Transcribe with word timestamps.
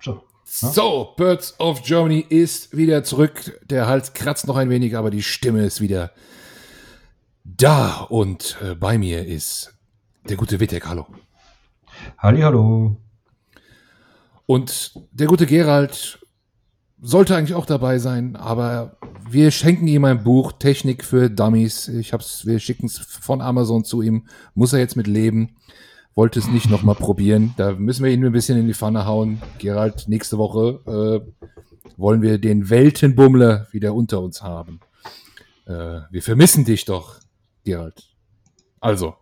So. 0.00 0.12
Ne? 0.12 0.20
So, 0.44 1.14
Birds 1.16 1.58
of 1.60 1.82
Germany 1.82 2.24
ist 2.28 2.76
wieder 2.76 3.04
zurück. 3.04 3.60
Der 3.64 3.86
Hals 3.86 4.14
kratzt 4.14 4.46
noch 4.46 4.56
ein 4.56 4.68
wenig, 4.68 4.96
aber 4.96 5.10
die 5.10 5.22
Stimme 5.22 5.64
ist 5.64 5.80
wieder 5.80 6.10
da. 7.44 8.00
Und 8.08 8.56
äh, 8.62 8.74
bei 8.74 8.98
mir 8.98 9.24
ist 9.26 9.74
der 10.28 10.36
gute 10.36 10.58
Wittek. 10.58 10.88
Hallo. 10.88 11.06
Halli, 12.18 12.40
hallo. 12.40 12.96
Und 14.46 14.94
der 15.12 15.28
gute 15.28 15.46
Gerald 15.46 16.18
sollte 17.00 17.36
eigentlich 17.36 17.54
auch 17.54 17.66
dabei 17.66 17.98
sein, 17.98 18.36
aber 18.36 18.96
wir 19.28 19.52
schenken 19.52 19.86
ihm 19.86 20.04
ein 20.04 20.24
Buch, 20.24 20.52
Technik 20.52 21.04
für 21.04 21.30
Dummies. 21.30 21.88
Ich 21.88 22.12
hab's, 22.12 22.44
wir 22.44 22.58
schicken 22.58 22.86
es 22.86 22.98
von 22.98 23.40
Amazon 23.40 23.84
zu 23.84 24.02
ihm. 24.02 24.26
Muss 24.54 24.72
er 24.72 24.80
jetzt 24.80 24.96
mit 24.96 25.06
leben. 25.06 25.56
Wollte 26.14 26.38
es 26.38 26.48
nicht 26.48 26.68
nochmal 26.68 26.96
probieren. 26.96 27.54
Da 27.56 27.72
müssen 27.72 28.04
wir 28.04 28.10
ihn 28.10 28.24
ein 28.24 28.32
bisschen 28.32 28.58
in 28.58 28.66
die 28.66 28.74
Pfanne 28.74 29.06
hauen. 29.06 29.40
Gerald, 29.58 30.08
nächste 30.08 30.38
Woche 30.38 30.80
äh, 30.86 31.50
wollen 31.96 32.22
wir 32.22 32.38
den 32.38 32.68
Weltenbummler 32.68 33.68
wieder 33.70 33.94
unter 33.94 34.20
uns 34.20 34.42
haben. 34.42 34.80
Äh, 35.66 36.00
wir 36.10 36.22
vermissen 36.22 36.64
dich 36.64 36.84
doch, 36.84 37.20
Gerald. 37.64 38.08
Also, 38.80 39.14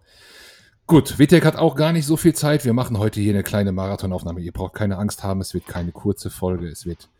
Gut, 0.88 1.18
Witek 1.18 1.44
hat 1.44 1.56
auch 1.56 1.76
gar 1.76 1.92
nicht 1.92 2.06
so 2.06 2.16
viel 2.16 2.34
Zeit. 2.34 2.64
Wir 2.64 2.72
machen 2.72 2.96
heute 2.98 3.20
hier 3.20 3.34
eine 3.34 3.42
kleine 3.42 3.72
Marathonaufnahme. 3.72 4.40
Ihr 4.40 4.52
braucht 4.52 4.72
keine 4.72 4.96
Angst 4.96 5.22
haben, 5.22 5.42
es 5.42 5.52
wird 5.52 5.66
keine 5.66 5.92
kurze 5.92 6.30
Folge. 6.30 6.66
Es 6.66 6.86
wird 6.86 7.10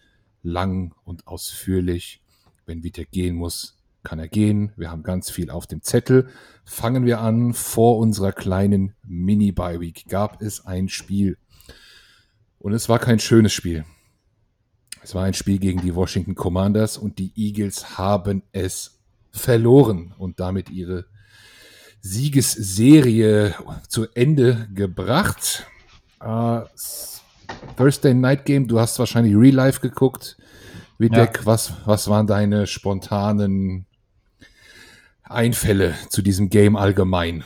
lang 0.42 0.94
und 1.04 1.26
ausführlich. 1.26 2.22
Wenn 2.64 2.82
Vitek 2.82 3.10
gehen 3.10 3.36
muss, 3.36 3.77
kann 4.08 4.18
er 4.18 4.28
gehen. 4.28 4.72
Wir 4.76 4.90
haben 4.90 5.02
ganz 5.02 5.28
viel 5.28 5.50
auf 5.50 5.66
dem 5.66 5.82
Zettel. 5.82 6.28
Fangen 6.64 7.04
wir 7.04 7.20
an. 7.20 7.52
Vor 7.52 7.98
unserer 7.98 8.32
kleinen 8.32 8.94
Mini-Bye-Week 9.06 10.06
gab 10.08 10.40
es 10.40 10.64
ein 10.64 10.88
Spiel. 10.88 11.36
Und 12.58 12.72
es 12.72 12.88
war 12.88 12.98
kein 12.98 13.18
schönes 13.18 13.52
Spiel. 13.52 13.84
Es 15.02 15.14
war 15.14 15.24
ein 15.24 15.34
Spiel 15.34 15.58
gegen 15.58 15.82
die 15.82 15.94
Washington 15.94 16.34
Commanders 16.34 16.96
und 16.96 17.18
die 17.18 17.32
Eagles 17.36 17.98
haben 17.98 18.42
es 18.52 18.98
verloren 19.30 20.14
und 20.16 20.40
damit 20.40 20.70
ihre 20.70 21.04
Siegesserie 22.00 23.54
zu 23.88 24.06
Ende 24.14 24.68
gebracht. 24.72 25.66
Uh, 26.24 26.62
Thursday 27.76 28.14
Night 28.14 28.46
Game, 28.46 28.68
du 28.68 28.80
hast 28.80 28.98
wahrscheinlich 28.98 29.36
Real 29.36 29.54
Life 29.54 29.80
geguckt. 29.80 30.38
Witek, 30.96 31.40
ja. 31.40 31.46
was, 31.46 31.74
was 31.84 32.08
waren 32.08 32.26
deine 32.26 32.66
spontanen 32.66 33.84
Einfälle 35.30 35.94
zu 36.08 36.22
diesem 36.22 36.50
Game 36.50 36.76
allgemein? 36.76 37.44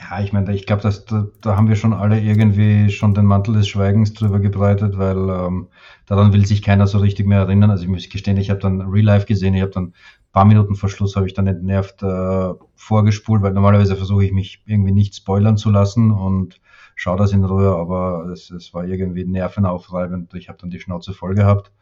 Ja, 0.00 0.20
ich 0.20 0.32
meine, 0.32 0.54
ich 0.54 0.66
glaube, 0.66 0.82
da, 0.82 1.26
da 1.40 1.56
haben 1.56 1.68
wir 1.68 1.76
schon 1.76 1.94
alle 1.94 2.20
irgendwie 2.20 2.90
schon 2.90 3.14
den 3.14 3.24
Mantel 3.24 3.54
des 3.54 3.68
Schweigens 3.68 4.12
drüber 4.12 4.38
gebreitet, 4.38 4.98
weil 4.98 5.16
ähm, 5.16 5.68
daran 6.06 6.32
will 6.32 6.44
sich 6.44 6.62
keiner 6.62 6.86
so 6.86 6.98
richtig 6.98 7.26
mehr 7.26 7.38
erinnern. 7.40 7.70
Also 7.70 7.84
ich 7.84 7.88
muss 7.88 8.08
gestehen, 8.08 8.36
ich 8.36 8.50
habe 8.50 8.60
dann 8.60 8.82
Real 8.82 9.04
Life 9.04 9.26
gesehen, 9.26 9.54
ich 9.54 9.62
habe 9.62 9.70
dann 9.72 9.84
ein 9.84 9.92
paar 10.32 10.44
Minuten 10.44 10.74
vor 10.74 10.88
Schluss 10.90 11.16
habe 11.16 11.26
ich 11.26 11.34
dann 11.34 11.46
entnervt 11.46 12.02
äh, 12.02 12.52
vorgespult, 12.74 13.42
weil 13.42 13.52
normalerweise 13.52 13.96
versuche 13.96 14.24
ich 14.24 14.32
mich 14.32 14.62
irgendwie 14.66 14.92
nicht 14.92 15.14
spoilern 15.14 15.56
zu 15.56 15.70
lassen 15.70 16.10
und 16.10 16.60
schaue 16.96 17.16
das 17.16 17.32
in 17.32 17.44
Ruhe, 17.44 17.74
aber 17.74 18.28
es, 18.32 18.50
es 18.50 18.74
war 18.74 18.84
irgendwie 18.84 19.24
nervenaufreibend. 19.24 20.34
Ich 20.34 20.48
habe 20.48 20.58
dann 20.60 20.70
die 20.70 20.80
Schnauze 20.80 21.14
voll 21.14 21.34
gehabt. 21.34 21.72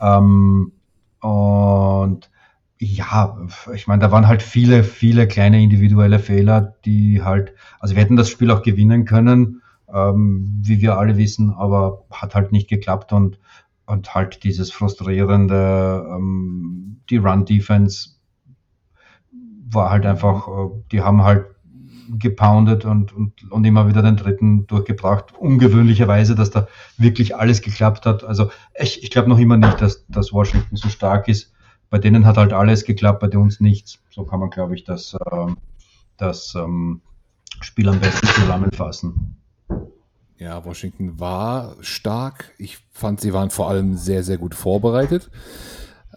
Ähm, 0.00 0.72
und 1.20 2.30
ja, 2.84 3.38
ich 3.74 3.86
meine, 3.86 4.00
da 4.00 4.10
waren 4.10 4.26
halt 4.26 4.42
viele, 4.42 4.82
viele 4.82 5.28
kleine 5.28 5.62
individuelle 5.62 6.18
Fehler, 6.18 6.74
die 6.84 7.22
halt, 7.22 7.54
also 7.78 7.94
wir 7.94 8.02
hätten 8.02 8.16
das 8.16 8.28
Spiel 8.28 8.50
auch 8.50 8.62
gewinnen 8.62 9.04
können, 9.04 9.62
ähm, 9.92 10.60
wie 10.62 10.80
wir 10.80 10.98
alle 10.98 11.16
wissen, 11.16 11.50
aber 11.50 12.04
hat 12.10 12.34
halt 12.34 12.50
nicht 12.50 12.68
geklappt 12.68 13.12
und, 13.12 13.38
und 13.86 14.14
halt 14.14 14.42
dieses 14.42 14.72
frustrierende, 14.72 16.04
ähm, 16.10 17.00
die 17.08 17.18
Run-Defense 17.18 18.16
war 19.68 19.90
halt 19.90 20.04
einfach, 20.04 20.48
äh, 20.48 20.70
die 20.90 21.02
haben 21.02 21.22
halt 21.22 21.46
gepoundet 22.18 22.84
und, 22.84 23.12
und, 23.12 23.50
und 23.50 23.64
immer 23.64 23.86
wieder 23.86 24.02
den 24.02 24.16
dritten 24.16 24.66
durchgebracht. 24.66 25.32
Ungewöhnlicherweise, 25.38 26.34
dass 26.34 26.50
da 26.50 26.66
wirklich 26.98 27.36
alles 27.36 27.62
geklappt 27.62 28.06
hat. 28.06 28.24
Also 28.24 28.50
ich, 28.74 29.04
ich 29.04 29.10
glaube 29.10 29.28
noch 29.28 29.38
immer 29.38 29.56
nicht, 29.56 29.80
dass, 29.80 30.04
dass 30.08 30.32
Washington 30.32 30.74
so 30.74 30.88
stark 30.88 31.28
ist 31.28 31.51
bei 31.92 31.98
denen 31.98 32.24
hat 32.24 32.38
halt 32.38 32.54
alles 32.54 32.84
geklappt, 32.84 33.20
bei 33.20 33.36
uns 33.36 33.60
nichts. 33.60 33.98
So 34.08 34.24
kann 34.24 34.40
man, 34.40 34.48
glaube 34.48 34.74
ich, 34.74 34.82
das, 34.82 35.12
äh, 35.12 35.46
das 36.16 36.54
ähm, 36.54 37.02
Spiel 37.60 37.86
am 37.86 38.00
besten 38.00 38.26
zusammenfassen. 38.28 39.36
Ja, 40.38 40.64
Washington 40.64 41.20
war 41.20 41.76
stark. 41.82 42.54
Ich 42.56 42.78
fand, 42.92 43.20
sie 43.20 43.34
waren 43.34 43.50
vor 43.50 43.68
allem 43.68 43.94
sehr, 43.98 44.24
sehr 44.24 44.38
gut 44.38 44.54
vorbereitet. 44.54 45.30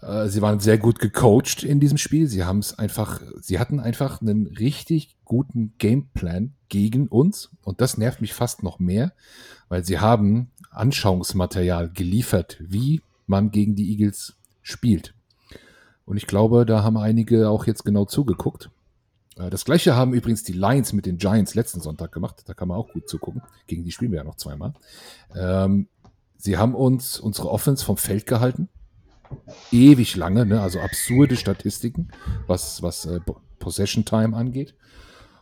Äh, 0.00 0.28
sie 0.28 0.40
waren 0.40 0.60
sehr 0.60 0.78
gut 0.78 0.98
gecoacht 0.98 1.62
in 1.62 1.78
diesem 1.78 1.98
Spiel. 1.98 2.26
Sie 2.26 2.42
haben 2.42 2.60
es 2.60 2.78
einfach, 2.78 3.20
sie 3.38 3.58
hatten 3.58 3.78
einfach 3.78 4.22
einen 4.22 4.46
richtig 4.46 5.18
guten 5.26 5.74
Gameplan 5.76 6.54
gegen 6.70 7.06
uns. 7.06 7.50
Und 7.60 7.82
das 7.82 7.98
nervt 7.98 8.22
mich 8.22 8.32
fast 8.32 8.62
noch 8.62 8.78
mehr, 8.78 9.12
weil 9.68 9.84
sie 9.84 9.98
haben 9.98 10.52
Anschauungsmaterial 10.70 11.90
geliefert, 11.90 12.56
wie 12.60 13.02
man 13.26 13.50
gegen 13.50 13.74
die 13.74 13.90
Eagles 13.90 14.38
spielt. 14.62 15.12
Und 16.06 16.16
ich 16.16 16.26
glaube, 16.26 16.64
da 16.64 16.82
haben 16.82 16.96
einige 16.96 17.50
auch 17.50 17.66
jetzt 17.66 17.84
genau 17.84 18.06
zugeguckt. 18.06 18.70
Äh, 19.36 19.50
das 19.50 19.64
gleiche 19.64 19.94
haben 19.94 20.14
übrigens 20.14 20.42
die 20.44 20.52
Lions 20.52 20.92
mit 20.92 21.04
den 21.04 21.18
Giants 21.18 21.54
letzten 21.54 21.80
Sonntag 21.80 22.12
gemacht. 22.12 22.42
Da 22.46 22.54
kann 22.54 22.68
man 22.68 22.78
auch 22.78 22.88
gut 22.88 23.08
zugucken. 23.08 23.42
Gegen 23.66 23.84
die 23.84 23.92
spielen 23.92 24.12
wir 24.12 24.18
ja 24.18 24.24
noch 24.24 24.36
zweimal. 24.36 24.72
Ähm, 25.34 25.88
sie 26.38 26.56
haben 26.56 26.74
uns 26.74 27.20
unsere 27.20 27.50
Offense 27.50 27.84
vom 27.84 27.96
Feld 27.96 28.26
gehalten. 28.26 28.68
Ewig 29.72 30.14
lange, 30.16 30.46
ne? 30.46 30.60
also 30.60 30.78
absurde 30.78 31.36
Statistiken, 31.36 32.08
was, 32.46 32.82
was 32.82 33.04
äh, 33.06 33.20
Possession 33.58 34.04
Time 34.04 34.36
angeht. 34.36 34.76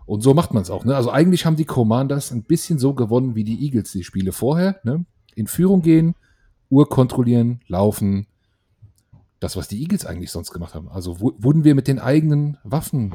Und 0.07 0.23
so 0.23 0.33
macht 0.33 0.55
man 0.55 0.63
es 0.63 0.71
auch. 0.71 0.87
Ne? 0.87 0.97
Also 0.97 1.11
eigentlich 1.11 1.45
haben 1.45 1.57
die 1.57 1.67
Commanders 1.67 2.31
ein 2.31 2.43
bisschen 2.43 2.79
so 2.79 2.95
gewonnen 2.95 3.35
wie 3.35 3.45
die 3.45 3.63
Eagles 3.63 3.93
die 3.93 4.05
Spiele 4.05 4.33
vorher. 4.33 4.81
Ne? 4.85 5.05
In 5.35 5.47
Führung 5.47 5.83
gehen, 5.83 6.15
Uhr 6.71 6.89
kontrollieren, 6.89 7.61
laufen, 7.69 8.27
das, 9.45 9.57
was 9.57 9.69
die 9.69 9.81
Eagles 9.81 10.07
eigentlich 10.07 10.31
sonst 10.31 10.53
gemacht 10.53 10.75
haben. 10.75 10.89
Also 10.89 11.21
wurden 11.21 11.65
wir 11.65 11.75
mit 11.75 11.87
den 11.87 11.99
eigenen 11.99 12.57
Waffen 12.65 13.15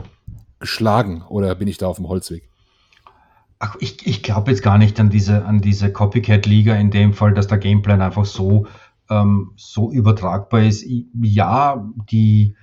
geschlagen 0.60 1.24
oder 1.24 1.54
bin 1.56 1.68
ich 1.68 1.78
da 1.78 1.88
auf 1.88 1.98
dem 1.98 2.08
Holzweg? 2.08 2.50
Ach, 3.58 3.76
ich, 3.80 4.06
ich 4.08 4.24
glaube 4.24 4.52
jetzt 4.52 4.64
gar 4.64 4.78
nicht 4.78 5.00
an 5.00 5.10
diese, 5.10 5.44
an 5.44 5.60
diese 5.60 5.92
Copycat-Liga 5.92 6.76
in 6.76 6.92
dem 6.92 7.14
Fall, 7.14 7.34
dass 7.34 7.48
der 7.48 7.58
Gameplan 7.58 8.02
einfach 8.02 8.26
so, 8.26 8.68
ähm, 9.10 9.52
so 9.58 9.92
übertragbar 9.92 10.64
ist. 10.64 10.86
Ja, 11.22 11.86
die, 12.10 12.56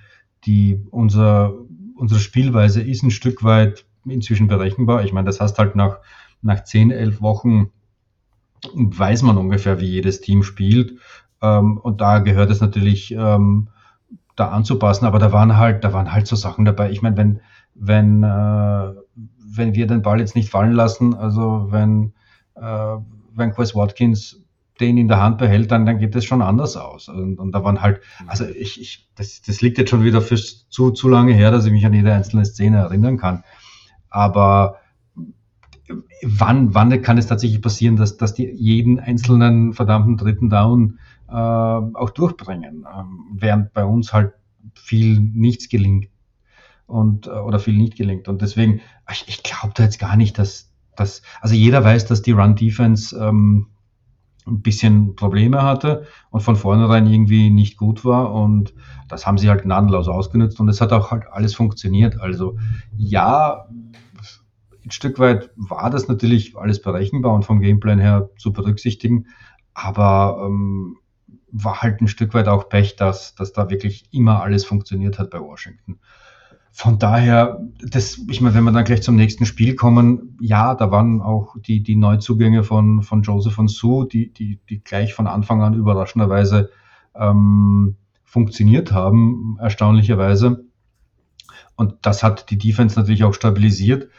die, 0.45 0.81
unser, 0.89 1.53
unsere 1.95 2.19
Spielweise 2.19 2.81
ist 2.81 3.03
ein 3.03 3.11
Stück 3.11 3.43
weit 3.43 3.85
inzwischen 4.05 4.47
berechenbar. 4.47 5.03
Ich 5.03 5.13
meine, 5.13 5.25
das 5.25 5.39
heißt 5.39 5.59
halt 5.59 5.75
nach, 5.75 5.99
nach 6.41 6.63
10, 6.63 6.91
11 6.91 7.21
Wochen 7.21 7.71
weiß 8.73 9.21
man 9.21 9.37
ungefähr, 9.37 9.79
wie 9.79 9.85
jedes 9.85 10.21
Team 10.21 10.41
spielt. 10.41 10.97
Ähm, 11.41 11.77
und 11.77 12.01
da 12.01 12.19
gehört 12.19 12.49
es 12.51 12.61
natürlich 12.61 13.11
ähm, 13.11 13.69
da 14.35 14.49
anzupassen, 14.49 15.05
aber 15.05 15.19
da 15.19 15.31
waren 15.31 15.57
halt, 15.57 15.83
da 15.83 15.93
waren 15.93 16.11
halt 16.11 16.27
so 16.27 16.35
Sachen 16.35 16.65
dabei. 16.65 16.91
Ich 16.91 17.01
meine, 17.01 17.17
wenn, 17.17 17.41
wenn, 17.73 18.23
äh, 18.23 18.93
wenn 19.55 19.75
wir 19.75 19.87
den 19.87 20.01
Ball 20.01 20.19
jetzt 20.19 20.35
nicht 20.35 20.49
fallen 20.49 20.73
lassen, 20.73 21.13
also 21.15 21.67
wenn, 21.69 22.13
äh, 22.55 22.97
wenn 23.33 23.51
Chris 23.51 23.75
Watkins 23.75 24.43
den 24.79 24.97
in 24.97 25.07
der 25.07 25.21
Hand 25.21 25.39
behält, 25.39 25.71
dann, 25.71 25.85
dann 25.85 25.97
geht 25.97 26.15
es 26.15 26.25
schon 26.25 26.41
anders 26.41 26.77
aus. 26.77 27.09
Und, 27.09 27.39
und 27.39 27.51
da 27.51 27.63
waren 27.63 27.81
halt, 27.81 28.01
also 28.27 28.45
ich, 28.45 28.79
ich, 28.79 29.09
das, 29.15 29.41
das 29.41 29.61
liegt 29.61 29.79
jetzt 29.79 29.89
schon 29.89 30.03
wieder 30.03 30.21
für 30.21 30.35
zu, 30.35 30.91
zu 30.91 31.09
lange 31.09 31.33
her, 31.33 31.51
dass 31.51 31.65
ich 31.65 31.71
mich 31.71 31.85
an 31.85 31.93
jede 31.93 32.13
einzelne 32.13 32.45
Szene 32.45 32.77
erinnern 32.77 33.17
kann. 33.17 33.43
Aber 34.09 34.77
wann, 36.21 36.73
wann 36.73 37.01
kann 37.01 37.17
es 37.17 37.27
tatsächlich 37.27 37.61
passieren, 37.61 37.95
dass, 37.95 38.17
dass 38.17 38.33
die 38.33 38.49
jeden 38.51 38.99
einzelnen 38.99 39.73
verdammten 39.73 40.17
dritten 40.17 40.49
Down 40.49 40.99
auch 41.33 42.09
durchbringen, 42.11 42.85
ähm, 42.93 43.25
während 43.33 43.73
bei 43.73 43.83
uns 43.83 44.13
halt 44.13 44.33
viel 44.75 45.19
nichts 45.19 45.69
gelingt 45.69 46.09
und 46.85 47.27
äh, 47.27 47.31
oder 47.31 47.59
viel 47.59 47.77
nicht 47.77 47.95
gelingt. 47.97 48.27
Und 48.27 48.41
deswegen, 48.41 48.81
ich, 49.11 49.25
ich 49.27 49.43
glaube 49.43 49.73
da 49.75 49.83
jetzt 49.83 49.99
gar 49.99 50.15
nicht, 50.15 50.37
dass, 50.37 50.71
dass 50.95 51.21
also 51.41 51.55
jeder 51.55 51.83
weiß, 51.83 52.05
dass 52.05 52.21
die 52.21 52.31
Run-Defense 52.31 53.17
ähm, 53.17 53.67
ein 54.47 54.61
bisschen 54.61 55.15
Probleme 55.15 55.61
hatte 55.61 56.05
und 56.29 56.41
von 56.41 56.55
vornherein 56.55 57.05
irgendwie 57.05 57.49
nicht 57.49 57.77
gut 57.77 58.05
war 58.05 58.33
und 58.33 58.73
das 59.09 59.27
haben 59.27 59.37
sie 59.37 59.49
halt 59.49 59.63
gnadenlos 59.63 60.07
ausgenutzt 60.07 60.59
und 60.59 60.69
es 60.69 60.79
hat 60.79 60.93
auch 60.93 61.11
halt 61.11 61.27
alles 61.29 61.53
funktioniert. 61.53 62.19
Also 62.19 62.57
ja, 62.95 63.67
ein 64.83 64.91
Stück 64.91 65.19
weit 65.19 65.51
war 65.57 65.89
das 65.89 66.07
natürlich 66.07 66.55
alles 66.57 66.81
berechenbar 66.81 67.33
und 67.33 67.43
vom 67.43 67.59
Gameplan 67.59 67.99
her 67.99 68.29
zu 68.37 68.53
berücksichtigen, 68.53 69.27
aber 69.73 70.41
ähm, 70.45 70.97
war 71.51 71.81
halt 71.81 72.01
ein 72.01 72.07
Stück 72.07 72.33
weit 72.33 72.47
auch 72.47 72.69
Pech, 72.69 72.95
dass, 72.95 73.35
dass 73.35 73.53
da 73.53 73.69
wirklich 73.69 74.05
immer 74.11 74.41
alles 74.41 74.65
funktioniert 74.65 75.19
hat 75.19 75.29
bei 75.29 75.39
Washington. 75.39 75.99
von 76.71 76.99
daher, 76.99 77.59
das, 77.81 78.19
ich 78.29 78.39
meine, 78.39 78.53
wenn 78.53 78.63
wir 78.63 78.71
dann 78.71 78.83
gleich 78.83 79.01
zum 79.01 79.15
nächsten 79.15 79.47
Spiel 79.47 79.75
kommen, 79.75 80.37
ja, 80.39 80.75
da 80.75 80.91
waren 80.91 81.21
auch 81.23 81.55
die, 81.59 81.81
die 81.81 81.95
Neuzugänge 81.95 82.63
von, 82.63 83.01
von 83.01 83.23
Joseph 83.23 83.57
und 83.57 83.69
Sue, 83.69 84.07
die, 84.07 84.31
die, 84.31 84.59
die 84.69 84.83
gleich 84.83 85.15
von 85.15 85.25
Anfang 85.25 85.63
an 85.63 85.73
überraschenderweise 85.73 86.69
ähm, 87.15 87.95
funktioniert 88.23 88.91
haben, 88.91 89.57
erstaunlicherweise. 89.59 90.65
Und 91.75 91.95
das 92.03 92.21
hat 92.23 92.51
die 92.51 92.57
Defense 92.57 92.99
natürlich 92.99 93.23
auch 93.23 93.33
stabilisiert. 93.33 94.09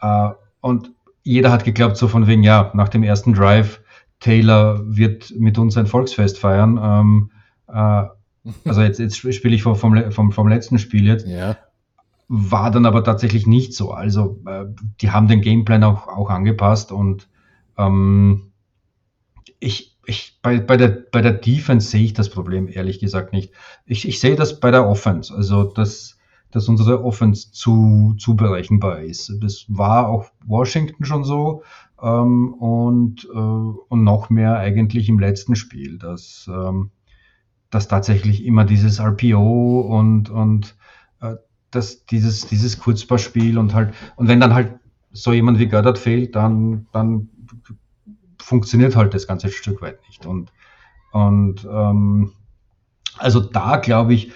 Äh, 0.00 0.30
und 0.60 0.92
jeder 1.22 1.52
hat 1.52 1.64
geglaubt, 1.64 1.96
so 1.96 2.08
von 2.08 2.26
wegen, 2.26 2.42
ja, 2.42 2.72
nach 2.74 2.88
dem 2.88 3.02
ersten 3.02 3.32
Drive, 3.32 3.81
Taylor 4.22 4.80
wird 4.86 5.34
mit 5.36 5.58
uns 5.58 5.76
ein 5.76 5.86
Volksfest 5.86 6.38
feiern. 6.38 6.78
Ähm, 6.80 7.30
äh, 7.68 8.04
also 8.64 8.80
jetzt, 8.80 8.98
jetzt 8.98 9.16
spiele 9.16 9.54
ich 9.54 9.62
vom, 9.62 9.76
vom, 9.76 10.32
vom 10.32 10.48
letzten 10.48 10.78
Spiel 10.78 11.06
jetzt. 11.06 11.26
Ja. 11.26 11.56
War 12.28 12.70
dann 12.70 12.86
aber 12.86 13.02
tatsächlich 13.02 13.46
nicht 13.46 13.74
so. 13.74 13.90
Also 13.90 14.40
äh, 14.46 14.64
die 15.00 15.10
haben 15.10 15.26
den 15.26 15.40
Gameplan 15.40 15.82
auch, 15.82 16.06
auch 16.06 16.30
angepasst 16.30 16.92
und 16.92 17.28
ähm, 17.76 18.52
ich, 19.58 19.98
ich, 20.06 20.38
bei, 20.40 20.60
bei, 20.60 20.76
der, 20.76 20.88
bei 20.88 21.20
der 21.20 21.32
Defense 21.32 21.88
sehe 21.88 22.04
ich 22.04 22.14
das 22.14 22.30
Problem 22.30 22.68
ehrlich 22.68 23.00
gesagt 23.00 23.32
nicht. 23.32 23.52
Ich, 23.86 24.06
ich 24.06 24.20
sehe 24.20 24.36
das 24.36 24.60
bei 24.60 24.70
der 24.70 24.88
Offense. 24.88 25.34
Also 25.34 25.64
dass, 25.64 26.16
dass 26.52 26.68
unsere 26.68 27.04
Offense 27.04 27.50
zu, 27.50 28.14
zu 28.18 28.36
berechenbar 28.36 29.00
ist. 29.00 29.32
Das 29.40 29.64
war 29.66 30.08
auch 30.08 30.26
Washington 30.46 31.04
schon 31.04 31.24
so 31.24 31.64
ähm, 32.02 32.52
und, 32.54 33.28
äh, 33.32 33.36
und 33.36 34.04
noch 34.04 34.28
mehr 34.28 34.58
eigentlich 34.58 35.08
im 35.08 35.18
letzten 35.18 35.56
Spiel, 35.56 35.98
dass, 35.98 36.50
ähm, 36.52 36.90
dass 37.70 37.88
tatsächlich 37.88 38.44
immer 38.44 38.64
dieses 38.64 39.00
RPO 39.00 39.80
und, 39.80 40.28
und 40.28 40.76
äh, 41.20 41.36
das, 41.70 42.04
dieses, 42.06 42.46
dieses 42.46 42.78
Kurzballspiel 42.78 43.56
und 43.56 43.74
halt, 43.74 43.94
und 44.16 44.28
wenn 44.28 44.40
dann 44.40 44.54
halt 44.54 44.74
so 45.12 45.32
jemand 45.32 45.58
wie 45.58 45.68
Goddard 45.68 45.98
fehlt, 45.98 46.34
dann, 46.34 46.86
dann 46.92 47.28
funktioniert 48.40 48.96
halt 48.96 49.14
das 49.14 49.26
ganze 49.26 49.50
Stück 49.50 49.80
weit 49.82 50.00
nicht. 50.08 50.26
Und, 50.26 50.52
und 51.12 51.66
ähm, 51.70 52.32
also 53.18 53.40
da 53.40 53.76
glaube 53.76 54.14
ich, 54.14 54.32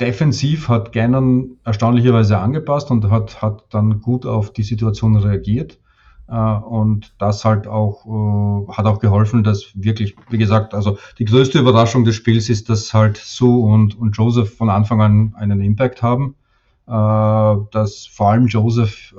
defensiv 0.00 0.68
hat 0.68 0.92
Gannon 0.92 1.58
erstaunlicherweise 1.64 2.38
angepasst 2.38 2.90
und 2.90 3.10
hat, 3.10 3.42
hat 3.42 3.66
dann 3.70 4.00
gut 4.00 4.24
auf 4.24 4.52
die 4.52 4.62
Situation 4.62 5.16
reagiert. 5.16 5.78
Äh, 6.30 6.34
und 6.34 7.12
das 7.18 7.44
halt 7.44 7.66
auch, 7.66 8.06
äh, 8.06 8.72
hat 8.72 8.86
auch 8.86 9.00
geholfen, 9.00 9.42
dass 9.42 9.72
wirklich, 9.74 10.16
wie 10.30 10.38
gesagt, 10.38 10.74
also 10.74 10.98
die 11.18 11.24
größte 11.24 11.58
Überraschung 11.58 12.04
des 12.04 12.14
Spiels 12.14 12.48
ist, 12.48 12.68
dass 12.68 12.94
halt 12.94 13.16
Sue 13.16 13.64
und, 13.66 13.98
und 13.98 14.16
Joseph 14.16 14.56
von 14.56 14.70
Anfang 14.70 15.00
an 15.00 15.34
einen 15.36 15.60
Impact 15.60 16.02
haben 16.02 16.36
äh, 16.86 17.56
dass 17.72 18.06
vor 18.06 18.30
allem 18.30 18.46
Joseph 18.46 19.14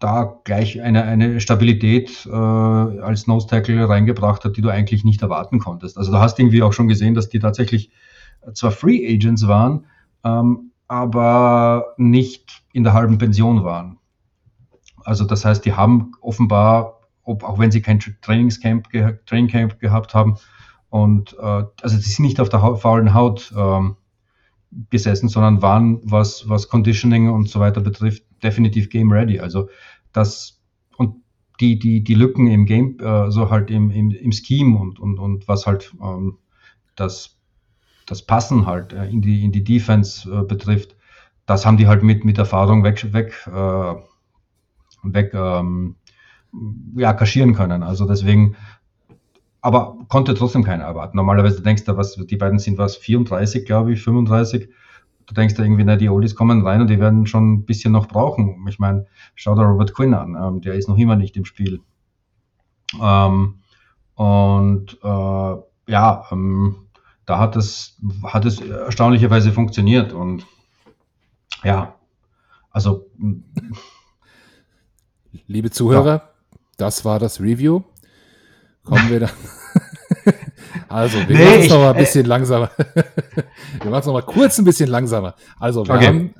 da 0.00 0.40
gleich 0.44 0.80
eine, 0.80 1.04
eine 1.04 1.40
Stabilität 1.40 2.26
äh, 2.26 2.34
als 2.34 3.26
Nose 3.26 3.46
Tackle 3.46 3.86
reingebracht 3.86 4.44
hat, 4.44 4.56
die 4.56 4.62
du 4.62 4.70
eigentlich 4.70 5.04
nicht 5.04 5.20
erwarten 5.20 5.58
konntest. 5.58 5.98
Also 5.98 6.10
du 6.10 6.18
hast 6.18 6.38
irgendwie 6.38 6.62
auch 6.62 6.72
schon 6.72 6.88
gesehen, 6.88 7.14
dass 7.14 7.28
die 7.28 7.38
tatsächlich 7.38 7.90
zwar 8.54 8.70
Free 8.70 9.06
Agents 9.06 9.46
waren, 9.46 9.84
ähm, 10.24 10.72
aber 10.88 11.94
nicht 11.98 12.62
in 12.72 12.82
der 12.82 12.94
halben 12.94 13.18
Pension 13.18 13.62
waren. 13.62 13.99
Also 15.04 15.24
das 15.24 15.44
heißt, 15.44 15.64
die 15.64 15.74
haben 15.74 16.12
offenbar, 16.20 17.00
ob, 17.22 17.44
auch 17.44 17.58
wenn 17.58 17.70
sie 17.70 17.82
kein 17.82 18.00
Trainingscamp, 18.00 18.88
Trainingcamp 19.26 19.78
gehabt 19.78 20.14
haben, 20.14 20.36
und 20.90 21.36
äh, 21.40 21.64
also 21.82 21.96
sie 21.96 22.10
sind 22.10 22.24
nicht 22.24 22.40
auf 22.40 22.48
der 22.48 22.60
faulen 22.76 23.14
Haut 23.14 23.54
ähm, 23.56 23.96
gesessen, 24.90 25.28
sondern 25.28 25.62
waren, 25.62 26.00
was, 26.02 26.48
was 26.48 26.68
Conditioning 26.68 27.30
und 27.30 27.48
so 27.48 27.60
weiter 27.60 27.80
betrifft, 27.80 28.24
definitiv 28.42 28.90
game 28.90 29.10
ready. 29.10 29.40
Also 29.40 29.68
das 30.12 30.60
und 30.96 31.22
die, 31.60 31.78
die, 31.78 32.02
die 32.02 32.14
Lücken 32.14 32.48
im 32.48 32.66
Game, 32.66 32.98
äh, 32.98 33.30
so 33.30 33.50
halt 33.50 33.70
im, 33.70 33.90
im, 33.90 34.10
im 34.10 34.32
Scheme 34.32 34.78
und, 34.78 34.98
und, 34.98 35.18
und 35.18 35.46
was 35.46 35.66
halt 35.66 35.92
ähm, 36.02 36.38
das, 36.96 37.38
das 38.06 38.22
Passen 38.22 38.66
halt 38.66 38.92
äh, 38.92 39.06
in, 39.06 39.22
die, 39.22 39.44
in 39.44 39.52
die 39.52 39.64
Defense 39.64 40.28
äh, 40.30 40.42
betrifft, 40.42 40.96
das 41.46 41.64
haben 41.64 41.76
die 41.76 41.86
halt 41.86 42.02
mit, 42.02 42.24
mit 42.24 42.38
Erfahrung 42.38 42.82
weg, 42.82 43.12
weg, 43.12 43.46
äh, 43.46 43.94
weg 45.02 45.32
ähm, 45.34 45.96
ja, 46.96 47.12
kaschieren 47.12 47.54
können. 47.54 47.82
Also 47.82 48.06
deswegen 48.06 48.56
aber 49.62 49.96
konnte 50.08 50.34
trotzdem 50.34 50.64
keiner 50.64 50.84
erwarten. 50.84 51.16
Normalerweise 51.16 51.62
denkst 51.62 51.84
du, 51.84 51.96
was, 51.96 52.14
die 52.14 52.36
beiden 52.36 52.58
sind 52.58 52.78
was, 52.78 52.96
34, 52.96 53.66
glaube 53.66 53.92
ich, 53.92 54.02
35. 54.02 54.68
Du 55.26 55.34
denkst 55.34 55.54
da 55.54 55.62
irgendwie, 55.62 55.84
na, 55.84 55.96
die 55.96 56.08
Oldies 56.08 56.34
kommen 56.34 56.66
rein 56.66 56.80
und 56.80 56.88
die 56.88 56.98
werden 56.98 57.26
schon 57.26 57.52
ein 57.52 57.64
bisschen 57.66 57.92
noch 57.92 58.08
brauchen. 58.08 58.66
Ich 58.68 58.78
meine, 58.78 59.06
schau 59.34 59.54
da 59.54 59.62
Robert 59.62 59.94
Quinn 59.94 60.14
an, 60.14 60.34
ähm, 60.34 60.60
der 60.60 60.74
ist 60.74 60.88
noch 60.88 60.96
immer 60.96 61.16
nicht 61.16 61.36
im 61.36 61.44
Spiel. 61.44 61.80
Ähm, 63.00 63.60
und 64.14 64.98
äh, 65.02 65.56
ja, 65.90 66.24
ähm, 66.32 66.76
da 67.26 67.38
hat 67.38 67.54
es, 67.56 67.98
hat 68.24 68.44
es 68.44 68.60
erstaunlicherweise 68.60 69.52
funktioniert 69.52 70.12
und 70.12 70.46
ja, 71.62 71.94
also. 72.70 73.06
Liebe 75.46 75.70
Zuhörer, 75.70 76.06
ja. 76.06 76.30
das 76.76 77.04
war 77.04 77.18
das 77.18 77.40
Review 77.40 77.82
kommen 78.84 79.10
wir 79.10 79.20
dann. 79.20 79.30
also, 80.88 81.18
wir 81.28 81.36
nee, 81.36 81.44
machen 81.44 81.60
es 81.60 81.68
noch 81.68 81.78
mal 81.78 81.90
ein 81.90 81.96
äh, 81.96 82.00
bisschen 82.00 82.24
äh, 82.24 82.28
langsamer. 82.28 82.70
wir 82.76 83.90
machen 83.90 84.00
es 84.00 84.06
noch 84.06 84.12
mal 84.12 84.22
kurz 84.22 84.58
ein 84.58 84.64
bisschen 84.64 84.90
langsamer. 84.90 85.34
Also, 85.58 85.86
wir, 85.86 85.94
okay. 85.94 86.06
haben, 86.06 86.34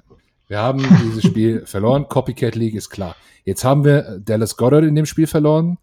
wir 0.49 0.59
haben 0.59 0.87
dieses 1.05 1.25
Spiel 1.25 1.63
verloren. 1.67 2.09
Copycat 2.09 2.55
League 2.57 2.75
ist 2.75 2.91
klar. 2.91 3.17
Jetzt 3.45 3.65
haben 3.65 3.85
wir 3.85 4.19
Dallas 4.19 4.57
Goddard 4.57 4.85
in 4.85 4.95
dem 4.95 5.07
Spiel 5.07 5.27
verloren. 5.27 5.79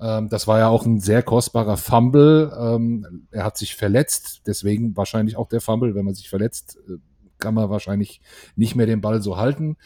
Ähm, 0.00 0.28
das 0.28 0.46
war 0.46 0.58
ja 0.58 0.68
auch 0.68 0.86
ein 0.86 1.00
sehr 1.00 1.22
kostbarer 1.22 1.76
Fumble. 1.76 2.52
Ähm, 2.58 3.26
er 3.30 3.44
hat 3.44 3.58
sich 3.58 3.74
verletzt, 3.74 4.42
deswegen 4.46 4.96
wahrscheinlich 4.96 5.36
auch 5.36 5.48
der 5.48 5.60
Fumble. 5.60 5.94
Wenn 5.94 6.04
man 6.04 6.14
sich 6.14 6.28
verletzt, 6.28 6.78
äh, 6.88 6.94
kann 7.38 7.54
man 7.54 7.68
wahrscheinlich 7.68 8.20
nicht 8.56 8.74
mehr 8.76 8.86
den 8.86 9.00
Ball 9.00 9.20
so 9.20 9.36
halten. 9.36 9.76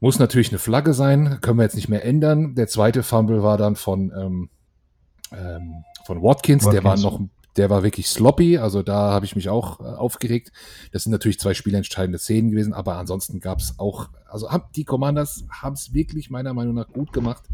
Muss 0.00 0.18
natürlich 0.18 0.48
eine 0.50 0.58
Flagge 0.58 0.94
sein, 0.94 1.38
können 1.40 1.58
wir 1.58 1.64
jetzt 1.64 1.76
nicht 1.76 1.88
mehr 1.88 2.04
ändern. 2.04 2.54
Der 2.54 2.68
zweite 2.68 3.02
Fumble 3.02 3.42
war 3.42 3.58
dann 3.58 3.76
von 3.76 4.12
ähm, 4.16 4.50
ähm, 5.32 5.84
von 6.06 6.22
Watkins, 6.22 6.64
Watkins, 6.64 6.82
der 6.82 6.84
war 6.84 6.98
noch, 6.98 7.20
der 7.56 7.70
war 7.70 7.82
wirklich 7.82 8.08
sloppy, 8.08 8.58
also 8.58 8.82
da 8.82 9.12
habe 9.12 9.24
ich 9.24 9.36
mich 9.36 9.48
auch 9.48 9.80
äh, 9.80 9.84
aufgeregt. 9.84 10.52
Das 10.92 11.04
sind 11.04 11.12
natürlich 11.12 11.38
zwei 11.38 11.54
spielentscheidende 11.54 12.18
Szenen 12.18 12.50
gewesen, 12.50 12.72
aber 12.72 12.96
ansonsten 12.96 13.40
gab 13.40 13.60
es 13.60 13.78
auch, 13.78 14.08
also 14.26 14.50
hab, 14.50 14.72
die 14.72 14.84
Commanders 14.84 15.44
haben 15.50 15.74
es 15.74 15.92
wirklich 15.92 16.30
meiner 16.30 16.54
Meinung 16.54 16.74
nach 16.74 16.88
gut 16.88 17.12
gemacht 17.12 17.44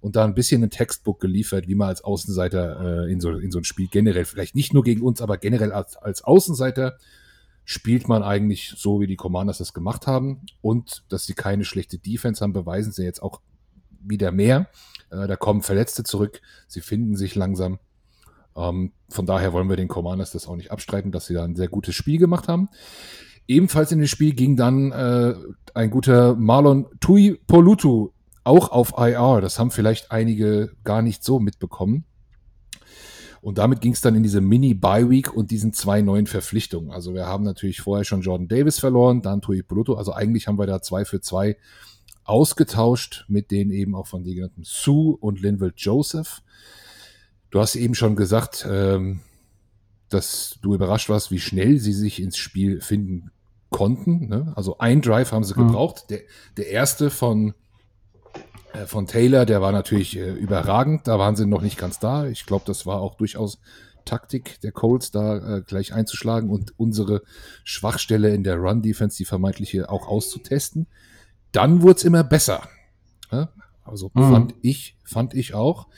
und 0.00 0.16
da 0.16 0.24
ein 0.24 0.34
bisschen 0.34 0.62
ein 0.62 0.70
Textbook 0.70 1.20
geliefert, 1.20 1.68
wie 1.68 1.74
man 1.74 1.88
als 1.88 2.04
Außenseiter 2.04 3.06
äh, 3.06 3.12
in, 3.12 3.20
so, 3.20 3.30
in 3.32 3.50
so 3.50 3.58
ein 3.58 3.64
Spiel 3.64 3.88
generell, 3.88 4.24
vielleicht 4.24 4.54
nicht 4.54 4.74
nur 4.74 4.84
gegen 4.84 5.02
uns, 5.02 5.20
aber 5.20 5.38
generell 5.38 5.72
als, 5.72 5.96
als 5.96 6.22
Außenseiter 6.22 6.96
spielt 7.66 8.08
man 8.08 8.22
eigentlich 8.22 8.74
so, 8.76 9.00
wie 9.00 9.08
die 9.08 9.16
Commanders 9.16 9.58
das 9.58 9.74
gemacht 9.74 10.06
haben. 10.06 10.46
Und 10.62 11.04
dass 11.08 11.26
sie 11.26 11.34
keine 11.34 11.64
schlechte 11.64 11.98
Defense 11.98 12.42
haben, 12.42 12.52
beweisen 12.52 12.92
sie 12.92 13.02
jetzt 13.02 13.20
auch 13.20 13.40
wieder 14.00 14.30
mehr. 14.30 14.68
Äh, 15.10 15.26
da 15.26 15.36
kommen 15.36 15.62
Verletzte 15.62 16.04
zurück, 16.04 16.40
sie 16.68 16.80
finden 16.80 17.16
sich 17.16 17.34
langsam. 17.34 17.80
Ähm, 18.56 18.92
von 19.10 19.26
daher 19.26 19.52
wollen 19.52 19.68
wir 19.68 19.76
den 19.76 19.88
Commanders 19.88 20.30
das 20.30 20.46
auch 20.46 20.54
nicht 20.54 20.70
abstreiten, 20.70 21.10
dass 21.10 21.26
sie 21.26 21.34
da 21.34 21.44
ein 21.44 21.56
sehr 21.56 21.68
gutes 21.68 21.96
Spiel 21.96 22.18
gemacht 22.18 22.46
haben. 22.46 22.68
Ebenfalls 23.48 23.90
in 23.90 24.00
das 24.00 24.10
Spiel 24.10 24.32
ging 24.32 24.56
dann 24.56 24.92
äh, 24.92 25.34
ein 25.74 25.90
guter 25.90 26.36
Marlon 26.36 26.86
Tui 27.00 27.38
Polutu 27.48 28.10
auch 28.44 28.70
auf 28.70 28.94
IR. 28.96 29.40
Das 29.40 29.58
haben 29.58 29.72
vielleicht 29.72 30.12
einige 30.12 30.72
gar 30.84 31.02
nicht 31.02 31.24
so 31.24 31.40
mitbekommen. 31.40 32.04
Und 33.46 33.58
damit 33.58 33.80
ging 33.80 33.92
es 33.92 34.00
dann 34.00 34.16
in 34.16 34.24
diese 34.24 34.40
Mini-Bye-Week 34.40 35.32
und 35.32 35.52
diesen 35.52 35.72
zwei 35.72 36.02
neuen 36.02 36.26
Verpflichtungen. 36.26 36.90
Also 36.90 37.14
wir 37.14 37.26
haben 37.26 37.44
natürlich 37.44 37.80
vorher 37.80 38.02
schon 38.02 38.22
Jordan 38.22 38.48
Davis 38.48 38.80
verloren, 38.80 39.22
dann 39.22 39.40
Tui 39.40 39.62
Poluto. 39.62 39.94
Also 39.94 40.12
eigentlich 40.12 40.48
haben 40.48 40.58
wir 40.58 40.66
da 40.66 40.82
zwei 40.82 41.04
für 41.04 41.20
zwei 41.20 41.56
ausgetauscht 42.24 43.24
mit 43.28 43.52
denen 43.52 43.70
eben 43.70 43.94
auch 43.94 44.08
von 44.08 44.24
dir 44.24 44.34
genannten 44.34 44.64
Sue 44.64 45.16
und 45.16 45.40
Linville 45.40 45.74
Joseph. 45.76 46.42
Du 47.50 47.60
hast 47.60 47.76
eben 47.76 47.94
schon 47.94 48.16
gesagt, 48.16 48.66
ähm, 48.68 49.20
dass 50.08 50.58
du 50.60 50.74
überrascht 50.74 51.08
warst, 51.08 51.30
wie 51.30 51.38
schnell 51.38 51.78
sie 51.78 51.92
sich 51.92 52.20
ins 52.20 52.38
Spiel 52.38 52.80
finden 52.80 53.30
konnten. 53.70 54.26
Ne? 54.26 54.54
Also 54.56 54.78
ein 54.78 55.02
Drive 55.02 55.30
haben 55.30 55.44
sie 55.44 55.54
mhm. 55.54 55.68
gebraucht. 55.68 56.10
Der, 56.10 56.22
der 56.56 56.66
erste 56.70 57.10
von, 57.10 57.54
von 58.84 59.06
Taylor, 59.06 59.46
der 59.46 59.62
war 59.62 59.72
natürlich 59.72 60.16
äh, 60.16 60.32
überragend. 60.32 61.08
Da 61.08 61.18
waren 61.18 61.36
sie 61.36 61.46
noch 61.46 61.62
nicht 61.62 61.78
ganz 61.78 61.98
da. 61.98 62.26
Ich 62.26 62.44
glaube, 62.44 62.64
das 62.66 62.84
war 62.84 63.00
auch 63.00 63.14
durchaus 63.14 63.58
Taktik 64.04 64.60
der 64.60 64.72
Colts, 64.72 65.10
da 65.10 65.56
äh, 65.56 65.62
gleich 65.62 65.92
einzuschlagen 65.94 66.50
und 66.50 66.78
unsere 66.78 67.22
Schwachstelle 67.64 68.34
in 68.34 68.44
der 68.44 68.56
Run-Defense, 68.56 69.16
die 69.16 69.24
vermeintliche, 69.24 69.88
auch 69.88 70.06
auszutesten 70.06 70.86
dann 71.56 71.80
wurde 71.82 71.96
es 71.96 72.04
immer 72.04 72.22
besser. 72.22 72.68
Ja? 73.32 73.48
Also 73.84 74.10
mhm. 74.14 74.30
fand 74.30 74.54
ich, 74.60 74.96
fand 75.04 75.34
ich 75.34 75.54
auch. 75.54 75.88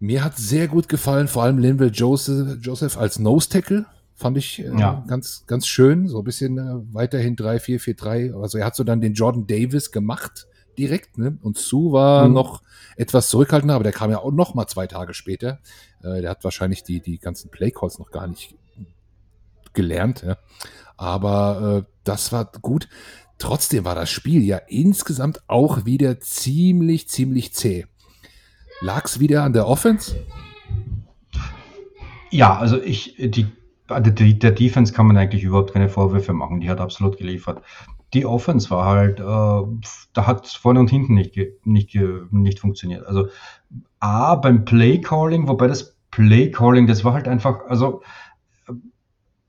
Mir 0.00 0.24
hat 0.24 0.36
sehr 0.38 0.66
gut 0.66 0.88
gefallen, 0.88 1.28
vor 1.28 1.44
allem 1.44 1.58
Linville 1.58 1.90
Joseph, 1.90 2.58
Joseph 2.60 2.96
als 2.96 3.18
Nose 3.18 3.48
Tackle. 3.48 3.86
Fand 4.14 4.36
ich 4.36 4.58
äh, 4.58 4.76
ja. 4.78 5.04
ganz, 5.06 5.44
ganz 5.46 5.66
schön. 5.66 6.08
So 6.08 6.18
ein 6.18 6.24
bisschen 6.24 6.58
äh, 6.58 6.94
weiterhin 6.94 7.36
3-4-4-3. 7.36 8.40
Also 8.40 8.58
er 8.58 8.66
hat 8.66 8.74
so 8.74 8.82
dann 8.82 9.00
den 9.00 9.14
Jordan 9.14 9.46
Davis 9.46 9.92
gemacht 9.92 10.46
direkt. 10.80 11.18
Ne? 11.18 11.38
Und 11.42 11.58
Sue 11.58 11.92
war 11.92 12.26
mhm. 12.26 12.34
noch 12.34 12.62
etwas 12.96 13.28
zurückhaltender, 13.28 13.74
aber 13.74 13.84
der 13.84 13.92
kam 13.92 14.10
ja 14.10 14.18
auch 14.18 14.32
noch 14.32 14.54
mal 14.54 14.66
zwei 14.66 14.86
Tage 14.86 15.14
später. 15.14 15.60
Äh, 16.02 16.22
der 16.22 16.30
hat 16.30 16.42
wahrscheinlich 16.44 16.82
die, 16.82 17.00
die 17.00 17.18
ganzen 17.18 17.50
Playcalls 17.50 17.98
noch 17.98 18.10
gar 18.10 18.26
nicht 18.26 18.56
gelernt. 19.72 20.22
Ja? 20.26 20.38
Aber 20.96 21.84
äh, 21.84 21.90
das 22.04 22.32
war 22.32 22.50
gut. 22.60 22.88
Trotzdem 23.38 23.84
war 23.84 23.94
das 23.94 24.10
Spiel 24.10 24.42
ja 24.42 24.58
insgesamt 24.68 25.42
auch 25.46 25.84
wieder 25.86 26.20
ziemlich, 26.20 27.08
ziemlich 27.08 27.54
zäh. 27.54 27.86
Lag 28.82 29.04
es 29.04 29.20
wieder 29.20 29.44
an 29.44 29.52
der 29.52 29.66
Offense? 29.66 30.16
Ja, 32.30 32.58
also 32.58 32.80
ich, 32.80 33.16
die, 33.18 33.46
die, 33.90 34.38
der 34.38 34.50
Defense 34.52 34.92
kann 34.92 35.06
man 35.06 35.16
eigentlich 35.16 35.42
überhaupt 35.42 35.72
keine 35.72 35.88
Vorwürfe 35.88 36.32
machen. 36.32 36.60
Die 36.60 36.70
hat 36.70 36.80
absolut 36.80 37.18
geliefert. 37.18 37.62
Die 38.12 38.26
Offense 38.26 38.70
war 38.70 38.86
halt, 38.86 39.20
äh, 39.20 39.22
da 39.22 40.26
hat 40.26 40.46
es 40.46 40.54
vorne 40.54 40.80
und 40.80 40.90
hinten 40.90 41.14
nicht, 41.14 41.38
nicht, 41.64 41.98
nicht 42.30 42.58
funktioniert. 42.58 43.06
Also 43.06 43.28
A, 44.00 44.34
beim 44.34 44.64
Play 44.64 45.00
Calling, 45.00 45.46
wobei 45.46 45.68
das 45.68 45.96
Play 46.10 46.50
Calling, 46.50 46.86
das 46.86 47.04
war 47.04 47.12
halt 47.12 47.28
einfach, 47.28 47.66
also 47.68 48.02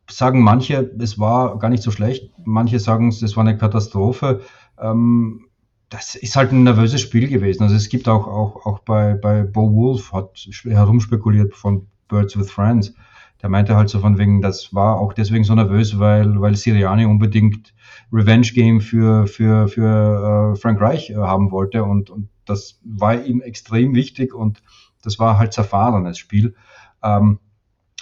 sagen 0.09 0.41
manche, 0.43 0.91
es 0.99 1.19
war 1.19 1.57
gar 1.57 1.69
nicht 1.69 1.83
so 1.83 1.91
schlecht. 1.91 2.31
Manche 2.43 2.79
sagen, 2.79 3.09
es 3.09 3.35
war 3.35 3.45
eine 3.45 3.57
Katastrophe. 3.57 4.41
Ähm, 4.79 5.47
das 5.89 6.15
ist 6.15 6.35
halt 6.35 6.51
ein 6.51 6.63
nervöses 6.63 7.01
Spiel 7.01 7.27
gewesen. 7.27 7.63
Also 7.63 7.75
es 7.75 7.89
gibt 7.89 8.07
auch, 8.07 8.27
auch, 8.27 8.65
auch 8.65 8.79
bei, 8.79 9.13
bei 9.13 9.43
Bo 9.43 9.73
Wolf, 9.73 10.13
hat 10.13 10.47
herumspekuliert 10.63 11.53
von 11.53 11.87
Birds 12.07 12.37
with 12.37 12.51
Friends. 12.51 12.93
Der 13.41 13.49
meinte 13.49 13.75
halt 13.75 13.89
so 13.89 13.99
von 13.99 14.17
wegen, 14.17 14.41
das 14.41 14.73
war 14.73 14.99
auch 14.99 15.13
deswegen 15.13 15.43
so 15.43 15.55
nervös, 15.55 15.99
weil, 15.99 16.39
weil 16.39 16.55
Siriani 16.55 17.05
unbedingt 17.05 17.73
Revenge 18.11 18.47
Game 18.53 18.81
für, 18.81 19.27
für, 19.27 19.67
für 19.67 20.53
äh, 20.53 20.59
Frank 20.59 20.79
Reich 20.79 21.09
äh, 21.09 21.15
haben 21.15 21.51
wollte 21.51 21.83
und, 21.83 22.09
und 22.09 22.29
das 22.45 22.79
war 22.83 23.23
ihm 23.23 23.41
extrem 23.41 23.95
wichtig 23.95 24.33
und 24.33 24.61
das 25.01 25.19
war 25.19 25.39
halt 25.39 25.53
zerfahrenes 25.53 26.17
Spiel. 26.17 26.55
Ähm, 27.03 27.39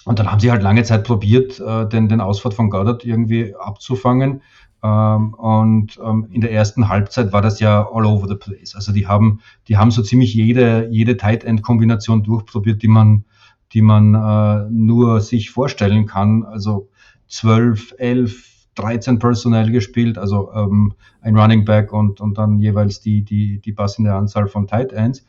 und 0.06 0.20
dann 0.20 0.32
haben 0.32 0.40
sie 0.40 0.52
halt 0.52 0.64
lange 0.64 0.84
Zeit 0.84 1.04
probiert, 1.04 1.60
äh, 1.60 1.88
den, 1.88 2.10
den 2.10 2.22
Ausfahrt 2.22 2.54
von 2.54 2.70
Goddard 2.70 3.06
irgendwie 3.06 3.54
abzufangen. 3.56 4.42
Ähm, 4.82 5.34
und 5.34 6.00
ähm, 6.04 6.28
in 6.32 6.42
der 6.42 6.52
ersten 6.52 6.88
Halbzeit 6.88 7.34
war 7.34 7.42
das 7.42 7.60
ja 7.60 7.88
all 7.92 8.06
over 8.06 8.28
the 8.28 8.36
place. 8.36 8.76
Also 8.76 8.94
die 8.94 9.08
haben, 9.08 9.42
die 9.68 9.78
haben 9.78 9.92
so 9.92 10.02
ziemlich 10.02 10.34
jede, 10.34 10.88
jede 10.90 11.18
Tight 11.18 11.44
End 11.44 11.62
Kombination 11.62 12.24
durchprobiert, 12.24 12.82
die 12.82 12.88
man, 12.88 13.26
die 13.74 13.82
man 13.82 14.16
äh, 14.16 14.70
nur 14.70 15.22
sich 15.22 15.52
vorstellen 15.52 16.06
kann. 16.06 16.44
Also 16.44 16.90
12, 17.28 17.96
11, 17.98 18.46
13 18.76 19.20
Personell 19.20 19.72
gespielt, 19.72 20.18
also 20.18 20.52
ähm, 20.54 20.94
ein 21.22 21.38
Running 21.38 21.66
Back 21.66 21.92
und, 21.92 22.22
und 22.22 22.38
dann 22.38 22.60
jeweils 22.60 23.02
die, 23.02 23.24
die, 23.24 23.60
die 23.60 23.74
passende 23.74 24.14
Anzahl 24.14 24.48
von 24.48 24.68
Tight 24.68 24.94
Ends. 24.94 25.26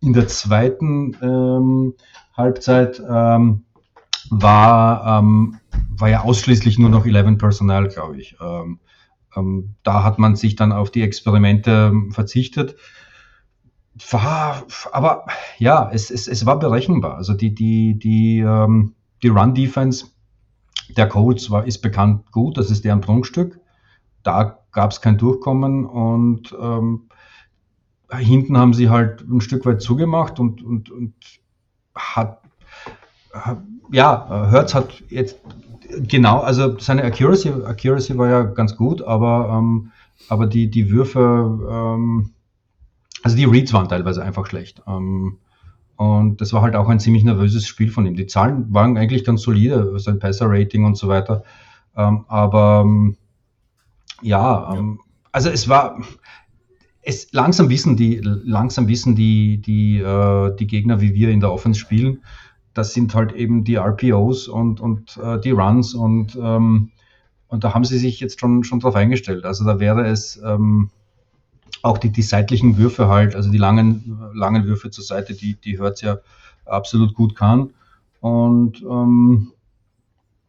In 0.00 0.12
der 0.12 0.28
zweiten 0.28 1.16
ähm, 1.22 1.94
Halbzeit 2.36 3.02
ähm, 3.08 3.64
war, 4.30 5.18
ähm, 5.18 5.58
war 5.90 6.08
ja 6.08 6.22
ausschließlich 6.22 6.78
nur 6.78 6.90
noch 6.90 7.06
11 7.06 7.38
Personal, 7.38 7.88
glaube 7.88 8.18
ich. 8.18 8.36
Ähm, 8.40 8.80
ähm, 9.36 9.74
da 9.82 10.02
hat 10.02 10.18
man 10.18 10.36
sich 10.36 10.56
dann 10.56 10.72
auf 10.72 10.90
die 10.90 11.02
Experimente 11.02 11.92
verzichtet. 12.10 12.76
War, 14.10 14.64
aber 14.92 15.26
ja, 15.58 15.90
es, 15.92 16.10
es, 16.10 16.28
es 16.28 16.44
war 16.44 16.58
berechenbar. 16.58 17.16
Also 17.16 17.32
die, 17.32 17.54
die, 17.54 17.98
die, 17.98 18.40
ähm, 18.40 18.94
die 19.22 19.28
Run-Defense 19.28 20.06
der 20.96 21.08
Colts 21.08 21.50
war, 21.50 21.66
ist 21.66 21.78
bekannt 21.78 22.30
gut, 22.30 22.58
das 22.58 22.70
ist 22.70 22.84
deren 22.84 23.00
Prunkstück. 23.00 23.58
Da 24.22 24.58
gab 24.72 24.90
es 24.90 25.00
kein 25.00 25.18
Durchkommen 25.18 25.86
und 25.86 26.54
ähm, 26.60 27.08
hinten 28.10 28.58
haben 28.58 28.74
sie 28.74 28.90
halt 28.90 29.22
ein 29.22 29.40
Stück 29.40 29.64
weit 29.66 29.80
zugemacht 29.80 30.38
und, 30.38 30.62
und, 30.62 30.90
und 30.90 31.14
hat, 31.94 32.42
ja, 33.90 34.48
Hertz 34.50 34.74
hat 34.74 35.02
jetzt 35.08 35.38
genau, 35.88 36.40
also 36.40 36.78
seine 36.78 37.04
Accuracy, 37.04 37.50
Accuracy 37.50 38.16
war 38.18 38.28
ja 38.28 38.42
ganz 38.42 38.76
gut, 38.76 39.02
aber, 39.02 39.56
ähm, 39.58 39.92
aber 40.28 40.46
die, 40.46 40.70
die 40.70 40.90
Würfe, 40.90 41.18
ähm, 41.70 42.30
also 43.22 43.36
die 43.36 43.44
Reads 43.44 43.72
waren 43.72 43.88
teilweise 43.88 44.22
einfach 44.22 44.46
schlecht. 44.46 44.82
Ähm, 44.86 45.38
und 45.96 46.40
das 46.40 46.52
war 46.52 46.62
halt 46.62 46.76
auch 46.76 46.88
ein 46.88 47.00
ziemlich 47.00 47.24
nervöses 47.24 47.66
Spiel 47.66 47.90
von 47.90 48.06
ihm. 48.06 48.16
Die 48.16 48.26
Zahlen 48.26 48.72
waren 48.72 48.96
eigentlich 48.98 49.24
ganz 49.24 49.42
solide, 49.42 49.98
sein 49.98 50.18
Passer-Rating 50.18 50.84
und 50.84 50.96
so 50.96 51.08
weiter. 51.08 51.42
Ähm, 51.96 52.24
aber 52.28 52.82
ähm, 52.84 53.16
ja, 54.20 54.74
ähm, 54.74 55.00
also 55.32 55.48
es 55.48 55.68
war, 55.68 55.98
es 57.02 57.32
langsam 57.32 57.70
wissen 57.70 57.96
die, 57.96 58.20
langsam 58.22 58.88
wissen 58.88 59.14
die, 59.14 59.60
die, 59.62 59.98
äh, 59.98 60.54
die 60.56 60.66
Gegner, 60.66 61.00
wie 61.00 61.14
wir 61.14 61.30
in 61.30 61.40
der 61.40 61.52
Offense 61.52 61.80
spielen 61.80 62.20
das 62.76 62.92
sind 62.92 63.14
halt 63.14 63.32
eben 63.32 63.64
die 63.64 63.76
RPOs 63.76 64.48
und, 64.48 64.80
und 64.80 65.16
äh, 65.16 65.40
die 65.40 65.50
Runs 65.50 65.94
und, 65.94 66.36
ähm, 66.40 66.90
und 67.48 67.64
da 67.64 67.72
haben 67.74 67.84
sie 67.84 67.98
sich 67.98 68.20
jetzt 68.20 68.38
schon, 68.38 68.64
schon 68.64 68.80
drauf 68.80 68.94
eingestellt. 68.94 69.46
Also 69.46 69.64
da 69.64 69.80
wäre 69.80 70.06
es 70.06 70.40
ähm, 70.44 70.90
auch 71.86 71.98
die, 71.98 72.10
die 72.10 72.22
seitlichen 72.22 72.76
Würfe 72.76 73.08
halt, 73.08 73.34
also 73.34 73.50
die 73.50 73.58
langen, 73.58 74.18
langen 74.34 74.66
Würfe 74.66 74.90
zur 74.90 75.04
Seite, 75.04 75.34
die, 75.34 75.54
die 75.54 75.78
Hertz 75.80 76.02
ja 76.02 76.18
absolut 76.64 77.14
gut 77.14 77.34
kann. 77.36 77.70
Und, 78.20 78.82
ähm, 78.82 79.52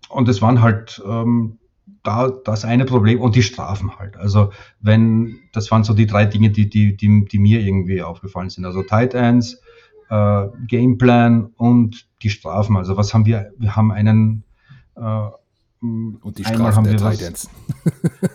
und 0.10 0.27
es 0.29 0.41
waren 0.41 0.62
halt 0.62 1.01
ähm, 1.06 1.60
da 2.03 2.29
das 2.29 2.65
eine 2.65 2.86
Problem 2.86 3.20
und 3.20 3.36
die 3.36 3.44
Strafen 3.44 3.98
halt. 4.00 4.17
Also 4.17 4.51
wenn, 4.79 5.39
das 5.53 5.70
waren 5.72 5.84
so 5.84 5.94
die 5.94 6.08
drei 6.08 6.25
Dinge, 6.25 6.50
die, 6.50 6.70
die, 6.70 6.98
die, 6.98 7.25
die 7.25 7.39
mir 7.39 7.60
irgendwie 7.62 8.01
aufgefallen 8.01 8.50
sind. 8.50 8.65
Also 8.65 8.84
Tight 8.84 9.13
Ends, 9.13 9.62
äh, 10.10 10.48
Gameplan 10.67 11.51
und 11.58 12.08
die 12.24 12.29
Strafen. 12.29 12.77
Also 12.77 12.98
was 12.98 13.13
haben 13.13 13.25
wir? 13.25 13.51
Wir 13.58 13.75
haben 13.75 13.91
einen 13.91 14.44
äh, 14.96 15.27
und 15.81 16.38
die 16.38 16.43
Strafen 16.43 16.75
haben 16.75 16.86
wir 16.86 17.01
was, 17.01 17.50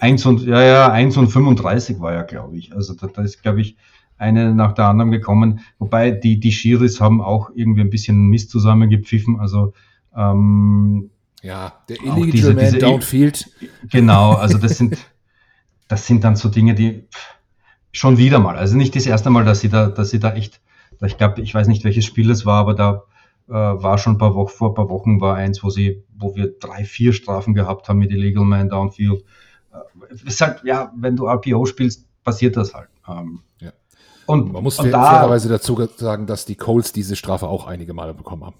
1 0.00 0.26
und, 0.26 0.42
ja, 0.42 0.62
ja, 0.62 0.92
1 0.92 1.16
und 1.16 1.28
35 1.28 2.00
war 2.00 2.12
ja, 2.12 2.22
glaube 2.22 2.56
ich. 2.56 2.74
Also 2.74 2.94
da, 2.94 3.08
da 3.08 3.22
ist, 3.22 3.42
glaube 3.42 3.60
ich, 3.60 3.76
eine 4.16 4.54
nach 4.54 4.72
der 4.72 4.86
anderen 4.86 5.10
gekommen. 5.10 5.60
Wobei 5.78 6.12
die, 6.12 6.38
die 6.38 6.52
Schiris 6.52 7.00
haben 7.00 7.20
auch 7.20 7.50
irgendwie 7.54 7.80
ein 7.80 7.90
bisschen 7.90 8.28
Mist 8.28 8.50
zusammengepfiffen. 8.50 9.40
Also 9.40 9.72
ähm, 10.16 11.10
ja, 11.42 11.72
der 11.88 12.00
Illegal 12.00 12.30
diese, 12.30 12.54
Man 12.54 12.64
diese, 12.64 12.78
Downfield. 12.78 13.50
Genau, 13.90 14.34
also 14.34 14.58
das 14.58 14.78
sind, 14.78 14.96
das 15.88 16.06
sind 16.06 16.22
dann 16.22 16.36
so 16.36 16.48
Dinge, 16.48 16.74
die 16.74 17.04
schon 17.90 18.16
wieder 18.16 18.38
mal, 18.38 18.56
also 18.56 18.76
nicht 18.76 18.94
das 18.94 19.06
erste 19.06 19.30
Mal, 19.30 19.44
dass 19.44 19.60
sie 19.60 19.68
da, 19.68 19.88
dass 19.88 20.10
sie 20.10 20.20
da 20.20 20.32
echt 20.34 20.60
ich 21.06 21.18
glaube, 21.18 21.40
ich 21.42 21.54
weiß 21.54 21.68
nicht, 21.68 21.84
welches 21.84 22.04
Spiel 22.04 22.30
es 22.30 22.46
war, 22.46 22.60
aber 22.60 22.74
da 22.74 23.04
war 23.50 23.98
schon 23.98 24.14
ein 24.14 24.18
paar 24.18 24.34
Wochen, 24.34 24.50
vor 24.50 24.70
ein 24.70 24.74
paar 24.74 24.88
Wochen 24.88 25.20
war 25.20 25.36
eins, 25.36 25.62
wo 25.62 25.70
sie, 25.70 26.04
wo 26.16 26.34
wir 26.34 26.58
drei, 26.58 26.84
vier 26.84 27.12
Strafen 27.12 27.54
gehabt 27.54 27.88
haben 27.88 27.98
mit 27.98 28.10
Illegal 28.10 28.44
Man 28.44 28.68
Downfield. 28.68 29.24
Äh, 29.72 30.14
ist 30.26 30.40
halt, 30.40 30.62
ja, 30.64 30.92
wenn 30.96 31.16
du 31.16 31.26
RPO 31.26 31.66
spielst, 31.66 32.06
passiert 32.24 32.56
das 32.56 32.74
halt. 32.74 32.88
Ähm, 33.08 33.40
ja. 33.60 33.72
Und 34.26 34.52
man 34.52 34.62
muss 34.62 34.78
und 34.78 34.90
da, 34.90 35.04
fairerweise 35.10 35.48
dazu 35.48 35.78
sagen, 35.96 36.26
dass 36.26 36.44
die 36.44 36.54
Colts 36.54 36.92
diese 36.92 37.16
Strafe 37.16 37.48
auch 37.48 37.66
einige 37.66 37.92
Male 37.92 38.14
bekommen 38.14 38.44
haben. 38.44 38.56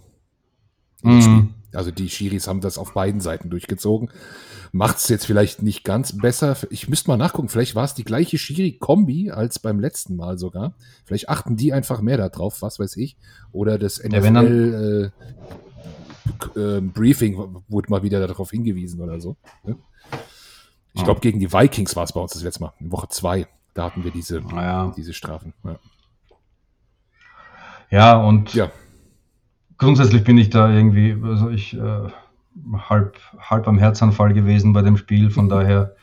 Mhm. 1.03 1.55
Also 1.75 1.91
die 1.91 2.09
Schiris 2.09 2.47
haben 2.49 2.61
das 2.61 2.79
auf 2.79 2.95
beiden 2.95 3.21
Seiten 3.21 3.51
durchgezogen. 3.51 4.11
Macht 4.73 4.99
es 4.99 5.09
jetzt 5.09 5.27
vielleicht 5.27 5.63
nicht 5.63 5.85
ganz 5.85 6.17
besser. 6.17 6.57
Ich 6.71 6.89
müsste 6.89 7.11
mal 7.11 7.17
nachgucken. 7.17 7.49
Vielleicht 7.49 7.75
war 7.75 7.85
es 7.85 7.95
die 7.95 8.05
gleiche 8.05 8.39
Schiri-Kombi 8.39 9.31
als 9.31 9.59
beim 9.59 9.81
letzten 9.81 10.17
Mal 10.17 10.39
sogar. 10.39 10.75
Vielleicht 11.05 11.29
achten 11.29 11.57
die 11.57 11.73
einfach 11.73 12.01
mehr 12.01 12.17
darauf, 12.17 12.63
was 12.63 12.79
weiß 12.79 12.97
ich. 12.97 13.17
Oder 13.53 13.79
das 13.79 14.03
NFL 14.03 15.13
äh, 16.55 16.59
äh, 16.61 16.81
Briefing 16.81 17.63
wurde 17.69 17.91
mal 17.91 18.03
wieder 18.03 18.27
darauf 18.27 18.51
hingewiesen 18.51 19.01
oder 19.01 19.21
so. 19.21 19.37
Ne? 19.65 19.77
Ich 20.95 21.05
glaube, 21.05 21.21
gegen 21.21 21.41
die 21.41 21.53
Vikings 21.53 21.97
war 21.97 22.05
es 22.05 22.13
bei 22.13 22.21
uns 22.21 22.33
das 22.33 22.43
letzte 22.43 22.65
Mal, 22.65 22.73
in 22.79 22.93
Woche 22.93 23.09
zwei. 23.09 23.47
Da 23.75 23.85
hatten 23.85 24.05
wir 24.05 24.11
diese, 24.11 24.41
ja. 24.41 24.93
diese 24.95 25.15
Strafen. 25.15 25.55
Ja, 25.65 25.79
ja 27.91 28.17
und 28.23 28.53
ja 28.53 28.71
grundsätzlich 29.83 30.23
bin 30.23 30.39
ich 30.39 30.49
da 30.49 30.73
irgendwie, 30.73 31.17
also 31.25 31.51
ich 31.51 31.77
äh, 31.77 32.09
halb, 32.89 33.19
halb 33.41 33.67
am 33.67 33.79
Herzanfall 33.79 34.33
gewesen 34.33 34.73
bei 34.73 34.83
dem 34.83 34.97
Spiel, 34.97 35.29
von 35.31 35.49
daher. 35.49 35.97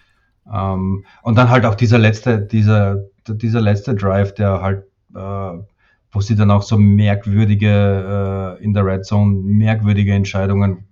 Ähm, 0.51 1.05
und 1.23 1.37
dann 1.37 1.49
halt 1.49 1.65
auch 1.65 1.75
dieser 1.75 1.97
letzte, 1.97 2.41
dieser, 2.41 3.05
dieser 3.25 3.61
letzte 3.61 3.95
Drive, 3.95 4.33
der 4.33 4.61
halt, 4.61 4.83
äh, 5.15 5.63
wo 6.11 6.19
sie 6.19 6.35
dann 6.35 6.51
auch 6.51 6.63
so 6.63 6.77
merkwürdige 6.77 8.57
äh, 8.59 8.63
in 8.63 8.73
der 8.73 8.85
Red 8.85 9.05
Zone, 9.05 9.39
merkwürdige 9.43 10.13
Entscheidungen 10.13 10.85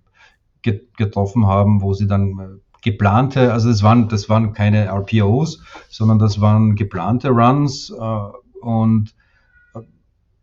get 0.61 0.95
getroffen 0.95 1.45
haben, 1.45 1.81
wo 1.81 1.93
sie 1.93 2.07
dann 2.07 2.39
äh, 2.39 2.79
geplante, 2.83 3.51
also 3.51 3.67
das 3.67 3.83
waren, 3.83 4.07
das 4.07 4.29
waren 4.29 4.53
keine 4.53 4.85
RPOs, 4.85 5.61
sondern 5.89 6.19
das 6.19 6.39
waren 6.39 6.75
geplante 6.75 7.29
Runs 7.29 7.89
äh, 7.89 8.61
und 8.61 9.13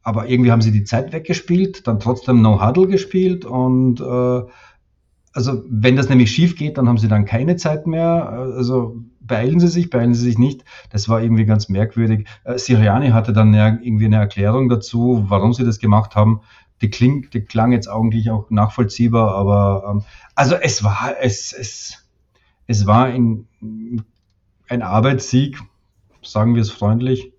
aber 0.04 0.28
irgendwie 0.28 0.52
haben 0.52 0.62
sie 0.62 0.70
die 0.70 0.84
Zeit 0.84 1.12
weggespielt, 1.12 1.87
dann 1.87 1.99
trotzdem 1.99 2.42
No 2.42 2.64
Huddle 2.64 2.87
gespielt 2.87 3.44
und 3.44 4.00
äh, 4.00 4.42
also 5.32 5.64
wenn 5.68 5.96
das 5.96 6.08
nämlich 6.08 6.30
schief 6.30 6.54
geht, 6.54 6.78
dann 6.78 6.88
haben 6.88 6.99
sie 6.99 7.08
dann 7.08 7.25
keine 7.25 7.56
Zeit 7.56 7.88
mehr. 7.88 8.28
Also 8.28 9.02
beeilen 9.20 9.58
Sie 9.58 9.68
sich, 9.68 9.90
beeilen 9.90 10.14
Sie 10.14 10.23
sich 10.23 10.38
nicht. 10.38 10.64
Das 10.90 11.08
war 11.08 11.20
irgendwie 11.20 11.44
ganz 11.44 11.68
merkwürdig. 11.68 12.28
Äh, 12.44 12.58
Siriani 12.58 13.08
hatte 13.11 13.32
dann 13.32 13.52
ja 13.52 13.68
irgendwie 13.68 14.04
eine 14.04 14.16
Erklärung 14.16 14.68
dazu, 14.68 15.25
warum 15.28 15.52
sie 15.52 15.64
das 15.64 15.80
gemacht 15.80 16.14
haben. 16.14 16.42
Die, 16.82 16.90
kling, 16.90 17.28
die 17.32 17.40
klang 17.40 17.73
jetzt 17.73 17.88
eigentlich 17.88 18.30
auch 18.30 18.50
nachvollziehbar, 18.50 19.34
aber 19.34 19.90
ähm, 19.90 20.02
also 20.34 20.54
es 20.56 20.84
war, 20.84 21.14
es, 21.20 21.52
es, 21.52 22.06
es 22.66 22.87
war 22.87 23.06
ein, 23.06 23.49
ein 24.68 24.82
Arbeitssieg, 24.82 25.58
sagen 26.23 26.54
wir 26.54 26.62
es 26.62 26.70
freundlich, 26.70 27.32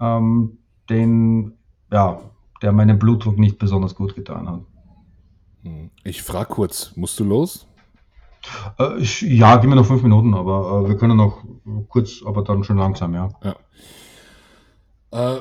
ähm, 0.00 0.58
den, 0.88 1.57
ja, 1.90 2.20
der 2.62 2.72
meinem 2.72 2.98
Blutdruck 2.98 3.38
nicht 3.38 3.58
besonders 3.58 3.94
gut 3.94 4.14
getan 4.14 4.48
hat. 4.48 4.60
Hm. 5.62 5.90
Ich 6.04 6.22
frage 6.22 6.48
kurz, 6.48 6.92
musst 6.96 7.18
du 7.20 7.24
los? 7.24 7.66
Äh, 8.78 8.98
ich, 8.98 9.22
ja, 9.22 9.56
gib 9.56 9.70
mir 9.70 9.76
noch 9.76 9.86
fünf 9.86 10.02
Minuten, 10.02 10.34
aber 10.34 10.84
äh, 10.84 10.88
wir 10.88 10.96
können 10.96 11.16
noch 11.16 11.42
kurz, 11.88 12.22
aber 12.24 12.42
dann 12.42 12.64
schon 12.64 12.78
langsam, 12.78 13.14
ja. 13.14 13.30
ja. 13.42 13.56
Äh, 15.10 15.40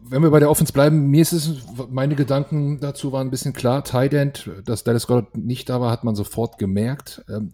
wenn 0.00 0.22
wir 0.22 0.30
bei 0.30 0.40
der 0.40 0.50
Offense 0.50 0.72
bleiben, 0.72 1.10
mir 1.10 1.22
ist 1.22 1.32
es, 1.32 1.66
meine 1.90 2.14
Gedanken 2.14 2.80
dazu 2.80 3.12
waren 3.12 3.28
ein 3.28 3.30
bisschen 3.30 3.52
klar. 3.52 3.84
Tight 3.84 4.14
End, 4.14 4.50
dass 4.64 4.84
Dallas 4.84 5.06
Goddard 5.06 5.36
nicht 5.36 5.68
da 5.68 5.80
war, 5.80 5.90
hat 5.90 6.04
man 6.04 6.14
sofort 6.14 6.58
gemerkt. 6.58 7.24
Ähm, 7.28 7.52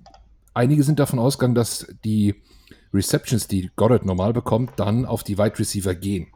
einige 0.55 0.83
sind 0.83 0.99
davon 0.99 1.19
ausgegangen, 1.19 1.55
dass 1.55 1.87
die 2.05 2.37
Receptions, 2.93 3.49
die 3.49 3.71
Goddard 3.77 4.05
normal 4.05 4.33
bekommt, 4.33 4.73
dann 4.77 5.07
auf 5.07 5.23
die 5.23 5.39
Wide 5.39 5.59
Receiver 5.59 5.95
gehen. 5.95 6.29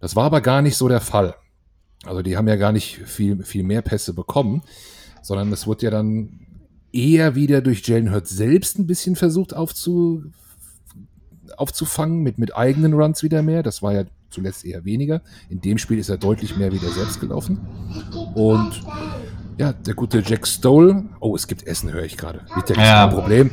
Das 0.00 0.16
war 0.16 0.24
aber 0.24 0.40
gar 0.40 0.62
nicht 0.62 0.76
so 0.76 0.88
der 0.88 1.00
Fall. 1.00 1.34
Also 2.04 2.22
die 2.22 2.36
haben 2.36 2.48
ja 2.48 2.56
gar 2.56 2.72
nicht 2.72 2.98
viel, 3.04 3.42
viel 3.44 3.62
mehr 3.62 3.82
Pässe 3.82 4.14
bekommen, 4.14 4.62
sondern 5.22 5.52
es 5.52 5.66
wurde 5.66 5.84
ja 5.84 5.90
dann 5.90 6.46
eher 6.92 7.34
wieder 7.34 7.60
durch 7.60 7.86
Jalen 7.86 8.12
Hurts 8.12 8.30
selbst 8.30 8.78
ein 8.78 8.86
bisschen 8.86 9.16
versucht 9.16 9.54
aufzu, 9.54 10.24
aufzufangen, 11.56 12.22
mit, 12.22 12.38
mit 12.38 12.56
eigenen 12.56 12.94
Runs 12.94 13.22
wieder 13.22 13.42
mehr. 13.42 13.62
Das 13.62 13.82
war 13.82 13.92
ja 13.92 14.04
zuletzt 14.30 14.64
eher 14.64 14.84
weniger. 14.84 15.20
In 15.50 15.60
dem 15.60 15.76
Spiel 15.76 15.98
ist 15.98 16.08
er 16.08 16.16
deutlich 16.16 16.56
mehr 16.56 16.72
wieder 16.72 16.88
selbst 16.88 17.20
gelaufen. 17.20 17.60
Und 18.34 18.82
ja, 19.58 19.74
der 19.74 19.94
gute 19.94 20.22
Jack 20.24 20.46
Stoll. 20.46 21.04
Oh, 21.20 21.36
es 21.36 21.46
gibt 21.46 21.66
Essen, 21.66 21.92
höre 21.92 22.04
ich 22.04 22.16
gerade. 22.16 22.40
Ja 22.78 23.06
kein 23.06 23.14
Problem. 23.14 23.50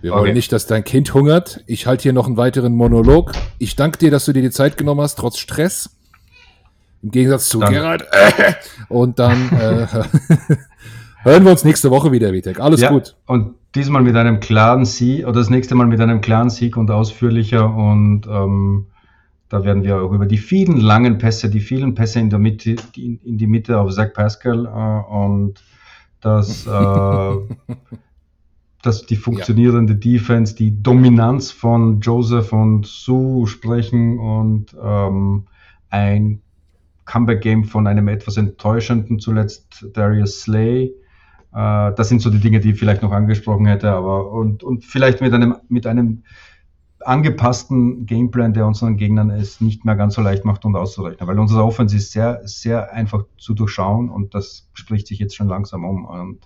Wir 0.00 0.12
okay. 0.12 0.20
wollen 0.22 0.34
nicht, 0.34 0.50
dass 0.52 0.66
dein 0.66 0.82
Kind 0.84 1.12
hungert. 1.12 1.62
Ich 1.66 1.86
halte 1.86 2.04
hier 2.04 2.12
noch 2.12 2.26
einen 2.26 2.38
weiteren 2.38 2.74
Monolog. 2.74 3.32
Ich 3.58 3.76
danke 3.76 3.98
dir, 3.98 4.10
dass 4.10 4.24
du 4.24 4.32
dir 4.32 4.42
die 4.42 4.50
Zeit 4.50 4.78
genommen 4.78 5.02
hast, 5.02 5.16
trotz 5.16 5.38
Stress. 5.38 5.90
Im 7.02 7.10
Gegensatz 7.10 7.48
zu 7.48 7.60
dann. 7.60 7.72
Gerald. 7.72 8.04
Und 8.88 9.18
dann 9.18 9.50
äh, 9.52 9.86
hören 11.22 11.44
wir 11.44 11.50
uns 11.50 11.64
nächste 11.64 11.90
Woche 11.90 12.12
wieder, 12.12 12.32
Vitek. 12.32 12.60
Alles 12.60 12.80
ja, 12.80 12.90
gut. 12.90 13.16
Und 13.26 13.54
diesmal 13.74 14.02
mit 14.02 14.16
einem 14.16 14.40
klaren 14.40 14.84
Sieg, 14.84 15.24
oder 15.24 15.34
das 15.40 15.50
nächste 15.50 15.74
Mal 15.74 15.86
mit 15.86 16.00
einem 16.00 16.20
klaren 16.20 16.50
Sieg 16.50 16.76
und 16.76 16.90
ausführlicher. 16.90 17.74
Und 17.74 18.26
ähm, 18.26 18.86
da 19.50 19.64
werden 19.64 19.82
wir 19.82 20.02
auch 20.02 20.12
über 20.12 20.26
die 20.26 20.38
vielen 20.38 20.78
langen 20.78 21.18
Pässe, 21.18 21.50
die 21.50 21.60
vielen 21.60 21.94
Pässe 21.94 22.20
in 22.20 22.30
der 22.30 22.38
Mitte, 22.38 22.76
die, 22.94 23.20
in 23.24 23.36
die 23.36 23.46
Mitte 23.46 23.78
auf 23.78 23.92
Zach 23.92 24.12
Pascal 24.14 24.66
äh, 24.66 25.12
und 25.12 25.62
das, 26.20 26.66
äh, 26.66 26.70
das 28.82 29.06
die 29.06 29.16
funktionierende 29.16 29.94
ja. 29.94 29.98
Defense, 29.98 30.54
die 30.54 30.82
Dominanz 30.82 31.50
von 31.50 32.00
Joseph 32.00 32.52
und 32.52 32.86
Sue 32.86 33.46
sprechen 33.46 34.18
und 34.18 34.74
ähm, 34.82 35.46
ein 35.90 36.40
Comeback-Game 37.04 37.64
von 37.64 37.86
einem 37.86 38.08
etwas 38.08 38.36
enttäuschenden 38.36 39.18
zuletzt 39.18 39.86
Darius 39.92 40.42
Slay. 40.42 40.94
Äh, 41.52 41.92
das 41.94 42.08
sind 42.08 42.22
so 42.22 42.30
die 42.30 42.38
Dinge, 42.38 42.60
die 42.60 42.70
ich 42.70 42.78
vielleicht 42.78 43.02
noch 43.02 43.12
angesprochen 43.12 43.66
hätte, 43.66 43.90
aber 43.90 44.30
und, 44.32 44.62
und 44.62 44.84
vielleicht 44.84 45.20
mit 45.20 45.32
einem, 45.34 45.56
mit 45.68 45.86
einem 45.86 46.22
angepassten 47.00 48.06
Gameplan, 48.06 48.52
der 48.52 48.66
unseren 48.66 48.96
Gegnern 48.96 49.30
es 49.30 49.60
nicht 49.60 49.84
mehr 49.84 49.96
ganz 49.96 50.14
so 50.14 50.22
leicht 50.22 50.44
macht 50.44 50.64
und 50.64 50.76
auszurechnen, 50.76 51.28
weil 51.28 51.38
unser 51.38 51.64
Offense 51.64 51.96
ist 51.96 52.12
sehr, 52.12 52.40
sehr 52.44 52.92
einfach 52.92 53.24
zu 53.38 53.54
durchschauen 53.54 54.10
und 54.10 54.34
das 54.34 54.68
spricht 54.74 55.06
sich 55.06 55.18
jetzt 55.18 55.34
schon 55.34 55.48
langsam 55.48 55.84
um 55.84 56.04
und 56.04 56.38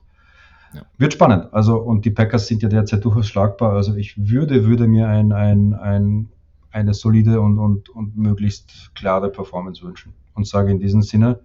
ja. 0.75 0.83
wird 0.99 1.13
spannend. 1.13 1.53
Also, 1.53 1.79
und 1.79 2.05
die 2.05 2.11
Packers 2.11 2.47
sind 2.47 2.63
ja 2.63 2.69
derzeit 2.69 3.05
durchaus 3.05 3.27
schlagbar. 3.29 3.73
Also 3.73 3.95
ich 3.95 4.15
würde, 4.17 4.65
würde 4.67 4.87
mir 4.87 5.09
ein, 5.09 5.33
ein, 5.33 5.75
ein, 5.75 6.29
eine 6.71 6.95
solide 6.95 7.41
und, 7.41 7.59
und, 7.59 7.89
und 7.89 8.17
möglichst 8.17 8.95
klare 8.95 9.31
Performance 9.31 9.83
wünschen 9.83 10.13
und 10.35 10.47
sage 10.47 10.71
in 10.71 10.79
diesem 10.79 11.03
Sinne, 11.03 11.41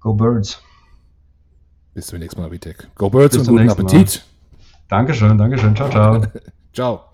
Go 0.00 0.14
Birds. 0.14 0.62
Bis 1.94 2.06
zum 2.06 2.18
nächsten 2.18 2.40
Mal, 2.40 2.50
Vitek. 2.50 2.88
Go 2.94 3.10
Birds 3.10 3.36
Bis 3.36 3.48
und 3.48 3.56
guten 3.56 3.70
Appetit. 3.70 4.24
Mal. 4.24 4.58
Dankeschön, 4.88 5.38
Dankeschön. 5.38 5.76
Ciao, 5.76 5.90
ciao. 5.90 6.22
ciao. 6.72 7.09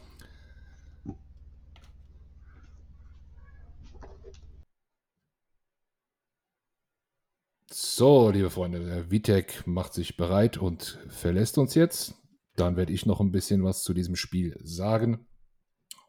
So, 7.99 8.29
liebe 8.29 8.51
Freunde, 8.51 8.85
der 8.85 9.11
Vitek 9.11 9.67
macht 9.67 9.95
sich 9.95 10.19
bereit 10.19 10.59
und 10.59 10.99
verlässt 11.09 11.57
uns 11.57 11.75
jetzt. 11.75 12.13
Dann 12.55 12.77
werde 12.77 12.93
ich 12.93 13.07
noch 13.07 13.21
ein 13.21 13.33
bisschen 13.33 13.65
was 13.65 13.83
zu 13.85 13.95
diesem 13.95 14.17
Spiel 14.17 14.61
sagen. 14.63 15.27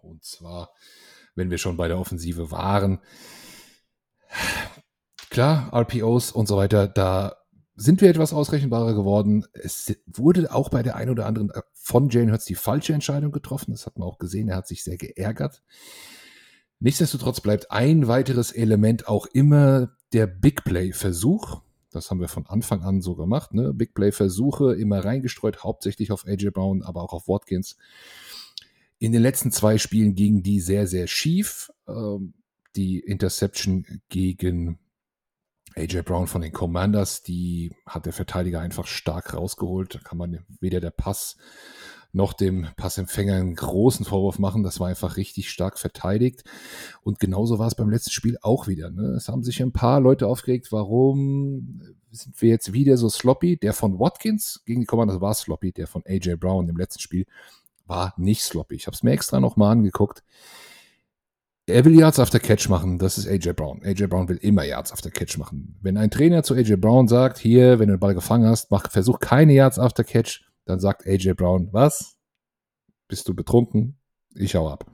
Und 0.02 0.22
zwar, 0.26 0.72
wenn 1.34 1.50
wir 1.50 1.58
schon 1.58 1.78
bei 1.78 1.88
der 1.88 1.98
Offensive 1.98 2.52
waren. 2.52 3.00
Klar, 5.30 5.72
RPOs 5.74 6.34
und 6.34 6.50
so 6.50 6.58
weiter, 6.58 6.90
da 6.90 7.38
sind 7.78 8.02
wir 8.02 8.10
etwas 8.10 8.34
ausrechenbarer 8.34 8.94
geworden. 8.94 9.46
Es 9.54 9.96
wurde 10.08 10.54
auch 10.54 10.68
bei 10.68 10.84
der 10.84 10.98
einen 10.98 11.12
oder 11.12 11.26
anderen 11.26 11.52
äh, 11.52 11.62
von 11.72 12.10
Jane 12.10 12.34
Hurts 12.34 12.44
die 12.44 12.56
falsche 12.56 12.92
Entscheidung 12.92 13.32
getroffen. 13.32 13.72
Das 13.72 13.86
hat 13.86 13.98
man 13.98 14.10
auch 14.10 14.18
gesehen. 14.18 14.50
Er 14.50 14.58
hat 14.58 14.68
sich 14.68 14.84
sehr 14.84 14.98
geärgert. 14.98 15.64
Nichtsdestotrotz 16.80 17.40
bleibt 17.40 17.72
ein 17.72 18.10
weiteres 18.10 18.52
Element 18.52 19.08
auch 19.08 19.26
immer 19.28 19.96
der 20.12 20.28
Big 20.28 20.66
Play-Versuch. 20.66 21.62
Das 21.98 22.12
haben 22.12 22.20
wir 22.20 22.28
von 22.28 22.46
Anfang 22.46 22.84
an 22.84 23.02
so 23.02 23.16
gemacht. 23.16 23.54
Ne? 23.54 23.74
Big 23.74 23.94
Play-Versuche 23.94 24.76
immer 24.76 25.04
reingestreut, 25.04 25.64
hauptsächlich 25.64 26.12
auf 26.12 26.26
AJ 26.26 26.52
Brown, 26.52 26.84
aber 26.84 27.02
auch 27.02 27.14
auf 27.14 27.28
Watkins. 27.28 27.78
In 29.00 29.12
den 29.12 29.22
letzten 29.22 29.52
zwei 29.52 29.78
Spielen 29.78 30.16
gingen 30.16 30.44
die 30.44 30.60
sehr, 30.60 30.88
sehr 30.88 31.08
schief. 31.08 31.72
Ähm, 31.88 32.34
die 32.76 33.00
Interception 33.00 33.86
gegen 34.10 34.80
AJ 35.76 36.04
Brown 36.04 36.28
von 36.28 36.42
den 36.42 36.52
Commanders, 36.52 37.22
die 37.22 37.72
hat 37.86 38.06
der 38.06 38.14
Verteidiger 38.14 38.62
einfach 38.62 38.88
stark 38.88 39.34
rausgeholt. 39.34 39.96
Da 39.96 40.00
kann 40.00 40.18
man 40.18 40.46
weder 40.60 40.80
der 40.80 40.92
Pass 40.92 41.38
noch 42.18 42.34
dem 42.34 42.68
Passempfänger 42.76 43.36
einen 43.36 43.56
großen 43.56 44.06
Vorwurf 44.06 44.40
machen. 44.40 44.64
Das 44.64 44.82
war 44.82 44.90
einfach 44.90 45.16
richtig 45.16 45.50
stark 45.50 45.80
verteidigt. 45.80 46.44
Und 47.04 47.20
genauso 47.20 47.60
war 47.60 47.68
es 47.68 47.76
beim 47.76 47.90
letzten 47.90 48.12
Spiel 48.12 48.38
auch 48.42 48.68
wieder. 48.68 48.90
Ne? 48.90 49.14
Es 49.16 49.30
haben 49.30 49.44
sich 49.44 49.62
ein 49.62 49.72
paar 49.72 50.02
Leute 50.02 50.28
aufgeregt, 50.28 50.74
warum 50.74 51.82
sind 52.12 52.42
wir 52.42 52.50
jetzt 52.50 52.74
wieder 52.74 52.98
so 52.98 53.08
sloppy? 53.08 53.58
Der 53.58 53.72
von 53.72 54.00
Watkins 54.00 54.64
gegen 54.66 54.82
die 54.82 54.86
Commanders 54.86 55.22
war 55.22 55.34
sloppy, 55.34 55.72
der 55.72 55.88
von 55.88 56.04
AJ 56.06 56.36
Brown 56.36 56.68
im 56.68 56.76
letzten 56.76 57.00
Spiel 57.00 57.26
war 57.86 58.14
nicht 58.18 58.44
sloppy. 58.44 58.76
Ich 58.76 58.88
habe 58.88 58.96
es 58.96 59.04
mir 59.04 59.12
extra 59.12 59.40
nochmal 59.40 59.72
angeguckt. 59.72 60.24
Er 61.70 61.84
will 61.84 62.00
Yards 62.00 62.20
after 62.20 62.40
Catch 62.40 62.70
machen, 62.70 62.98
das 62.98 63.18
ist 63.18 63.28
AJ 63.28 63.54
Brown. 63.54 63.82
AJ 63.84 64.08
Brown 64.08 64.30
will 64.30 64.38
immer 64.38 64.64
Yards 64.64 64.94
after 64.94 65.12
Catch 65.12 65.38
machen. 65.38 65.76
Wenn 65.82 65.98
ein 65.98 66.10
Trainer 66.10 66.42
zu 66.42 66.54
AJ 66.56 66.78
Brown 66.78 67.10
sagt, 67.10 67.38
hier, 67.38 67.78
wenn 67.80 67.90
du 67.90 67.96
den 67.96 68.00
Ball 68.00 68.14
gefangen 68.14 68.48
hast, 68.48 68.72
mach, 68.72 68.90
versuch 68.90 69.20
keine 69.20 69.54
Yards 69.54 69.78
after 69.78 70.06
Catch, 70.06 70.47
dann 70.68 70.80
sagt 70.80 71.08
AJ 71.08 71.34
Brown, 71.34 71.70
was? 71.72 72.18
Bist 73.08 73.28
du 73.28 73.34
betrunken? 73.34 74.00
Ich 74.36 74.56
hau 74.56 74.70
ab. 74.70 74.86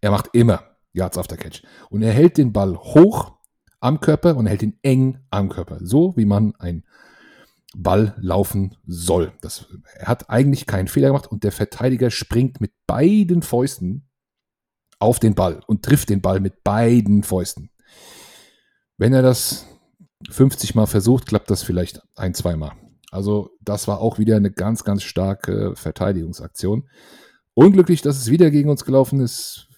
Er 0.00 0.10
macht 0.10 0.30
immer 0.32 0.64
Yards 0.92 1.16
after 1.16 1.36
Catch. 1.36 1.62
Und 1.90 2.02
er 2.02 2.12
hält 2.12 2.38
den 2.38 2.52
Ball 2.52 2.76
hoch 2.76 3.32
am 3.80 4.00
Körper 4.00 4.36
und 4.36 4.46
hält 4.46 4.62
ihn 4.62 4.78
eng 4.82 5.18
am 5.30 5.48
Körper. 5.48 5.78
So 5.80 6.16
wie 6.16 6.24
man 6.24 6.54
ein 6.58 6.84
Ball 7.74 8.14
laufen 8.20 8.76
soll. 8.86 9.32
Das, 9.40 9.66
er 9.94 10.08
hat 10.08 10.28
eigentlich 10.28 10.66
keinen 10.66 10.88
Fehler 10.88 11.08
gemacht 11.08 11.26
und 11.26 11.44
der 11.44 11.52
Verteidiger 11.52 12.10
springt 12.10 12.60
mit 12.60 12.72
beiden 12.86 13.42
Fäusten 13.42 14.08
auf 14.98 15.18
den 15.18 15.34
Ball 15.34 15.60
und 15.66 15.82
trifft 15.82 16.10
den 16.10 16.20
Ball 16.20 16.40
mit 16.40 16.62
beiden 16.64 17.22
Fäusten. 17.22 17.70
Wenn 18.98 19.12
er 19.12 19.22
das 19.22 19.66
50 20.30 20.74
Mal 20.74 20.86
versucht, 20.86 21.26
klappt 21.26 21.50
das 21.50 21.62
vielleicht 21.62 22.00
ein, 22.14 22.34
zweimal. 22.34 22.72
Also 23.12 23.50
das 23.60 23.86
war 23.88 24.00
auch 24.00 24.18
wieder 24.18 24.36
eine 24.36 24.50
ganz, 24.50 24.84
ganz 24.84 25.02
starke 25.02 25.76
Verteidigungsaktion. 25.76 26.88
Unglücklich, 27.52 28.00
dass 28.00 28.16
es 28.16 28.30
wieder 28.30 28.50
gegen 28.50 28.70
uns 28.70 28.86
gelaufen 28.86 29.20
ist, 29.20 29.68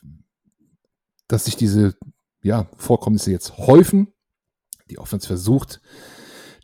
dass 1.27 1.47
sich 1.47 1.57
diese 1.57 1.97
ja, 2.43 2.71
Vorkommnisse 2.77 3.33
jetzt 3.33 3.59
häufen. 3.59 4.13
Die 4.89 5.01
Offense 5.01 5.27
versucht, 5.27 5.81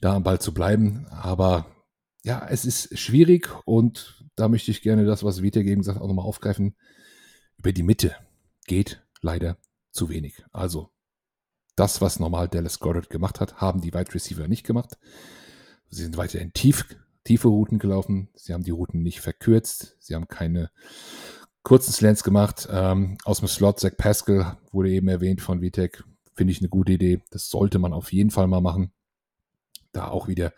da 0.01 0.15
am 0.15 0.23
Ball 0.23 0.41
zu 0.41 0.55
bleiben, 0.55 1.07
aber 1.09 1.67
ja, 2.23 2.47
es 2.49 2.65
ist 2.65 2.97
schwierig 2.97 3.49
und 3.65 4.25
da 4.37 4.49
möchte 4.49 4.71
ich 4.71 4.83
gerne 4.83 5.05
das, 5.05 5.25
was 5.25 5.43
Vita 5.43 5.63
gegen 5.63 5.83
sagt, 5.83 6.01
auch 6.01 6.07
nochmal 6.07 6.27
aufgreifen. 6.27 6.77
Über 7.57 7.73
die 7.73 7.83
Mitte 7.83 8.15
geht 8.67 9.03
leider 9.23 9.57
zu 9.91 10.09
wenig. 10.09 10.45
Also 10.53 10.91
das, 11.75 12.01
was 12.01 12.21
normal 12.21 12.47
Dallas 12.47 12.79
Goddard 12.79 13.11
gemacht 13.11 13.41
hat, 13.41 13.61
haben 13.61 13.81
die 13.81 13.93
Wide 13.93 14.15
Receiver 14.15 14.47
nicht 14.47 14.65
gemacht. 14.65 14.99
Sie 15.91 16.03
sind 16.03 16.17
weiterhin 16.17 16.53
tief, 16.53 16.85
tiefe 17.25 17.49
Routen 17.49 17.79
gelaufen. 17.79 18.29
Sie 18.35 18.53
haben 18.55 18.63
die 18.63 18.71
Routen 18.71 19.03
nicht 19.03 19.21
verkürzt. 19.21 19.97
Sie 19.99 20.15
haben 20.15 20.29
keine 20.29 20.71
kurzen 21.63 21.93
Slants 21.93 22.25
gemacht. 22.25 22.69
Ähm, 22.71 23.19
aus 23.25 23.41
dem 23.41 23.49
Slot, 23.49 23.81
Zach 23.81 23.97
Pascal 23.97 24.57
wurde 24.71 24.91
eben 24.91 25.09
erwähnt 25.09 25.41
von 25.41 25.61
Vitek. 25.61 26.05
Finde 26.35 26.53
ich 26.53 26.61
eine 26.61 26.69
gute 26.69 26.93
Idee. 26.93 27.23
Das 27.31 27.51
sollte 27.51 27.79
man 27.79 27.93
auf 27.93 28.13
jeden 28.13 28.31
Fall 28.31 28.47
mal 28.47 28.61
machen. 28.61 28.93
Da 29.93 30.09
auch 30.09 30.29
wieder 30.29 30.53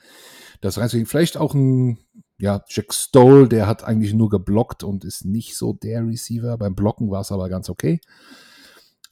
das 0.60 0.78
reinzugehen. 0.78 1.06
Vielleicht 1.06 1.38
auch 1.38 1.54
ein, 1.54 1.98
ja, 2.38 2.62
Jack 2.68 2.92
Stoll, 2.92 3.48
der 3.48 3.66
hat 3.66 3.82
eigentlich 3.82 4.12
nur 4.12 4.28
geblockt 4.28 4.84
und 4.84 5.04
ist 5.04 5.24
nicht 5.24 5.56
so 5.56 5.72
der 5.72 6.06
Receiver. 6.06 6.58
Beim 6.58 6.74
Blocken 6.74 7.10
war 7.10 7.22
es 7.22 7.32
aber 7.32 7.48
ganz 7.48 7.70
okay. 7.70 8.00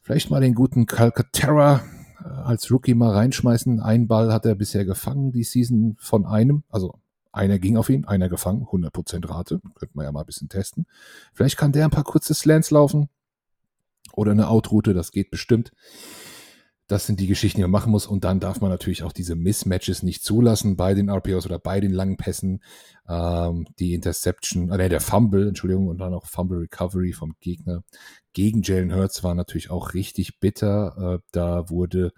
Vielleicht 0.03 0.31
mal 0.31 0.41
den 0.41 0.55
guten 0.55 0.87
Calcaterra 0.87 1.83
als 2.25 2.71
Rookie 2.71 2.95
mal 2.95 3.13
reinschmeißen. 3.13 3.81
Ein 3.81 4.07
Ball 4.07 4.33
hat 4.33 4.47
er 4.47 4.55
bisher 4.55 4.85
gefangen, 4.85 5.33
die 5.33 5.45
Season 5.45 5.97
von 5.99 6.27
einem. 6.27 6.65
Also 6.69 6.95
einer 7.33 7.59
ging 7.59 7.77
auf 7.77 7.89
ihn, 7.89 8.05
einer 8.05 8.29
gefangen, 8.29 8.65
100% 8.65 9.29
Rate. 9.29 9.61
Könnte 9.75 9.95
man 9.95 10.05
ja 10.05 10.13
mal 10.13 10.21
ein 10.21 10.27
bisschen 10.27 10.49
testen. 10.49 10.87
Vielleicht 11.33 11.57
kann 11.57 11.73
der 11.73 11.85
ein 11.85 11.91
paar 11.91 12.05
kurze 12.05 12.35
Slants 12.35 12.71
laufen. 12.71 13.09
Oder 14.13 14.33
eine 14.33 14.49
Outroute, 14.49 14.93
das 14.95 15.13
geht 15.13 15.31
bestimmt. 15.31 15.71
Das 16.91 17.07
sind 17.07 17.21
die 17.21 17.29
Geschichten, 17.29 17.59
die 17.59 17.63
man 17.63 17.71
machen 17.71 17.93
muss. 17.93 18.07
Und 18.07 18.25
dann 18.25 18.41
darf 18.41 18.61
man 18.61 18.71
natürlich 18.71 19.05
auch 19.05 19.13
diese 19.13 19.37
Mismatches 19.37 20.03
nicht 20.03 20.25
zulassen 20.25 20.75
bei 20.75 20.93
den 20.95 21.09
RPOs 21.09 21.47
oder 21.47 21.61
bei 21.61 21.79
den 21.79 21.93
langen 21.93 22.17
Pässen. 22.17 22.63
Ähm, 23.09 23.67
die 23.79 23.95
Interception, 23.95 24.71
äh, 24.71 24.89
der 24.89 25.01
Fumble, 25.01 25.49
Entschuldigung, 25.49 25.87
und 25.87 25.99
dann 25.99 26.15
auch 26.15 26.27
Fumble 26.27 26.59
Recovery 26.59 27.13
vom 27.13 27.37
Gegner 27.41 27.85
gegen 28.33 28.63
Jalen 28.63 28.95
Hurts 28.95 29.25
war 29.25 29.35
natürlich 29.35 29.71
auch 29.71 29.95
richtig 29.95 30.39
bitter. 30.39 31.19
Äh, 31.21 31.23
da 31.33 31.69
wurde 31.69 32.13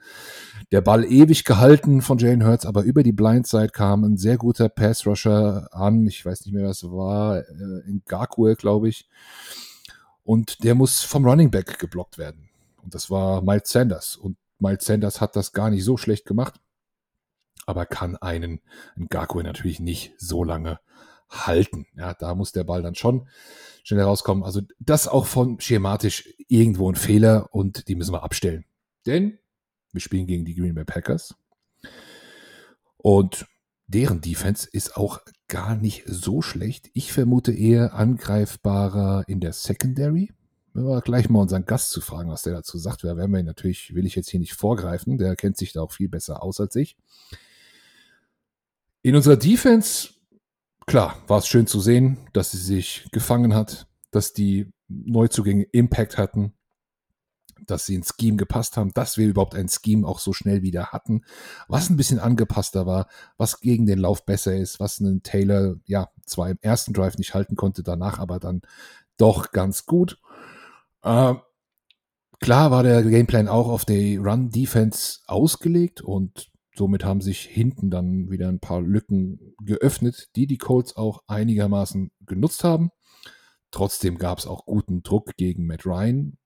der 0.71 0.81
Ball 0.81 1.05
ewig 1.05 1.45
gehalten 1.45 2.03
von 2.03 2.19
Jalen 2.19 2.47
Hurts, 2.47 2.67
aber 2.67 2.83
über 2.83 3.03
die 3.03 3.13
Blindside 3.13 3.69
kam 3.69 4.05
ein 4.05 4.17
sehr 4.17 4.37
guter 4.37 4.69
Pass-Rusher 4.69 5.69
an. 5.73 6.07
Ich 6.07 6.25
weiß 6.25 6.45
nicht 6.45 6.55
mehr, 6.55 6.69
was 6.69 6.85
war. 6.85 7.39
Äh, 7.39 7.89
in 7.89 8.03
Garquil, 8.07 8.57
glaube 8.57 8.89
ich. 8.89 9.09
Und 10.25 10.65
der 10.65 10.75
muss 10.75 11.03
vom 11.03 11.27
Running 11.27 11.51
Back 11.51 11.79
geblockt 11.79 12.19
werden. 12.19 12.49
Und 12.83 12.95
das 12.95 13.11
war 13.11 13.43
Miles 13.43 13.71
Sanders. 13.71 14.17
Und 14.17 14.37
Miles 14.63 14.85
Sanders 14.85 15.21
hat 15.21 15.37
das 15.37 15.53
gar 15.53 15.69
nicht 15.71 15.85
so 15.85 15.97
schlecht 15.97 16.25
gemacht, 16.25 16.61
aber 17.67 17.85
kann 17.85 18.17
einen, 18.17 18.61
Gargoyle 19.09 19.45
natürlich 19.45 19.81
nicht 19.81 20.15
so 20.19 20.45
lange 20.45 20.79
halten. 21.29 21.87
Ja, 21.97 22.15
da 22.15 22.35
muss 22.35 22.53
der 22.53 22.65
Ball 22.65 22.83
dann 22.83 22.95
schon 22.95 23.29
schnell 23.83 24.03
rauskommen. 24.03 24.45
Also 24.45 24.61
das 24.79 25.09
auch 25.09 25.27
von 25.27 25.61
schematisch 25.61 26.29
irgendwo 26.49 26.91
ein 26.91 26.95
Fehler 26.95 27.49
und 27.53 27.89
die 27.89 27.97
müssen 27.97 28.15
wir 28.15 28.23
abstellen. 28.23 28.65
Denn 29.07 29.39
wir 29.93 30.01
spielen 30.01 30.27
gegen 30.27 30.45
die 30.45 30.55
Green 30.55 30.75
Bay 30.75 30.85
Packers 30.85 31.35
und 32.97 33.47
deren 33.87 34.21
Defense 34.21 34.69
ist 34.71 34.97
auch 34.97 35.21
gar 35.49 35.75
nicht 35.75 36.05
so 36.07 36.41
schlecht. 36.41 36.89
Ich 36.95 37.13
vermute 37.13 37.53
eher 37.53 37.95
angreifbarer 37.95 39.25
in 39.27 39.41
der 39.41 39.53
Secondary 39.53 40.33
wenn 40.75 40.85
wir 40.85 41.01
gleich 41.03 41.29
mal 41.29 41.41
unseren 41.41 41.67
Gast 41.67 41.91
zu 41.91 42.01
fragen, 42.01 42.31
was 42.31 42.43
der 42.43 42.55
dazu 42.55 42.79
sagt, 42.79 43.05
werden 43.05 43.31
wir 43.31 43.41
ihn 43.41 43.47
natürlich, 43.47 43.95
will 43.95 44.07
ich 44.07 44.15
jetzt 44.15 44.31
hier 44.31 44.41
nicht 44.41 44.55
vorgreifen, 44.55 45.19
der 45.19 45.37
kennt 45.37 45.57
sich 45.57 45.73
da 45.73 45.83
auch 45.83 45.93
viel 45.93 46.09
besser 46.09 46.43
aus 46.43 46.61
als 46.61 46.77
ich. 46.77 46.97
In 49.03 49.17
unserer 49.17 49.37
Defense, 49.37 50.11
klar, 50.87 51.17
war 51.27 51.39
es 51.39 51.49
schön 51.49 51.67
zu 51.67 51.81
sehen, 51.81 52.19
dass 52.33 52.53
sie 52.53 52.59
sich 52.59 53.09
gefangen 53.13 53.55
hat, 53.55 53.87
dass 54.11 54.33
die 54.33 54.73
Neuzugänge 54.89 55.65
Impact 55.65 56.19
hatten, 56.19 56.55
dass 57.67 57.87
sie 57.87 57.95
ins 57.95 58.15
Scheme 58.19 58.37
gepasst 58.37 58.77
haben, 58.77 58.93
dass 58.93 59.17
wir 59.17 59.27
überhaupt 59.27 59.55
ein 59.55 59.69
Scheme 59.69 60.07
auch 60.07 60.19
so 60.19 60.33
schnell 60.33 60.63
wieder 60.63 60.87
hatten, 60.87 61.23
was 61.69 61.91
ein 61.91 61.97
bisschen 61.97 62.19
angepasster 62.19 62.87
war, 62.87 63.09
was 63.37 63.61
gegen 63.61 63.87
den 63.87 63.99
Lauf 63.99 64.25
besser 64.25 64.57
ist, 64.57 64.81
was 64.81 65.01
einen 65.01 65.23
Taylor 65.23 65.77
ja 65.87 66.11
zwar 66.27 66.51
im 66.51 66.59
ersten 66.61 66.93
Drive 66.93 67.19
nicht 67.19 67.35
halten 67.35 67.57
konnte, 67.57 67.83
danach 67.83 68.19
aber 68.19 68.39
dann 68.39 68.63
doch 69.17 69.53
ganz 69.53 69.87
gut. 69.87 70.19
Äh, 71.03 71.35
klar 72.41 72.71
war 72.71 72.83
der 72.83 73.03
Gameplan 73.03 73.49
auch 73.49 73.69
auf 73.69 73.85
die 73.85 74.17
Run-Defense 74.17 75.21
ausgelegt 75.27 76.01
und 76.01 76.51
somit 76.75 77.05
haben 77.05 77.21
sich 77.21 77.41
hinten 77.41 77.91
dann 77.91 78.31
wieder 78.31 78.49
ein 78.49 78.61
paar 78.61 78.81
Lücken 78.81 79.55
geöffnet, 79.63 80.29
die 80.37 80.47
die 80.47 80.59
Colts 80.59 80.97
auch 80.97 81.23
einigermaßen 81.27 82.11
genutzt 82.21 82.65
haben. 82.65 82.91
Trotzdem 83.71 84.19
gab 84.19 84.39
es 84.39 84.47
auch 84.47 84.67
guten 84.67 85.03
Druck 85.03 85.37
gegen 85.37 85.67
Matt 85.67 85.87
Ryan. 85.87 86.39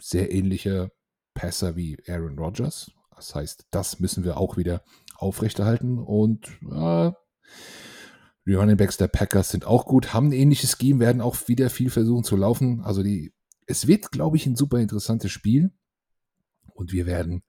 Sehr 0.00 0.32
ähnliche 0.32 0.90
Passer 1.34 1.76
wie 1.76 1.98
Aaron 2.08 2.38
Rodgers. 2.38 2.90
Das 3.14 3.34
heißt, 3.34 3.66
das 3.70 4.00
müssen 4.00 4.24
wir 4.24 4.38
auch 4.38 4.56
wieder 4.56 4.82
aufrechterhalten. 5.16 5.98
Und 5.98 6.46
äh, 6.70 7.12
die 8.46 8.54
Running 8.54 8.76
Backs 8.76 8.96
der 8.96 9.08
Packers 9.08 9.50
sind 9.50 9.66
auch 9.66 9.84
gut, 9.84 10.14
haben 10.14 10.28
ein 10.28 10.32
ähnliches 10.32 10.76
Scheme, 10.78 11.00
werden 11.00 11.20
auch 11.20 11.48
wieder 11.48 11.68
viel 11.68 11.90
versuchen 11.90 12.24
zu 12.24 12.36
laufen. 12.36 12.80
Also 12.82 13.02
die 13.02 13.33
es 13.66 13.86
wird, 13.86 14.10
glaube 14.12 14.36
ich, 14.36 14.46
ein 14.46 14.56
super 14.56 14.78
interessantes 14.78 15.30
Spiel. 15.30 15.72
Und 16.74 16.92
wir 16.92 17.06
werden 17.06 17.42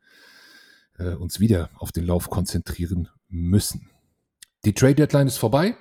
äh, 0.97 1.15
uns 1.15 1.39
wieder 1.39 1.69
auf 1.75 1.91
den 1.91 2.05
Lauf 2.05 2.29
konzentrieren 2.29 3.09
müssen. 3.27 3.89
Die 4.65 4.73
Trade 4.73 4.95
Deadline 4.95 5.27
ist 5.27 5.37
vorbei. 5.37 5.75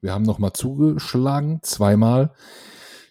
Wir 0.00 0.12
haben 0.12 0.22
nochmal 0.22 0.52
zugeschlagen, 0.52 1.60
zweimal. 1.62 2.32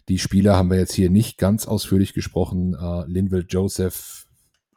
Die 0.07 0.19
Spieler 0.19 0.55
haben 0.55 0.69
wir 0.69 0.77
jetzt 0.77 0.93
hier 0.93 1.09
nicht 1.09 1.37
ganz 1.37 1.67
ausführlich 1.67 2.13
gesprochen. 2.13 2.75
Uh, 2.75 3.03
Linville 3.07 3.45
Joseph 3.47 4.25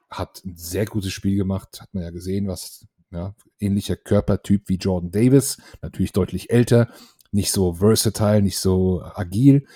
hat 0.09 0.43
ein 0.45 0.57
sehr 0.57 0.87
gutes 0.87 1.13
Spiel 1.13 1.37
gemacht, 1.37 1.81
hat 1.81 1.95
man 1.95 2.03
ja 2.03 2.11
gesehen, 2.11 2.49
was 2.49 2.87
ja, 3.13 3.35
ähnlicher 3.61 3.95
Körpertyp 3.95 4.69
wie 4.69 4.77
Jordan 4.77 5.13
Davis, 5.13 5.59
natürlich 5.83 6.13
deutlich 6.13 6.51
älter, 6.51 6.89
nicht 7.31 7.53
so 7.53 7.75
versatile, 7.75 8.43
nicht 8.43 8.59
so 8.59 9.03
agil, 9.03 9.67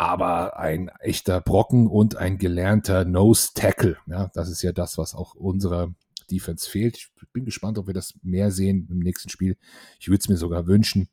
aber 0.00 0.58
ein 0.58 0.88
echter 1.00 1.42
Brocken 1.42 1.86
und 1.86 2.16
ein 2.16 2.38
gelernter 2.38 3.04
Nose 3.04 3.50
Tackle. 3.54 3.98
Ja, 4.06 4.30
das 4.32 4.48
ist 4.48 4.62
ja 4.62 4.72
das, 4.72 4.96
was 4.96 5.14
auch 5.14 5.34
unserer 5.34 5.94
Defense 6.30 6.70
fehlt. 6.70 6.96
Ich 6.96 7.10
bin 7.34 7.44
gespannt, 7.44 7.76
ob 7.76 7.86
wir 7.86 7.92
das 7.92 8.14
mehr 8.22 8.50
sehen 8.50 8.88
im 8.90 9.00
nächsten 9.00 9.28
Spiel. 9.28 9.58
Ich 9.98 10.08
würde 10.08 10.20
es 10.20 10.28
mir 10.30 10.38
sogar 10.38 10.66
wünschen, 10.66 11.10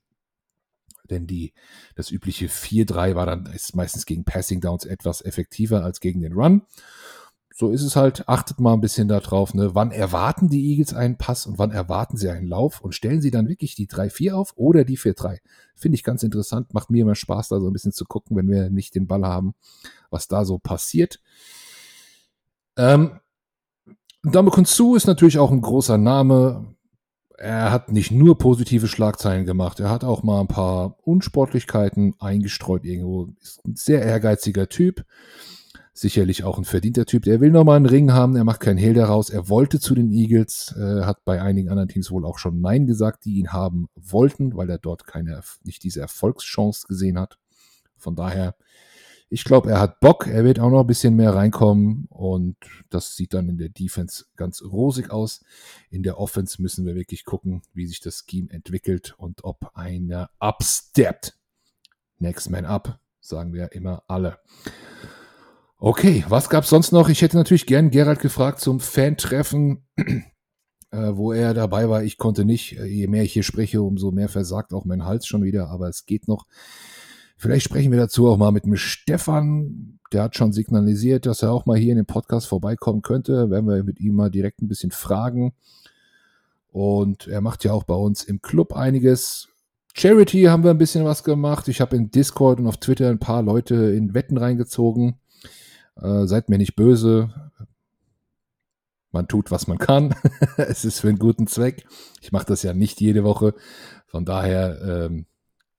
denn 1.09 1.27
die, 1.27 1.53
das 1.95 2.11
übliche 2.11 2.47
4-3 2.47 3.15
war 3.15 3.25
dann, 3.25 3.47
ist 3.47 3.75
meistens 3.75 4.05
gegen 4.05 4.23
Passing 4.23 4.61
Downs 4.61 4.85
etwas 4.85 5.21
effektiver 5.21 5.83
als 5.83 5.99
gegen 5.99 6.21
den 6.21 6.31
Run 6.31 6.61
so 7.59 7.71
ist 7.71 7.81
es 7.81 7.95
halt. 7.95 8.29
Achtet 8.29 8.59
mal 8.59 8.73
ein 8.73 8.81
bisschen 8.81 9.07
darauf, 9.07 9.55
ne? 9.55 9.73
wann 9.73 9.89
erwarten 9.89 10.47
die 10.47 10.69
Eagles 10.69 10.93
einen 10.93 11.17
Pass 11.17 11.47
und 11.47 11.57
wann 11.57 11.71
erwarten 11.71 12.15
sie 12.15 12.29
einen 12.29 12.47
Lauf 12.47 12.81
und 12.81 12.93
stellen 12.93 13.19
sie 13.19 13.31
dann 13.31 13.47
wirklich 13.49 13.73
die 13.73 13.87
3-4 13.87 14.33
auf 14.33 14.53
oder 14.57 14.83
die 14.83 14.97
4-3. 14.99 15.39
Finde 15.75 15.95
ich 15.95 16.03
ganz 16.03 16.21
interessant, 16.21 16.75
macht 16.75 16.91
mir 16.91 17.01
immer 17.01 17.15
Spaß, 17.15 17.47
da 17.47 17.59
so 17.59 17.65
ein 17.65 17.73
bisschen 17.73 17.93
zu 17.93 18.05
gucken, 18.05 18.37
wenn 18.37 18.47
wir 18.47 18.69
nicht 18.69 18.93
den 18.93 19.07
Ball 19.07 19.25
haben, 19.25 19.55
was 20.11 20.27
da 20.27 20.45
so 20.45 20.59
passiert. 20.59 21.19
Ähm, 22.75 23.19
Dame 24.21 24.51
Kunzu 24.51 24.95
ist 24.95 25.07
natürlich 25.07 25.39
auch 25.39 25.49
ein 25.49 25.61
großer 25.61 25.97
Name. 25.97 26.75
Er 27.39 27.71
hat 27.71 27.91
nicht 27.91 28.11
nur 28.11 28.37
positive 28.37 28.87
Schlagzeilen 28.87 29.47
gemacht, 29.47 29.79
er 29.79 29.89
hat 29.89 30.03
auch 30.03 30.21
mal 30.21 30.41
ein 30.41 30.47
paar 30.47 30.95
Unsportlichkeiten 31.07 32.13
eingestreut 32.19 32.85
irgendwo. 32.85 33.29
Ist 33.41 33.65
ein 33.65 33.75
sehr 33.75 34.03
ehrgeiziger 34.03 34.69
Typ 34.69 35.03
sicherlich 35.99 36.43
auch 36.43 36.57
ein 36.57 36.65
verdienter 36.65 37.05
Typ. 37.05 37.23
Der 37.23 37.41
will 37.41 37.51
nochmal 37.51 37.77
einen 37.77 37.85
Ring 37.85 38.13
haben, 38.13 38.35
er 38.35 38.43
macht 38.43 38.59
keinen 38.59 38.77
Hehl 38.77 38.93
daraus. 38.93 39.29
Er 39.29 39.49
wollte 39.49 39.79
zu 39.79 39.95
den 39.95 40.11
Eagles, 40.11 40.75
äh, 40.77 41.03
hat 41.03 41.23
bei 41.25 41.41
einigen 41.41 41.69
anderen 41.69 41.89
Teams 41.89 42.11
wohl 42.11 42.25
auch 42.25 42.37
schon 42.37 42.61
Nein 42.61 42.85
gesagt, 42.85 43.25
die 43.25 43.37
ihn 43.37 43.51
haben 43.51 43.87
wollten, 43.95 44.55
weil 44.55 44.69
er 44.69 44.77
dort 44.77 45.07
keine, 45.07 45.41
nicht 45.63 45.83
diese 45.83 46.01
Erfolgschance 46.01 46.87
gesehen 46.87 47.19
hat. 47.19 47.37
Von 47.97 48.15
daher, 48.15 48.55
ich 49.29 49.43
glaube, 49.43 49.71
er 49.71 49.79
hat 49.81 49.99
Bock, 49.99 50.27
er 50.27 50.45
wird 50.45 50.59
auch 50.59 50.69
noch 50.69 50.81
ein 50.81 50.87
bisschen 50.87 51.15
mehr 51.15 51.33
reinkommen 51.33 52.05
und 52.09 52.55
das 52.89 53.15
sieht 53.15 53.33
dann 53.33 53.49
in 53.49 53.57
der 53.57 53.69
Defense 53.69 54.25
ganz 54.37 54.61
rosig 54.61 55.11
aus. 55.11 55.43
In 55.89 56.03
der 56.03 56.17
Offense 56.17 56.61
müssen 56.61 56.85
wir 56.85 56.95
wirklich 56.95 57.25
gucken, 57.25 57.61
wie 57.73 57.87
sich 57.87 57.99
das 57.99 58.23
Scheme 58.29 58.49
entwickelt 58.51 59.15
und 59.17 59.43
ob 59.43 59.71
einer 59.73 60.29
upsteppt. 60.39 61.37
Next 62.19 62.49
man 62.49 62.65
up, 62.65 62.99
sagen 63.19 63.53
wir 63.53 63.73
immer 63.73 64.03
alle. 64.07 64.39
Okay, 65.79 66.25
was 66.27 66.49
gab's 66.49 66.69
sonst 66.69 66.91
noch? 66.91 67.07
Ich 67.07 67.21
hätte 67.21 67.37
natürlich 67.37 67.67
gern 67.67 67.91
Gerald 67.91 68.19
gefragt 68.19 68.59
zum 68.59 68.79
Fan-Treffen, 68.79 69.83
äh, 70.91 71.11
wo 71.13 71.31
er 71.31 71.53
dabei 71.53 71.87
war. 71.87 72.01
Ich 72.01 72.17
konnte 72.17 72.45
nicht. 72.45 72.79
Äh, 72.79 72.85
je 72.85 73.05
mehr 73.05 73.21
ich 73.21 73.33
hier 73.33 73.43
spreche, 73.43 73.83
umso 73.83 74.09
mehr 74.09 74.27
versagt 74.27 74.73
auch 74.73 74.85
mein 74.85 75.05
Hals 75.05 75.27
schon 75.27 75.43
wieder, 75.43 75.69
aber 75.69 75.87
es 75.87 76.07
geht 76.07 76.27
noch. 76.27 76.47
Vielleicht 77.37 77.65
sprechen 77.65 77.91
wir 77.91 77.99
dazu 77.99 78.27
auch 78.27 78.37
mal 78.37 78.51
mit 78.51 78.65
dem 78.65 78.75
Stefan. 78.75 79.99
Der 80.11 80.23
hat 80.23 80.35
schon 80.35 80.51
signalisiert, 80.51 81.27
dass 81.27 81.43
er 81.43 81.51
auch 81.51 81.67
mal 81.67 81.77
hier 81.77 81.91
in 81.91 81.97
den 81.97 82.07
Podcast 82.07 82.47
vorbeikommen 82.47 83.03
könnte. 83.03 83.51
Werden 83.51 83.67
wir 83.67 83.83
mit 83.83 83.99
ihm 83.99 84.15
mal 84.15 84.31
direkt 84.31 84.63
ein 84.63 84.67
bisschen 84.67 84.89
fragen. 84.89 85.53
Und 86.71 87.27
er 87.27 87.41
macht 87.41 87.63
ja 87.63 87.73
auch 87.73 87.83
bei 87.83 87.93
uns 87.93 88.23
im 88.23 88.41
Club 88.41 88.73
einiges. 88.73 89.49
Charity 89.93 90.43
haben 90.43 90.63
wir 90.63 90.71
ein 90.71 90.79
bisschen 90.79 91.05
was 91.05 91.23
gemacht. 91.23 91.67
Ich 91.67 91.81
habe 91.81 91.95
in 91.95 92.09
Discord 92.09 92.59
und 92.59 92.65
auf 92.65 92.77
Twitter 92.77 93.09
ein 93.09 93.19
paar 93.19 93.43
Leute 93.43 93.75
in 93.75 94.15
Wetten 94.15 94.37
reingezogen. 94.37 95.19
Äh, 96.01 96.27
seid 96.27 96.49
mir 96.49 96.57
nicht 96.57 96.75
böse. 96.75 97.51
man 99.11 99.27
tut, 99.27 99.51
was 99.51 99.67
man 99.67 99.77
kann. 99.77 100.15
es 100.57 100.85
ist 100.85 100.99
für 100.99 101.09
einen 101.09 101.19
guten 101.19 101.47
Zweck. 101.47 101.85
Ich 102.21 102.31
mache 102.31 102.45
das 102.45 102.63
ja 102.63 102.73
nicht 102.73 103.01
jede 103.01 103.23
Woche. 103.23 103.55
Von 104.05 104.25
daher 104.25 104.81
ähm, 104.81 105.25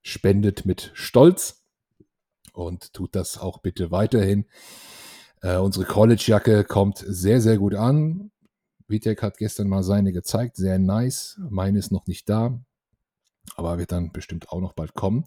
spendet 0.01 0.65
mit 0.65 0.91
Stolz 0.93 1.63
und 2.53 2.93
tut 2.93 3.15
das 3.15 3.37
auch 3.37 3.59
bitte 3.59 3.91
weiterhin. 3.91 4.45
Äh, 5.41 5.57
unsere 5.57 5.85
College-Jacke 5.85 6.63
kommt 6.65 6.97
sehr, 6.97 7.41
sehr 7.41 7.57
gut 7.57 7.75
an. 7.75 8.31
Vitek 8.87 9.21
hat 9.21 9.37
gestern 9.37 9.67
mal 9.67 9.83
seine 9.83 10.11
gezeigt, 10.11 10.57
sehr 10.57 10.79
nice. 10.79 11.39
Meine 11.49 11.79
ist 11.79 11.91
noch 11.91 12.07
nicht 12.07 12.27
da, 12.27 12.59
aber 13.55 13.77
wird 13.77 13.91
dann 13.91 14.11
bestimmt 14.11 14.49
auch 14.49 14.59
noch 14.59 14.73
bald 14.73 14.93
kommen. 14.95 15.25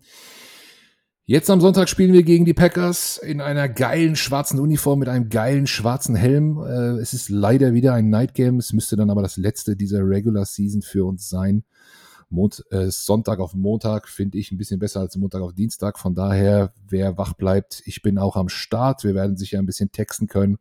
Jetzt 1.24 1.50
am 1.50 1.60
Sonntag 1.60 1.88
spielen 1.88 2.12
wir 2.12 2.24
gegen 2.24 2.44
die 2.44 2.52
Packers 2.52 3.16
in 3.16 3.40
einer 3.40 3.68
geilen 3.68 4.16
schwarzen 4.16 4.58
Uniform 4.58 4.98
mit 4.98 5.08
einem 5.08 5.28
geilen 5.28 5.68
schwarzen 5.68 6.16
Helm. 6.16 6.58
Äh, 6.58 6.98
es 7.00 7.14
ist 7.14 7.28
leider 7.28 7.74
wieder 7.74 7.94
ein 7.94 8.10
Night 8.10 8.34
Game. 8.34 8.58
Es 8.58 8.72
müsste 8.72 8.96
dann 8.96 9.08
aber 9.08 9.22
das 9.22 9.36
letzte 9.36 9.76
dieser 9.76 10.00
Regular 10.00 10.44
Season 10.44 10.82
für 10.82 11.06
uns 11.06 11.28
sein. 11.28 11.62
Mond, 12.28 12.64
äh, 12.70 12.90
Sonntag 12.90 13.38
auf 13.38 13.54
Montag 13.54 14.08
finde 14.08 14.38
ich 14.38 14.50
ein 14.50 14.58
bisschen 14.58 14.80
besser 14.80 14.98
als 14.98 15.16
Montag 15.16 15.42
auf 15.42 15.52
Dienstag. 15.52 16.00
Von 16.00 16.16
daher, 16.16 16.72
wer 16.88 17.16
wach 17.16 17.34
bleibt, 17.34 17.82
ich 17.84 18.02
bin 18.02 18.18
auch 18.18 18.34
am 18.34 18.48
Start. 18.48 19.04
Wir 19.04 19.14
werden 19.14 19.36
sicher 19.36 19.60
ein 19.60 19.66
bisschen 19.66 19.92
texten 19.92 20.26
können. 20.26 20.58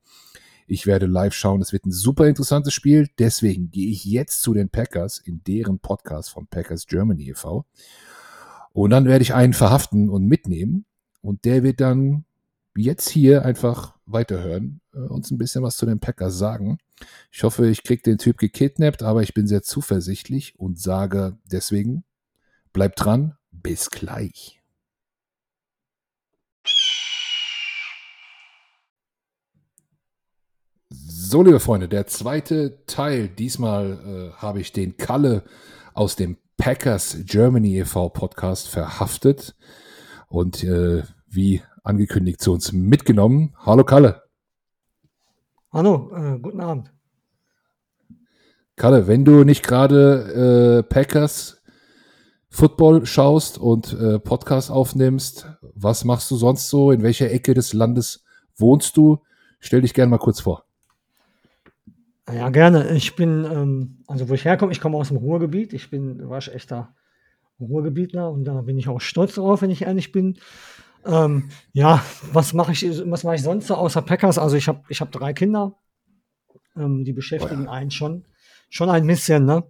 Ich 0.67 0.85
werde 0.85 1.07
live 1.07 1.33
schauen. 1.33 1.61
Es 1.61 1.73
wird 1.73 1.87
ein 1.87 1.91
super 1.91 2.27
interessantes 2.27 2.75
Spiel. 2.75 3.09
Deswegen 3.17 3.71
gehe 3.71 3.89
ich 3.89 4.05
jetzt 4.05 4.43
zu 4.43 4.53
den 4.53 4.69
Packers 4.69 5.17
in 5.17 5.43
deren 5.43 5.79
Podcast 5.79 6.29
von 6.29 6.45
Packers 6.45 6.85
Germany 6.85 7.31
e.V. 7.31 7.65
Und 8.73 8.91
dann 8.91 9.05
werde 9.05 9.21
ich 9.21 9.33
einen 9.33 9.53
verhaften 9.53 10.09
und 10.09 10.25
mitnehmen. 10.25 10.85
Und 11.21 11.45
der 11.45 11.63
wird 11.63 11.81
dann 11.81 12.25
jetzt 12.75 13.09
hier 13.09 13.45
einfach 13.45 13.95
weiterhören, 14.05 14.81
äh, 14.93 14.99
uns 14.99 15.31
ein 15.31 15.37
bisschen 15.37 15.63
was 15.63 15.77
zu 15.77 15.85
den 15.85 15.99
Packers 15.99 16.37
sagen. 16.37 16.77
Ich 17.31 17.43
hoffe, 17.43 17.67
ich 17.67 17.83
kriege 17.83 18.01
den 18.01 18.17
Typ 18.17 18.37
gekidnappt, 18.37 19.03
aber 19.03 19.23
ich 19.23 19.33
bin 19.33 19.47
sehr 19.47 19.61
zuversichtlich 19.61 20.57
und 20.57 20.79
sage 20.79 21.37
deswegen, 21.45 22.03
bleibt 22.73 23.03
dran, 23.03 23.35
bis 23.51 23.89
gleich. 23.89 24.61
So, 30.89 31.43
liebe 31.43 31.61
Freunde, 31.61 31.87
der 31.87 32.07
zweite 32.07 32.85
Teil. 32.85 33.29
Diesmal 33.29 34.31
äh, 34.33 34.37
habe 34.37 34.59
ich 34.59 34.73
den 34.73 34.97
Kalle 34.97 35.43
aus 35.93 36.15
dem 36.15 36.37
Packers 36.61 37.17
Germany 37.25 37.79
e.V. 37.79 38.09
Podcast 38.09 38.67
verhaftet 38.67 39.55
und 40.27 40.63
äh, 40.63 41.01
wie 41.27 41.63
angekündigt 41.83 42.39
zu 42.39 42.53
uns 42.53 42.71
mitgenommen. 42.71 43.55
Hallo 43.57 43.83
Kalle. 43.83 44.21
Hallo, 45.73 46.11
äh, 46.15 46.37
guten 46.37 46.61
Abend. 46.61 46.93
Kalle, 48.75 49.07
wenn 49.07 49.25
du 49.25 49.43
nicht 49.43 49.63
gerade 49.63 50.81
äh, 50.81 50.83
Packers 50.83 51.63
Football 52.47 53.07
schaust 53.07 53.57
und 53.57 53.93
äh, 53.93 54.19
Podcast 54.19 54.69
aufnimmst, 54.69 55.47
was 55.73 56.05
machst 56.05 56.29
du 56.29 56.35
sonst 56.35 56.69
so? 56.69 56.91
In 56.91 57.01
welcher 57.01 57.31
Ecke 57.31 57.55
des 57.55 57.73
Landes 57.73 58.23
wohnst 58.55 58.97
du? 58.97 59.23
Stell 59.59 59.81
dich 59.81 59.95
gerne 59.95 60.11
mal 60.11 60.19
kurz 60.19 60.41
vor. 60.41 60.65
Ja, 62.33 62.49
gerne. 62.49 62.91
Ich 62.95 63.15
bin, 63.15 63.45
ähm, 63.45 64.03
also 64.07 64.29
wo 64.29 64.33
ich 64.33 64.45
herkomme, 64.45 64.71
ich 64.71 64.79
komme 64.79 64.97
aus 64.97 65.09
dem 65.09 65.17
Ruhrgebiet. 65.17 65.73
Ich 65.73 65.89
bin 65.89 66.29
waschechter 66.29 66.95
Ruhrgebietler 67.59 68.31
und 68.31 68.45
da 68.45 68.61
bin 68.61 68.77
ich 68.77 68.87
auch 68.87 69.01
stolz 69.01 69.35
drauf, 69.35 69.61
wenn 69.61 69.69
ich 69.69 69.83
ehrlich 69.83 70.11
bin. 70.11 70.39
Ähm, 71.05 71.49
ja, 71.73 72.03
was 72.31 72.53
mache 72.53 72.71
ich, 72.71 72.83
was 73.09 73.23
mache 73.23 73.35
ich 73.35 73.43
sonst 73.43 73.67
so 73.67 73.75
außer 73.75 74.01
Packers? 74.01 74.37
Also 74.37 74.55
ich 74.55 74.67
habe 74.67 74.83
ich 74.89 75.01
hab 75.01 75.11
drei 75.11 75.33
Kinder, 75.33 75.75
ähm, 76.75 77.03
die 77.03 77.13
beschäftigen 77.13 77.63
oh 77.63 77.65
ja. 77.65 77.71
einen 77.71 77.91
schon, 77.91 78.25
schon 78.69 78.89
ein 78.89 79.05
bisschen, 79.07 79.45
ne? 79.45 79.63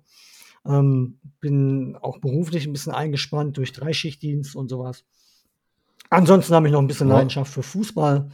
Ähm, 0.65 1.19
bin 1.39 1.97
auch 2.01 2.19
beruflich 2.19 2.65
ein 2.67 2.73
bisschen 2.73 2.93
eingespannt 2.93 3.57
durch 3.57 3.71
Dreischichtdienst 3.71 4.55
und 4.55 4.69
sowas. 4.69 5.05
Ansonsten 6.09 6.53
habe 6.53 6.67
ich 6.67 6.73
noch 6.73 6.81
ein 6.81 6.87
bisschen 6.87 7.07
Leidenschaft 7.07 7.51
für 7.51 7.63
Fußball. 7.63 8.29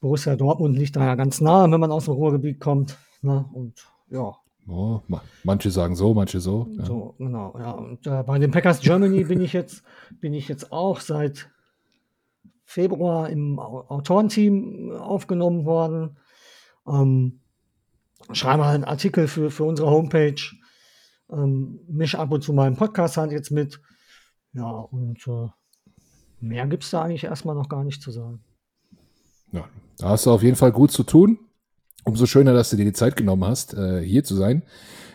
Borussia 0.00 0.36
Dortmund 0.36 0.76
liegt 0.78 0.96
da 0.96 1.04
ja 1.04 1.14
ganz 1.14 1.40
nah, 1.40 1.70
wenn 1.70 1.80
man 1.80 1.90
aus 1.90 2.04
dem 2.04 2.14
Ruhrgebiet 2.14 2.60
kommt. 2.60 2.98
Ne? 3.22 3.44
Und 3.52 3.86
ja. 4.10 4.36
Oh, 4.68 5.00
manche 5.42 5.70
sagen 5.70 5.96
so, 5.96 6.14
manche 6.14 6.40
so. 6.40 6.68
Ja. 6.78 6.84
So, 6.84 7.14
genau, 7.18 7.54
ja. 7.58 7.72
Und 7.72 8.06
äh, 8.06 8.22
bei 8.22 8.38
den 8.38 8.50
Packers 8.50 8.80
Germany 8.80 9.24
bin 9.28 9.40
ich 9.40 9.52
jetzt, 9.52 9.82
bin 10.20 10.34
ich 10.34 10.48
jetzt 10.48 10.70
auch 10.72 11.00
seit 11.00 11.50
Februar 12.64 13.28
im 13.30 13.58
Autorenteam 13.58 14.92
aufgenommen 14.92 15.64
worden. 15.64 16.18
Ähm, 16.86 17.40
schreibe 18.32 18.64
halt 18.64 18.76
einen 18.76 18.84
Artikel 18.84 19.26
für, 19.26 19.50
für 19.50 19.64
unsere 19.64 19.90
Homepage. 19.90 20.40
Ähm, 21.30 21.80
mich 21.88 22.16
ab 22.16 22.30
und 22.30 22.42
zu 22.42 22.52
meinem 22.52 22.76
Podcast 22.76 23.16
halt 23.16 23.32
jetzt 23.32 23.50
mit. 23.50 23.80
Ja, 24.52 24.70
und 24.70 25.26
äh, 25.26 25.48
mehr 26.40 26.66
gibt 26.66 26.84
es 26.84 26.90
da 26.90 27.02
eigentlich 27.02 27.24
erstmal 27.24 27.54
noch 27.54 27.68
gar 27.68 27.82
nicht 27.82 28.02
zu 28.02 28.10
sagen. 28.12 28.44
Ja, 29.52 29.68
da 29.98 30.10
hast 30.10 30.26
du 30.26 30.30
auf 30.30 30.42
jeden 30.42 30.56
Fall 30.56 30.72
gut 30.72 30.92
zu 30.92 31.02
tun. 31.02 31.38
Umso 32.04 32.26
schöner, 32.26 32.54
dass 32.54 32.70
du 32.70 32.76
dir 32.76 32.84
die 32.84 32.92
Zeit 32.92 33.16
genommen 33.16 33.44
hast, 33.44 33.74
äh, 33.74 34.00
hier 34.02 34.24
zu 34.24 34.34
sein. 34.34 34.62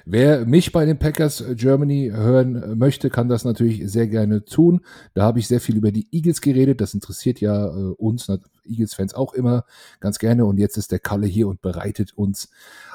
Wer 0.08 0.45
mich 0.45 0.71
bei 0.71 0.86
den 0.86 1.00
Packers 1.00 1.43
Germany 1.56 2.12
hören 2.13 2.78
möchte, 2.78 3.10
kann 3.10 3.28
das 3.28 3.43
natürlich 3.43 3.89
sehr 3.89 4.08
gerne 4.08 4.45
tun. 4.45 4.82
Da 5.15 5.24
habe 5.24 5.39
ich 5.39 5.48
sehr 5.48 5.60
viel 5.60 5.78
über 5.78 5.91
die 5.91 6.08
Eagles 6.12 6.41
geredet. 6.41 6.80
Das 6.80 6.93
interessiert 6.93 7.41
ja 7.41 7.65
äh, 7.65 7.93
uns 7.98 8.30
Eagles-Fans 8.65 9.15
auch 9.15 9.34
immer 9.34 9.65
ganz 10.00 10.19
gerne. 10.19 10.45
Und 10.45 10.60
jetzt 10.60 10.78
ist 10.78 10.91
der 10.91 11.00
Kalle 11.00 11.26
hier 11.26 11.48
und 11.48 11.62
bereitet 11.62 12.13
uns 12.13 12.50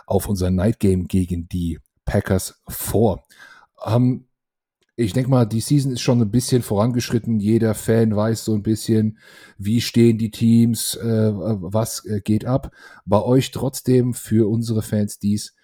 auf 0.07 0.29
unser 0.29 0.53
Night 0.53 0.79
Game 0.79 1.09
gegen 1.09 1.48
die 1.48 1.81
Packers 2.05 2.62
vor. 2.68 3.24
Ähm, 3.85 4.26
ich 5.00 5.14
denke 5.14 5.30
mal, 5.30 5.46
die 5.46 5.60
Season 5.60 5.92
ist 5.92 6.02
schon 6.02 6.20
ein 6.20 6.30
bisschen 6.30 6.62
vorangeschritten. 6.62 7.40
Jeder 7.40 7.74
Fan 7.74 8.14
weiß 8.14 8.44
so 8.44 8.54
ein 8.54 8.62
bisschen, 8.62 9.18
wie 9.56 9.80
stehen 9.80 10.18
die 10.18 10.30
Teams, 10.30 10.94
äh, 10.94 11.32
was 11.32 12.04
äh, 12.04 12.20
geht 12.20 12.44
ab. 12.44 12.70
Bei 13.06 13.22
euch 13.22 13.50
trotzdem 13.50 14.12
für 14.12 14.48
unsere 14.50 14.82
Fans, 14.82 15.18
die 15.18 15.34
es 15.34 15.54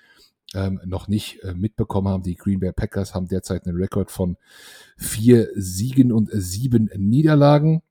ähm, 0.54 0.80
noch 0.86 1.08
nicht 1.08 1.42
äh, 1.42 1.54
mitbekommen 1.54 2.08
haben, 2.08 2.22
die 2.22 2.36
Green 2.36 2.60
Bay 2.60 2.72
Packers 2.72 3.14
haben 3.14 3.28
derzeit 3.28 3.66
einen 3.66 3.76
Rekord 3.76 4.10
von 4.10 4.38
vier 4.96 5.48
Siegen 5.54 6.12
und 6.12 6.30
sieben 6.32 6.88
Niederlagen. 6.96 7.82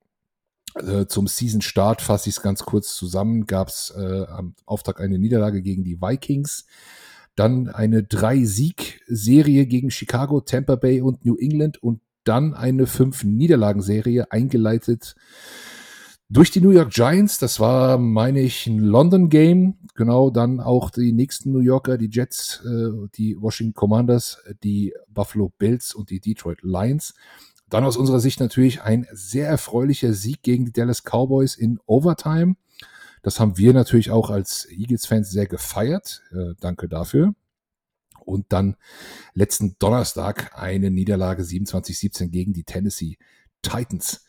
Äh, 0.75 1.05
zum 1.05 1.27
Season-Start 1.27 2.01
fasse 2.01 2.29
ich 2.29 2.38
es 2.38 2.41
ganz 2.41 2.63
kurz 2.63 2.95
zusammen. 2.95 3.45
Gab 3.45 3.67
es 3.67 3.93
äh, 3.95 4.25
am 4.27 4.55
Auftakt 4.65 4.99
eine 4.99 5.19
Niederlage 5.19 5.62
gegen 5.62 5.84
die 5.84 6.01
Vikings 6.01 6.65
dann 7.36 7.67
eine 7.67 8.04
Drei-Sieg-Serie 8.04 9.65
gegen 9.65 9.91
Chicago, 9.91 10.41
Tampa 10.41 10.76
Bay 10.76 11.02
und 11.02 11.26
New 11.26 11.36
England 11.36 11.82
und 11.82 12.02
dann 12.24 12.54
eine 12.54 12.88
Fünf-Niederlagen-Serie 12.88 14.32
eingeleitet 14.32 15.15
durch 16.30 16.52
die 16.52 16.62
New 16.62 16.71
York 16.71 16.91
Giants. 16.91 17.38
Das 17.38 17.60
war, 17.60 17.98
meine 17.98 18.41
ich, 18.41 18.67
ein 18.67 18.80
London-Game. 18.80 19.76
Genau, 19.93 20.30
dann 20.30 20.60
auch 20.60 20.89
die 20.89 21.13
nächsten 21.13 21.52
New 21.52 21.60
Yorker, 21.60 21.98
die 21.98 22.10
Jets, 22.10 22.63
äh, 22.65 23.08
die 23.15 23.38
Washington 23.39 23.74
Commanders, 23.74 24.39
die 24.63 24.93
Buffalo 25.08 25.52
Bills 25.58 25.93
und 25.93 26.10
die 26.10 26.19
Detroit 26.19 26.62
Lions. 26.63 27.13
Dann 27.69 27.84
aus 27.84 27.98
unserer 27.98 28.19
Sicht 28.19 28.39
natürlich 28.39 28.82
ein 28.82 29.08
sehr 29.12 29.48
erfreulicher 29.48 30.13
Sieg 30.13 30.43
gegen 30.43 30.65
die 30.65 30.74
Dallas 30.74 31.04
Cowboys 31.04 31.56
in 31.56 31.80
Overtime. 31.86 32.56
Das 33.25 33.39
haben 33.39 33.57
wir 33.57 33.73
natürlich 33.73 34.11
auch 34.11 34.29
als 34.29 34.69
Eagles-Fans 34.69 35.31
sehr 35.31 35.47
gefeiert. 35.47 36.21
Äh, 36.31 36.53
danke 36.59 36.88
dafür. 36.88 37.33
Und 38.23 38.45
dann 38.53 38.75
letzten 39.33 39.77
Donnerstag 39.79 40.51
eine 40.55 40.91
Niederlage 40.91 41.41
27-17 41.41 42.27
gegen 42.27 42.53
die 42.53 42.65
Tennessee 42.65 43.17
Titans. 43.63 44.23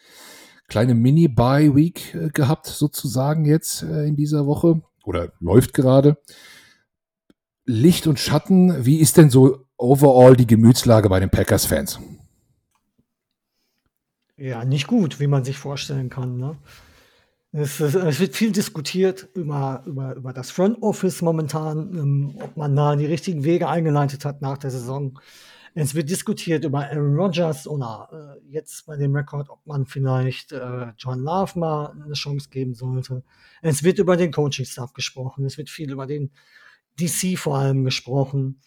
Kleine 0.67 0.95
Mini-Bye-Week 0.95 2.15
äh, 2.15 2.29
gehabt, 2.31 2.69
sozusagen 2.69 3.45
jetzt 3.45 3.83
äh, 3.83 4.07
in 4.07 4.17
dieser 4.17 4.47
Woche. 4.47 4.81
Oder 5.05 5.31
läuft 5.41 5.75
gerade. 5.75 6.17
Licht 7.67 8.07
und 8.07 8.19
Schatten, 8.19 8.87
wie 8.87 8.97
ist 8.97 9.19
denn 9.19 9.29
so 9.29 9.67
overall 9.77 10.39
die 10.39 10.47
Gemütslage 10.47 11.11
bei 11.11 11.21
den 11.21 11.29
Packers-Fans? 11.29 12.01
Ja, 14.39 14.65
nicht 14.65 14.87
gut, 14.87 15.21
wie 15.21 15.27
man 15.27 15.45
sich 15.45 15.59
vorstellen 15.59 16.09
kann. 16.09 16.39
Ne? 16.39 16.57
Es, 17.59 17.81
es, 17.81 18.21
wird 18.21 18.37
viel 18.37 18.53
diskutiert 18.53 19.31
über, 19.33 19.83
über, 19.87 20.15
über 20.15 20.35
das 20.35 20.51
Front 20.51 20.83
Office 20.83 21.23
momentan, 21.23 21.91
ähm, 21.97 22.39
ob 22.39 22.55
man 22.59 22.77
da 22.77 22.95
die 22.97 23.07
richtigen 23.07 23.45
Wege 23.45 23.67
eingeleitet 23.67 24.27
hat 24.27 24.43
nach 24.43 24.59
der 24.59 24.71
Saison. 24.71 25.19
Es 25.75 25.95
wird 25.95 26.11
diskutiert 26.11 26.65
über 26.65 26.81
Aaron 26.81 27.17
Rodgers 27.17 27.67
oder 27.67 28.11
äh, 28.13 28.53
jetzt 28.53 28.85
bei 28.85 28.99
dem 28.99 29.17
Rekord, 29.17 29.49
ob 29.49 29.67
man 29.67 29.87
vielleicht 29.87 30.53
äh, 30.53 30.89
John 30.99 31.21
Love 31.21 31.59
mal 31.59 31.95
eine 32.05 32.13
Chance 32.13 32.51
geben 32.51 32.75
sollte. 32.75 33.25
Es 33.63 33.83
wird 33.83 34.01
über 34.01 34.19
den 34.19 34.33
Coaching-Staff 34.33 34.93
gesprochen. 34.93 35.47
Es 35.47 35.57
wird 35.57 35.71
viel 35.71 35.91
über 35.91 36.07
den 36.07 36.33
DC 37.01 37.39
vor 37.39 37.57
allem 37.57 37.85
gesprochen. 37.85 38.61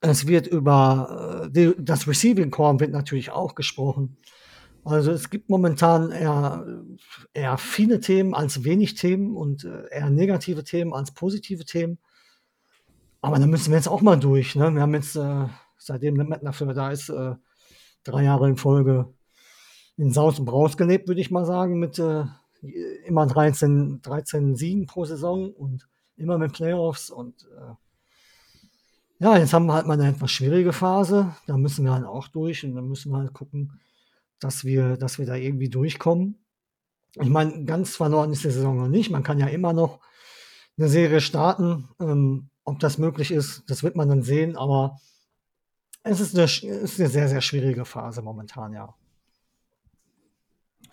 Es 0.00 0.28
wird 0.28 0.46
über 0.46 1.42
äh, 1.46 1.50
die, 1.50 1.74
das 1.76 2.06
Receiving 2.06 2.52
Core 2.52 2.78
wird 2.78 2.92
natürlich 2.92 3.32
auch 3.32 3.56
gesprochen. 3.56 4.16
Also 4.84 5.10
es 5.12 5.28
gibt 5.30 5.50
momentan 5.50 6.10
eher, 6.10 6.64
eher 7.34 7.58
viele 7.58 8.00
Themen 8.00 8.34
als 8.34 8.64
wenig 8.64 8.94
Themen 8.94 9.36
und 9.36 9.64
äh, 9.64 9.88
eher 9.90 10.10
negative 10.10 10.64
Themen 10.64 10.94
als 10.94 11.12
positive 11.12 11.64
Themen. 11.64 11.98
Aber 13.20 13.38
da 13.38 13.46
müssen 13.46 13.70
wir 13.70 13.76
jetzt 13.76 13.88
auch 13.88 14.00
mal 14.00 14.18
durch. 14.18 14.56
Ne? 14.56 14.70
Wir 14.72 14.80
haben 14.80 14.94
jetzt, 14.94 15.16
äh, 15.16 15.46
seitdem 15.76 16.16
der 16.16 16.26
Matt 16.26 16.42
dafür 16.42 16.72
da 16.72 16.90
ist, 16.90 17.10
äh, 17.10 17.34
drei 18.04 18.24
Jahre 18.24 18.48
in 18.48 18.56
Folge 18.56 19.12
in 19.96 20.12
Saus 20.12 20.38
und 20.38 20.46
Braus 20.46 20.78
gelebt, 20.78 21.08
würde 21.08 21.20
ich 21.20 21.30
mal 21.30 21.44
sagen, 21.44 21.78
mit 21.78 21.98
äh, 21.98 22.24
immer 23.04 23.26
13, 23.26 24.00
13 24.00 24.56
Siegen 24.56 24.86
pro 24.86 25.04
Saison 25.04 25.52
und 25.52 25.88
immer 26.16 26.38
mit 26.38 26.52
Playoffs 26.52 27.10
und 27.10 27.46
äh, 27.56 27.74
ja, 29.22 29.36
jetzt 29.36 29.52
haben 29.52 29.66
wir 29.66 29.74
halt 29.74 29.86
mal 29.86 30.00
eine 30.00 30.08
etwas 30.08 30.30
schwierige 30.30 30.72
Phase. 30.72 31.36
Da 31.46 31.58
müssen 31.58 31.84
wir 31.84 31.92
halt 31.92 32.06
auch 32.06 32.28
durch 32.28 32.64
und 32.64 32.74
dann 32.74 32.88
müssen 32.88 33.12
wir 33.12 33.18
halt 33.18 33.34
gucken, 33.34 33.78
dass 34.40 34.64
wir, 34.64 34.96
dass 34.96 35.18
wir 35.18 35.26
da 35.26 35.34
irgendwie 35.34 35.68
durchkommen. 35.68 36.44
Ich 37.14 37.28
meine, 37.28 37.64
ganz 37.64 37.96
verloren 37.96 38.32
ist 38.32 38.44
die 38.44 38.50
Saison 38.50 38.76
noch 38.76 38.88
nicht. 38.88 39.10
Man 39.10 39.22
kann 39.22 39.38
ja 39.38 39.46
immer 39.46 39.72
noch 39.72 40.00
eine 40.78 40.88
Serie 40.88 41.20
starten. 41.20 41.88
Ähm, 42.00 42.50
ob 42.64 42.78
das 42.78 42.98
möglich 42.98 43.30
ist, 43.30 43.64
das 43.68 43.82
wird 43.82 43.96
man 43.96 44.08
dann 44.08 44.22
sehen. 44.22 44.56
Aber 44.56 44.98
es 46.02 46.20
ist 46.20 46.34
eine, 46.34 46.44
ist 46.44 47.00
eine 47.00 47.08
sehr, 47.08 47.28
sehr 47.28 47.40
schwierige 47.40 47.84
Phase 47.84 48.22
momentan, 48.22 48.72
ja. 48.72 48.94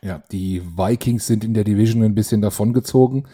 Ja, 0.01 0.23
die 0.31 0.61
Vikings 0.61 1.25
sind 1.25 1.43
in 1.43 1.53
der 1.53 1.63
Division 1.63 2.03
ein 2.03 2.15
bisschen 2.15 2.41
davongezogen. 2.41 3.27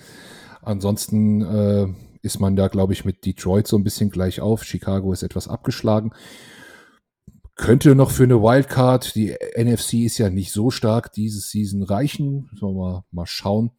Ansonsten 0.62 1.42
äh, 1.42 1.88
ist 2.22 2.40
man 2.40 2.56
da, 2.56 2.70
glaube 2.70 2.94
ich, 2.94 3.04
mit 3.04 3.26
Detroit 3.26 3.68
so 3.68 3.78
ein 3.78 3.84
bisschen 3.84 4.10
gleich 4.10 4.40
auf. 4.40 4.64
Chicago 4.64 5.12
ist 5.12 5.24
etwas 5.24 5.48
abgeschlagen. 5.48 6.12
Könnte 7.56 7.94
noch 7.94 8.10
für 8.10 8.24
eine 8.24 8.42
Wildcard, 8.42 9.14
die 9.14 9.36
NFC 9.56 10.06
ist 10.06 10.18
ja 10.18 10.30
nicht 10.30 10.52
so 10.52 10.72
stark, 10.72 11.12
dieses 11.14 11.52
Season 11.52 11.84
reichen. 11.84 12.50
Müssen 12.52 12.68
wir 12.68 12.74
mal, 12.74 13.04
mal 13.12 13.28
schauen. 13.28 13.72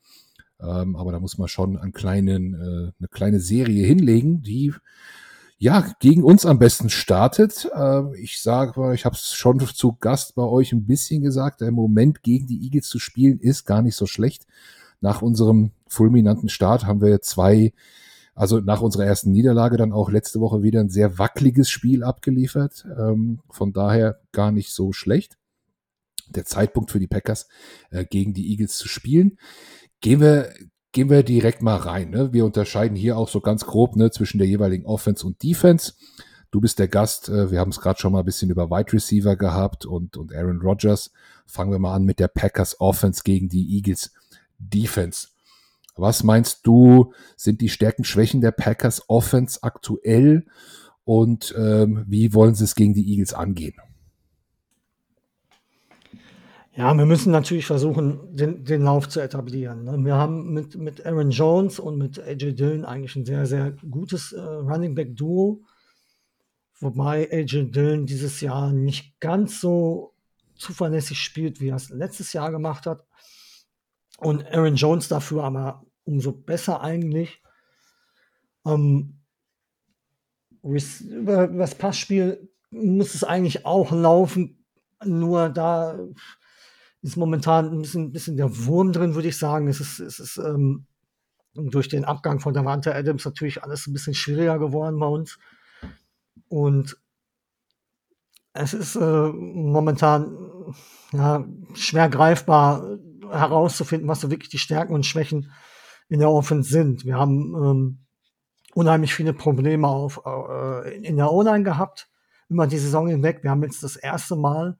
Ähm, 0.61 0.95
aber 0.95 1.11
da 1.11 1.19
muss 1.19 1.39
man 1.39 1.49
schon 1.49 1.77
einen 1.77 1.93
kleinen, 1.93 2.55
äh, 2.55 2.93
eine 2.99 3.09
kleine 3.11 3.41
Serie 3.41 3.85
hinlegen, 3.85 4.43
die 4.43 4.73
ja 5.59 5.85
gegen 5.99 6.23
uns 6.23 6.47
am 6.47 6.59
besten 6.59 6.89
startet. 6.89 7.69
Äh, 7.75 8.17
ich 8.21 8.41
sage 8.41 8.79
mal, 8.79 8.95
ich 8.95 9.05
habe 9.05 9.17
es 9.17 9.35
schon 9.35 9.59
zu 9.61 9.97
Gast 9.99 10.37
bei 10.37 10.45
euch 10.45 10.73
ein 10.73 10.87
bisschen 10.87 11.23
gesagt, 11.23 11.61
der 11.61 11.73
Moment 11.73 12.23
gegen 12.23 12.47
die 12.47 12.63
Eagles 12.63 12.89
zu 12.89 13.01
spielen 13.01 13.41
ist 13.41 13.65
gar 13.65 13.83
nicht 13.83 13.97
so 13.97 14.07
schlecht. 14.07 14.47
Nach 15.01 15.21
unserem 15.21 15.73
fulminanten 15.89 16.49
Start 16.49 16.87
haben 16.87 17.01
wir 17.01 17.21
zwei 17.23 17.73
also 18.35 18.61
nach 18.61 18.81
unserer 18.81 19.07
ersten 19.07 19.31
Niederlage 19.31 19.77
dann 19.77 19.93
auch 19.93 20.11
letzte 20.11 20.41
Woche 20.41 20.63
wieder 20.63 20.81
ein 20.81 20.89
sehr 20.89 21.19
wackeliges 21.19 21.71
Spiel 21.71 22.03
abgeliefert. 22.03 22.85
Ähm, 22.99 23.41
von 23.51 23.73
daher 23.73 24.21
gar 24.33 24.51
nicht 24.51 24.71
so 24.71 24.93
schlecht. 24.93 25.39
Der 26.29 26.45
Zeitpunkt 26.45 26.91
für 26.91 26.99
die 26.99 27.07
Packers 27.07 27.49
äh, 27.91 28.05
gegen 28.05 28.35
die 28.35 28.51
Eagles 28.51 28.77
zu 28.77 28.89
spielen. 28.89 29.39
Gehen 30.01 30.21
wir, 30.21 30.53
gehen 30.93 31.11
wir 31.11 31.23
direkt 31.23 31.63
mal 31.63 31.77
rein. 31.77 32.11
Ne? 32.11 32.33
Wir 32.33 32.45
unterscheiden 32.45 32.97
hier 32.97 33.17
auch 33.17 33.29
so 33.29 33.41
ganz 33.41 33.67
grob 33.67 33.95
ne, 33.95 34.11
zwischen 34.11 34.39
der 34.39 34.49
jeweiligen 34.49 34.87
Offense 34.87 35.25
und 35.25 35.43
Defense. 35.43 35.93
Du 36.51 36.61
bist 36.61 36.79
der 36.79 36.89
Gast. 36.89 37.29
Äh, 37.29 37.53
wir 37.53 37.61
haben 37.61 37.71
es 37.71 37.81
gerade 37.81 38.01
schon 38.01 38.13
mal 38.13 38.21
ein 38.21 38.25
bisschen 38.25 38.51
über 38.51 38.69
Wide 38.69 38.93
Receiver 38.93 39.37
gehabt 39.37 39.87
und, 39.87 40.17
und 40.17 40.35
Aaron 40.35 40.61
Rodgers. 40.61 41.13
Fangen 41.47 41.71
wir 41.71 41.79
mal 41.79 41.95
an 41.95 42.05
mit 42.05 42.19
der 42.19 42.29
Packers 42.29 42.81
Offense 42.81 43.23
gegen 43.23 43.49
die 43.49 43.77
Eagles 43.77 44.13
Defense. 44.59 45.29
Was 45.97 46.25
meinst 46.25 46.67
du, 46.67 47.13
sind 47.37 47.61
die 47.61 47.69
Stärken, 47.69 48.05
Schwächen 48.05 48.41
der 48.41 48.53
Packers 48.53 49.09
Offense 49.09 49.63
aktuell 49.63 50.47
und 51.05 51.55
ähm, 51.57 52.05
wie 52.09 52.35
wollen 52.35 52.55
sie 52.55 52.65
es 52.65 52.75
gegen 52.75 52.95
die 52.95 53.09
Eagles 53.11 53.35
angehen? 53.35 53.75
Ja, 56.77 56.93
wir 56.97 57.07
müssen 57.07 57.31
natürlich 57.31 57.67
versuchen, 57.67 58.35
den, 58.35 58.65
den 58.65 58.83
Lauf 58.83 59.09
zu 59.09 59.21
etablieren. 59.21 59.85
Ne? 59.85 60.05
Wir 60.05 60.17
haben 60.17 60.53
mit, 60.53 60.75
mit 60.75 61.07
Aaron 61.07 61.31
Jones 61.31 61.79
und 61.79 61.99
mit 61.99 62.19
AJ 62.19 62.55
Dillon 62.55 62.85
eigentlich 62.85 63.15
ein 63.15 63.25
sehr, 63.25 63.47
sehr 63.47 63.77
gutes 63.89 64.33
äh, 64.33 64.41
Running 64.41 64.97
Back 64.97 65.17
Duo. 65.17 65.63
Wobei 66.81 67.31
AJ 67.31 67.71
Dillon 67.71 68.07
dieses 68.07 68.41
Jahr 68.41 68.73
nicht 68.73 69.21
ganz 69.21 69.61
so 69.61 70.15
zuverlässig 70.57 71.19
spielt, 71.19 71.61
wie 71.61 71.69
er 71.69 71.77
es 71.77 71.91
letztes 71.91 72.33
Jahr 72.33 72.51
gemacht 72.51 72.87
hat. 72.87 73.07
Und 74.19 74.47
Aaron 74.47 74.77
Jones 74.77 75.09
dafür 75.09 75.45
aber 75.45 75.85
umso 76.05 76.33
besser 76.33 76.81
eigentlich. 76.81 77.43
Ähm, 78.67 79.21
über 80.63 81.49
das 81.49 81.75
Passspiel 81.75 82.49
muss 82.71 83.15
es 83.15 83.25
eigentlich 83.25 83.67
auch 83.67 83.93
laufen, 83.93 84.65
nur 85.05 85.51
da 85.51 85.99
ist 87.03 87.17
momentan 87.17 87.71
ein 87.71 87.83
bisschen, 87.83 88.13
bisschen 88.13 88.37
der 88.37 88.65
Wurm 88.65 88.93
drin, 88.93 89.15
würde 89.15 89.29
ich 89.29 89.37
sagen. 89.37 89.69
Es 89.69 89.79
ist, 89.81 90.01
es 90.01 90.19
ist 90.19 90.39
ähm, 90.39 90.87
durch 91.53 91.89
den 91.89 92.05
Abgang 92.05 92.41
von 92.41 92.55
Davante 92.55 92.95
Adams 92.95 93.25
natürlich 93.25 93.63
alles 93.63 93.87
ein 93.87 93.93
bisschen 93.93 94.15
schwieriger 94.15 94.59
geworden 94.59 94.99
bei 94.99 95.07
uns. 95.07 95.39
Und 96.49 96.97
es 98.55 98.73
ist 98.73 98.97
äh, 98.97 99.29
momentan 99.29 100.35
ja, 101.13 101.45
schwer 101.75 102.09
greifbar 102.09 102.99
herauszufinden, 103.31 104.09
was 104.09 104.21
so 104.21 104.31
wirklich 104.31 104.51
die 104.51 104.59
Stärken 104.59 104.95
und 104.95 105.07
Schwächen 105.07 105.53
in 106.09 106.21
der 106.21 106.31
Offense 106.31 106.71
sind. 106.71 107.05
Wir 107.05 107.17
haben 107.17 107.55
ähm, 107.55 107.99
unheimlich 108.75 109.15
viele 109.15 109.33
Probleme 109.33 109.89
auf, 109.89 110.21
äh, 110.27 110.97
in 111.05 111.17
der 111.17 111.33
O-Line 111.33 111.65
gehabt, 111.65 112.09
immer 112.49 112.67
die 112.67 112.79
Saison 112.79 113.09
hinweg. 113.09 113.43
Wir 113.43 113.51
haben 113.51 113.63
jetzt 113.63 113.83
das 113.83 113.97
erste 113.97 114.37
Mal 114.37 114.79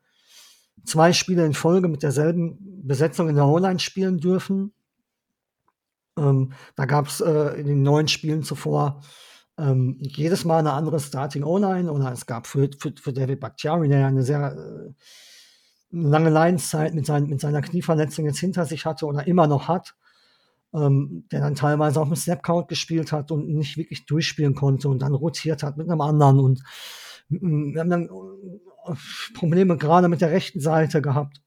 zwei 0.85 1.13
Spiele 1.13 1.47
in 1.47 1.55
Folge 1.55 1.89
mit 1.89 2.03
derselben 2.03 2.59
Besetzung 2.87 3.29
in 3.29 3.37
der 3.37 3.47
O-Line 3.47 3.79
spielen 3.79 4.19
dürfen. 4.19 4.75
Ähm, 6.19 6.53
da 6.77 6.85
gab 6.85 7.07
es 7.07 7.21
äh, 7.21 7.61
in 7.61 7.67
den 7.67 7.83
neun 7.83 8.09
Spielen 8.09 8.43
zuvor 8.43 9.03
ähm, 9.59 9.99
jedes 10.01 10.45
Mal 10.45 10.59
eine 10.59 10.73
andere 10.73 11.01
Starting 11.01 11.45
O-Line 11.45 11.91
oder 11.91 12.13
es 12.13 12.27
gab 12.27 12.47
für, 12.47 12.69
für, 12.79 12.93
für 13.01 13.13
David 13.13 13.41
Bakhtiari, 13.41 13.89
der 13.89 14.01
ja 14.01 14.09
eine 14.09 14.23
sehr 14.23 14.53
äh, 14.53 14.93
lange 15.95 16.31
Lineszeit 16.31 16.95
mit, 16.95 17.07
sein, 17.07 17.27
mit 17.27 17.41
seiner 17.41 17.63
Knieverletzung 17.63 18.25
jetzt 18.25 18.39
hinter 18.39 18.65
sich 18.67 18.85
hatte 18.85 19.07
oder 19.07 19.27
immer 19.27 19.47
noch 19.47 19.69
hat, 19.69 19.95
ähm, 20.75 21.25
der 21.31 21.41
dann 21.41 21.55
teilweise 21.55 22.01
auch 22.01 22.09
mit 22.09 22.19
Snapcount 22.19 22.69
gespielt 22.69 23.13
hat 23.13 23.31
und 23.31 23.49
nicht 23.49 23.77
wirklich 23.77 24.07
durchspielen 24.07 24.55
konnte 24.55 24.89
und 24.89 25.01
dann 25.01 25.15
rotiert 25.15 25.63
hat 25.63 25.77
mit 25.77 25.89
einem 25.89 26.01
anderen 26.01 26.41
und 26.41 26.63
mm, 27.29 27.75
wir 27.75 27.81
haben 27.81 27.91
dann 27.91 28.05
äh, 28.05 28.95
Probleme 29.35 29.77
gerade 29.77 30.09
mit 30.09 30.21
der 30.21 30.31
rechten 30.31 30.61
Seite 30.61 31.01
gehabt. 31.01 31.41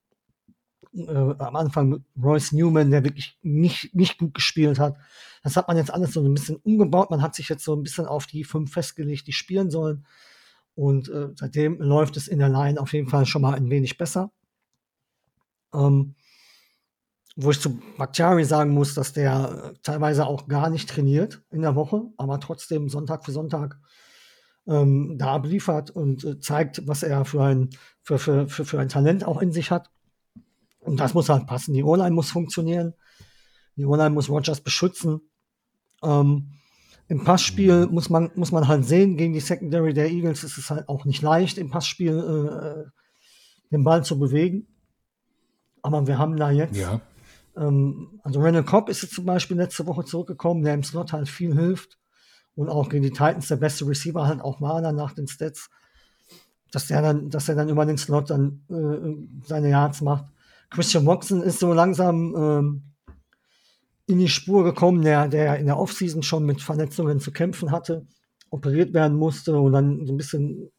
Äh, 0.93 1.11
am 1.11 1.55
Anfang 1.55 1.89
mit 1.89 2.01
Royce 2.21 2.53
Newman, 2.53 2.89
der 2.89 3.03
wirklich 3.03 3.37
nicht, 3.41 3.93
nicht 3.93 4.17
gut 4.17 4.33
gespielt 4.33 4.79
hat. 4.79 4.95
Das 5.43 5.55
hat 5.57 5.67
man 5.67 5.77
jetzt 5.77 5.93
alles 5.93 6.13
so 6.13 6.21
ein 6.21 6.33
bisschen 6.33 6.55
umgebaut. 6.57 7.11
Man 7.11 7.21
hat 7.21 7.35
sich 7.35 7.49
jetzt 7.49 7.63
so 7.63 7.75
ein 7.75 7.83
bisschen 7.83 8.05
auf 8.05 8.25
die 8.25 8.43
fünf 8.43 8.71
festgelegt, 8.71 9.27
die 9.27 9.33
spielen 9.33 9.69
sollen. 9.69 10.05
Und 10.73 11.09
äh, 11.09 11.29
seitdem 11.35 11.79
läuft 11.79 12.17
es 12.17 12.27
in 12.27 12.39
der 12.39 12.49
Line 12.49 12.79
auf 12.79 12.93
jeden 12.93 13.09
Fall 13.09 13.25
schon 13.25 13.41
mal 13.41 13.55
ein 13.55 13.69
wenig 13.69 13.97
besser. 13.97 14.31
Ähm, 15.73 16.15
wo 17.35 17.51
ich 17.51 17.61
zu 17.61 17.79
Bakhtiari 17.97 18.43
sagen 18.45 18.71
muss, 18.71 18.95
dass 18.95 19.13
der 19.13 19.73
teilweise 19.83 20.25
auch 20.25 20.47
gar 20.47 20.71
nicht 20.71 20.89
trainiert 20.89 21.43
in 21.51 21.61
der 21.61 21.75
Woche, 21.75 22.01
aber 22.17 22.39
trotzdem 22.39 22.89
Sonntag 22.89 23.23
für 23.23 23.31
Sonntag 23.31 23.77
ähm, 24.67 25.17
da 25.17 25.33
abliefert 25.33 25.91
und 25.91 26.23
äh, 26.23 26.39
zeigt, 26.39 26.87
was 26.87 27.03
er 27.03 27.25
für 27.25 27.43
ein, 27.43 27.69
für, 28.01 28.17
für, 28.17 28.47
für, 28.47 28.65
für 28.65 28.79
ein 28.79 28.89
Talent 28.89 29.23
auch 29.23 29.41
in 29.41 29.51
sich 29.51 29.69
hat. 29.69 29.89
Und 30.79 30.99
das 30.99 31.13
muss 31.13 31.29
halt 31.29 31.47
passen. 31.47 31.73
Die 31.73 31.83
O-Line 31.83 32.11
muss 32.11 32.31
funktionieren. 32.31 32.93
Die 33.75 33.85
O-Line 33.85 34.09
muss 34.09 34.29
Rogers 34.29 34.61
beschützen. 34.61 35.21
Ähm, 36.03 36.53
Im 37.07 37.23
Passspiel 37.23 37.87
muss 37.87 38.09
man, 38.09 38.31
muss 38.35 38.51
man 38.51 38.67
halt 38.67 38.85
sehen, 38.85 39.15
gegen 39.15 39.33
die 39.33 39.39
Secondary 39.39 39.93
der 39.93 40.09
Eagles 40.09 40.43
ist 40.43 40.57
es 40.57 40.69
halt 40.69 40.89
auch 40.89 41.05
nicht 41.05 41.21
leicht, 41.21 41.57
im 41.57 41.69
Passspiel 41.69 42.17
äh, 42.17 43.71
den 43.71 43.83
Ball 43.83 44.03
zu 44.03 44.17
bewegen. 44.19 44.67
Aber 45.87 46.05
wir 46.05 46.17
haben 46.17 46.35
da 46.35 46.51
jetzt 46.51 46.77
ja. 46.77 46.99
Ähm, 47.57 48.19
also 48.23 48.39
Randall 48.41 48.63
Cobb 48.63 48.89
ist 48.89 49.01
jetzt 49.01 49.15
zum 49.15 49.25
Beispiel 49.25 49.57
letzte 49.57 49.85
Woche 49.87 50.05
zurückgekommen, 50.05 50.63
der 50.63 50.73
im 50.73 50.83
Slot 50.83 51.13
halt 51.13 51.27
viel 51.27 51.55
hilft 51.55 51.97
und 52.55 52.69
auch 52.69 52.89
gegen 52.89 53.03
die 53.03 53.11
Titans 53.11 53.47
der 53.47 53.55
beste 53.55 53.87
Receiver 53.87 54.27
halt 54.27 54.41
auch 54.41 54.59
dann 54.59 54.95
nach 54.95 55.13
den 55.13 55.27
Stats, 55.27 55.69
dass 56.71 56.87
der 56.87 57.01
dann, 57.01 57.29
dass 57.29 57.49
er 57.49 57.55
dann 57.55 57.69
über 57.69 57.85
den 57.85 57.97
Slot 57.97 58.29
dann 58.29 58.61
äh, 58.69 59.47
seine 59.47 59.69
Yards 59.69 60.01
macht. 60.01 60.25
Christian 60.69 61.05
Watson 61.05 61.41
ist 61.41 61.59
so 61.59 61.73
langsam 61.73 62.35
ähm, 62.35 62.83
in 64.05 64.19
die 64.19 64.29
Spur 64.29 64.63
gekommen, 64.63 65.01
der, 65.01 65.27
der 65.27 65.57
in 65.57 65.65
der 65.65 65.79
Offseason 65.79 66.23
schon 66.23 66.45
mit 66.45 66.61
Verletzungen 66.61 67.19
zu 67.19 67.31
kämpfen 67.31 67.71
hatte, 67.71 68.05
operiert 68.49 68.93
werden 68.93 69.17
musste 69.17 69.57
und 69.57 69.73
dann 69.73 70.05
so 70.05 70.13
ein 70.13 70.17
bisschen 70.17 70.69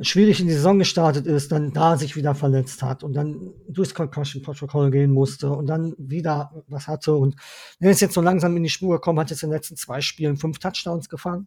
schwierig 0.00 0.40
in 0.40 0.46
die 0.46 0.54
Saison 0.54 0.78
gestartet 0.78 1.26
ist, 1.26 1.52
dann 1.52 1.72
da 1.72 1.96
sich 1.96 2.16
wieder 2.16 2.34
verletzt 2.34 2.82
hat 2.82 3.02
und 3.02 3.12
dann 3.12 3.52
durchs 3.68 3.94
Concussion-Protokoll 3.94 4.90
gehen 4.90 5.12
musste 5.12 5.50
und 5.50 5.66
dann 5.66 5.94
wieder 5.98 6.64
was 6.68 6.88
hatte 6.88 7.14
und 7.14 7.36
er 7.78 7.90
ist 7.90 8.00
jetzt 8.00 8.14
so 8.14 8.22
langsam 8.22 8.56
in 8.56 8.62
die 8.62 8.70
Spur 8.70 8.94
gekommen, 8.96 9.20
hat 9.20 9.30
jetzt 9.30 9.42
in 9.42 9.50
den 9.50 9.56
letzten 9.56 9.76
zwei 9.76 10.00
Spielen 10.00 10.36
fünf 10.36 10.58
Touchdowns 10.58 11.08
gefangen. 11.08 11.46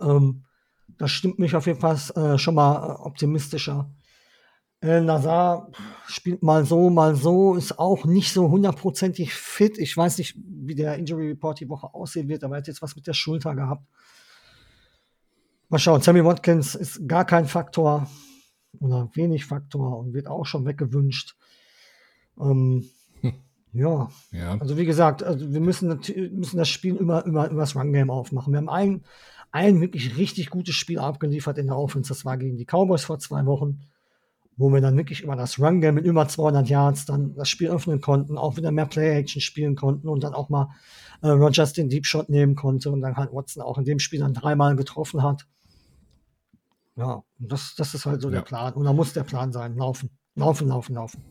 Ähm, 0.00 0.44
das 0.98 1.10
stimmt 1.10 1.38
mich 1.38 1.54
auf 1.54 1.66
jeden 1.66 1.80
Fall 1.80 1.98
äh, 2.14 2.38
schon 2.38 2.54
mal 2.54 2.96
optimistischer. 2.96 3.90
El 4.80 5.04
Nazar 5.04 5.70
spielt 6.06 6.42
mal 6.42 6.64
so, 6.64 6.90
mal 6.90 7.16
so, 7.16 7.54
ist 7.54 7.78
auch 7.78 8.04
nicht 8.04 8.32
so 8.32 8.50
hundertprozentig 8.50 9.32
fit. 9.32 9.78
Ich 9.78 9.96
weiß 9.96 10.18
nicht, 10.18 10.36
wie 10.36 10.74
der 10.74 10.96
Injury 10.96 11.28
Report 11.28 11.58
die 11.58 11.68
Woche 11.68 11.92
aussehen 11.94 12.28
wird, 12.28 12.44
aber 12.44 12.56
er 12.56 12.58
hat 12.58 12.68
jetzt 12.68 12.82
was 12.82 12.94
mit 12.94 13.06
der 13.06 13.14
Schulter 13.14 13.54
gehabt. 13.54 13.86
Mal 15.68 15.78
schauen, 15.78 16.00
Sammy 16.00 16.24
Watkins 16.24 16.74
ist 16.74 17.08
gar 17.08 17.24
kein 17.24 17.46
Faktor 17.46 18.08
oder 18.80 19.10
wenig 19.14 19.46
Faktor 19.46 19.98
und 19.98 20.14
wird 20.14 20.28
auch 20.28 20.46
schon 20.46 20.64
weggewünscht. 20.64 21.36
Ähm, 22.38 22.84
hm. 23.20 23.32
ja. 23.72 24.10
ja. 24.32 24.58
also 24.58 24.76
wie 24.76 24.84
gesagt, 24.84 25.22
also 25.22 25.52
wir 25.52 25.60
müssen, 25.60 25.88
müssen 26.32 26.56
das 26.56 26.68
Spiel 26.68 26.96
immer, 26.96 27.24
immer, 27.26 27.48
immer 27.48 27.60
das 27.60 27.74
Run-Game 27.74 28.10
aufmachen. 28.10 28.52
Wir 28.52 28.58
haben 28.58 28.68
ein, 28.68 29.04
ein 29.50 29.80
wirklich 29.80 30.16
richtig 30.16 30.50
gutes 30.50 30.74
Spiel 30.74 30.98
abgeliefert 30.98 31.58
in 31.58 31.66
der 31.66 31.78
Offense, 31.78 32.08
das 32.08 32.24
war 32.24 32.36
gegen 32.36 32.56
die 32.56 32.66
Cowboys 32.66 33.04
vor 33.04 33.18
zwei 33.18 33.44
Wochen 33.46 33.80
wo 34.56 34.72
wir 34.72 34.80
dann 34.80 34.96
wirklich 34.96 35.22
über 35.22 35.36
das 35.36 35.58
Run-Game 35.58 35.94
mit 35.94 36.04
über 36.04 36.26
200 36.26 36.68
Yards 36.68 37.04
dann 37.04 37.34
das 37.34 37.48
Spiel 37.48 37.68
öffnen 37.68 38.00
konnten, 38.00 38.38
auch 38.38 38.56
wieder 38.56 38.70
mehr 38.70 38.86
Play-Action 38.86 39.40
spielen 39.42 39.76
konnten 39.76 40.08
und 40.08 40.24
dann 40.24 40.34
auch 40.34 40.48
mal 40.48 40.70
äh, 41.22 41.28
Rogers 41.28 41.72
den 41.72 41.88
Deep 41.88 42.06
Shot 42.06 42.28
nehmen 42.28 42.54
konnte 42.54 42.90
und 42.90 43.00
dann 43.02 43.16
halt 43.16 43.32
Watson 43.32 43.62
auch 43.62 43.78
in 43.78 43.84
dem 43.84 43.98
Spiel 43.98 44.20
dann 44.20 44.34
dreimal 44.34 44.74
getroffen 44.76 45.22
hat. 45.22 45.46
Ja, 46.96 47.22
das, 47.38 47.74
das 47.76 47.92
ist 47.92 48.06
halt 48.06 48.22
so 48.22 48.28
ja. 48.28 48.36
der 48.36 48.42
Plan. 48.42 48.72
Und 48.72 48.84
da 48.84 48.92
muss 48.94 49.12
der 49.12 49.24
Plan 49.24 49.52
sein. 49.52 49.76
Laufen, 49.76 50.08
laufen, 50.34 50.68
laufen, 50.68 50.94
laufen. 50.94 51.22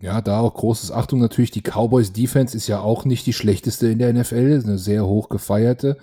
Ja, 0.00 0.20
da 0.20 0.40
auch 0.40 0.54
großes 0.54 0.90
Achtung 0.90 1.20
natürlich. 1.20 1.52
Die 1.52 1.62
Cowboys 1.62 2.12
Defense 2.12 2.56
ist 2.56 2.66
ja 2.66 2.80
auch 2.80 3.04
nicht 3.04 3.26
die 3.26 3.32
schlechteste 3.32 3.88
in 3.88 3.98
der 3.98 4.12
NFL, 4.12 4.62
eine 4.64 4.78
sehr 4.78 5.06
hoch 5.06 5.28
gefeierte 5.28 5.98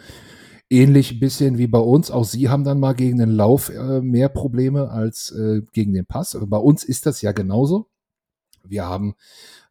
ähnlich 0.69 1.19
bisschen 1.19 1.57
wie 1.57 1.67
bei 1.67 1.79
uns. 1.79 2.11
Auch 2.11 2.25
sie 2.25 2.49
haben 2.49 2.63
dann 2.63 2.79
mal 2.79 2.93
gegen 2.93 3.17
den 3.17 3.31
Lauf 3.31 3.69
äh, 3.69 4.01
mehr 4.01 4.29
Probleme 4.29 4.89
als 4.89 5.31
äh, 5.31 5.61
gegen 5.73 5.93
den 5.93 6.05
Pass. 6.05 6.37
Bei 6.39 6.57
uns 6.57 6.83
ist 6.83 7.05
das 7.05 7.21
ja 7.21 7.31
genauso. 7.31 7.87
Wir 8.63 8.85
haben 8.85 9.15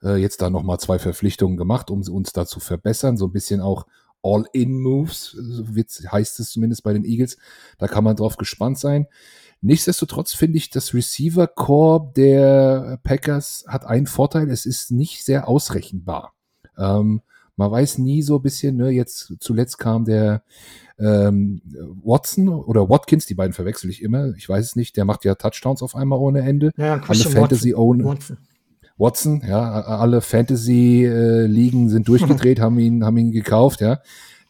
äh, 0.03 0.17
jetzt 0.17 0.41
da 0.41 0.51
nochmal 0.51 0.81
zwei 0.81 0.99
Verpflichtungen 0.99 1.57
gemacht, 1.57 1.91
um 1.91 2.03
uns 2.03 2.33
da 2.33 2.47
zu 2.47 2.61
verbessern. 2.61 3.17
So 3.17 3.27
ein 3.27 3.33
bisschen 3.33 3.61
auch 3.61 3.87
All-in-Moves, 4.23 5.37
so 5.39 5.65
heißt 6.11 6.41
es 6.41 6.51
zumindest 6.51 6.83
bei 6.83 6.93
den 6.93 7.05
Eagles. 7.05 7.37
Da 7.79 7.87
kann 7.87 8.05
man 8.05 8.17
drauf 8.17 8.37
gespannt 8.37 8.79
sein. 8.79 9.07
Nichtsdestotrotz 9.61 10.35
finde 10.35 10.59
ich, 10.59 10.71
das 10.71 10.95
Receiver-Core 10.95 12.13
der 12.17 13.01
Packers 13.03 13.65
hat 13.69 13.85
einen 13.85 14.07
Vorteil. 14.07 14.51
Es 14.51 14.67
ist 14.67 14.91
nicht 14.91 15.25
sehr 15.25 15.49
ausrechenbar. 15.49 16.35
Ähm, 16.77 17.23
man 17.57 17.71
weiß 17.71 17.99
nie 17.99 18.23
so 18.23 18.37
ein 18.37 18.43
bisschen, 18.43 18.77
ne, 18.77 18.91
jetzt 18.91 19.35
zuletzt 19.41 19.79
kam 19.79 20.05
der 20.05 20.43
ähm, 20.99 21.61
Watson 22.05 22.49
oder 22.49 22.89
Watkins, 22.89 23.27
die 23.27 23.35
beiden 23.35 23.53
verwechsel 23.53 23.91
ich 23.91 24.03
immer, 24.03 24.35
ich 24.37 24.49
weiß 24.49 24.65
es 24.65 24.77
nicht, 24.77 24.97
der 24.97 25.05
macht 25.05 25.25
ja 25.25 25.35
Touchdowns 25.35 25.83
auf 25.83 25.95
einmal 25.95 26.19
ohne 26.19 26.41
Ende. 26.41 26.71
Ja, 26.77 27.01
alle 27.07 27.25
Fantasy 27.25 27.73
Watson. 27.73 28.05
Watson. 28.05 28.39
Watson, 28.99 29.43
ja, 29.47 29.83
alle 29.83 30.23
Fantasy-Ligen 30.23 31.87
äh, 31.87 31.91
sind 31.91 32.09
durchgedreht, 32.09 32.61
haben 32.61 32.79
ihn, 32.79 33.05
haben 33.05 33.19
ihn 33.19 33.33
gekauft, 33.33 33.81
ja. 33.81 34.01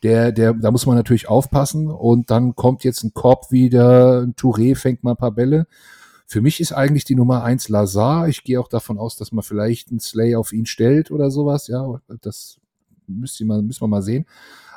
Der, 0.02 0.30
der, 0.30 0.52
da 0.52 0.70
muss 0.70 0.86
man 0.86 0.94
natürlich 0.94 1.28
aufpassen 1.28 1.88
und 1.88 2.30
dann 2.30 2.54
kommt 2.54 2.84
jetzt 2.84 3.02
ein 3.02 3.12
Korb 3.12 3.50
wieder, 3.50 4.20
ein 4.20 4.34
Touré 4.34 4.76
fängt 4.76 5.02
mal 5.02 5.12
ein 5.12 5.16
paar 5.16 5.32
Bälle. 5.32 5.66
Für 6.28 6.40
mich 6.40 6.60
ist 6.60 6.72
eigentlich 6.72 7.04
die 7.04 7.14
Nummer 7.14 7.42
eins 7.44 7.68
Lazar. 7.68 8.28
Ich 8.28 8.44
gehe 8.44 8.60
auch 8.60 8.68
davon 8.68 8.98
aus, 8.98 9.16
dass 9.16 9.32
man 9.32 9.42
vielleicht 9.42 9.90
einen 9.90 10.00
Slay 10.00 10.34
auf 10.36 10.52
ihn 10.52 10.66
stellt 10.66 11.10
oder 11.10 11.30
sowas. 11.30 11.66
Ja, 11.68 12.00
das 12.20 12.58
müsste 13.08 13.44
man, 13.44 13.66
müssen 13.66 13.82
wir 13.82 13.88
mal 13.88 14.02
sehen. 14.02 14.26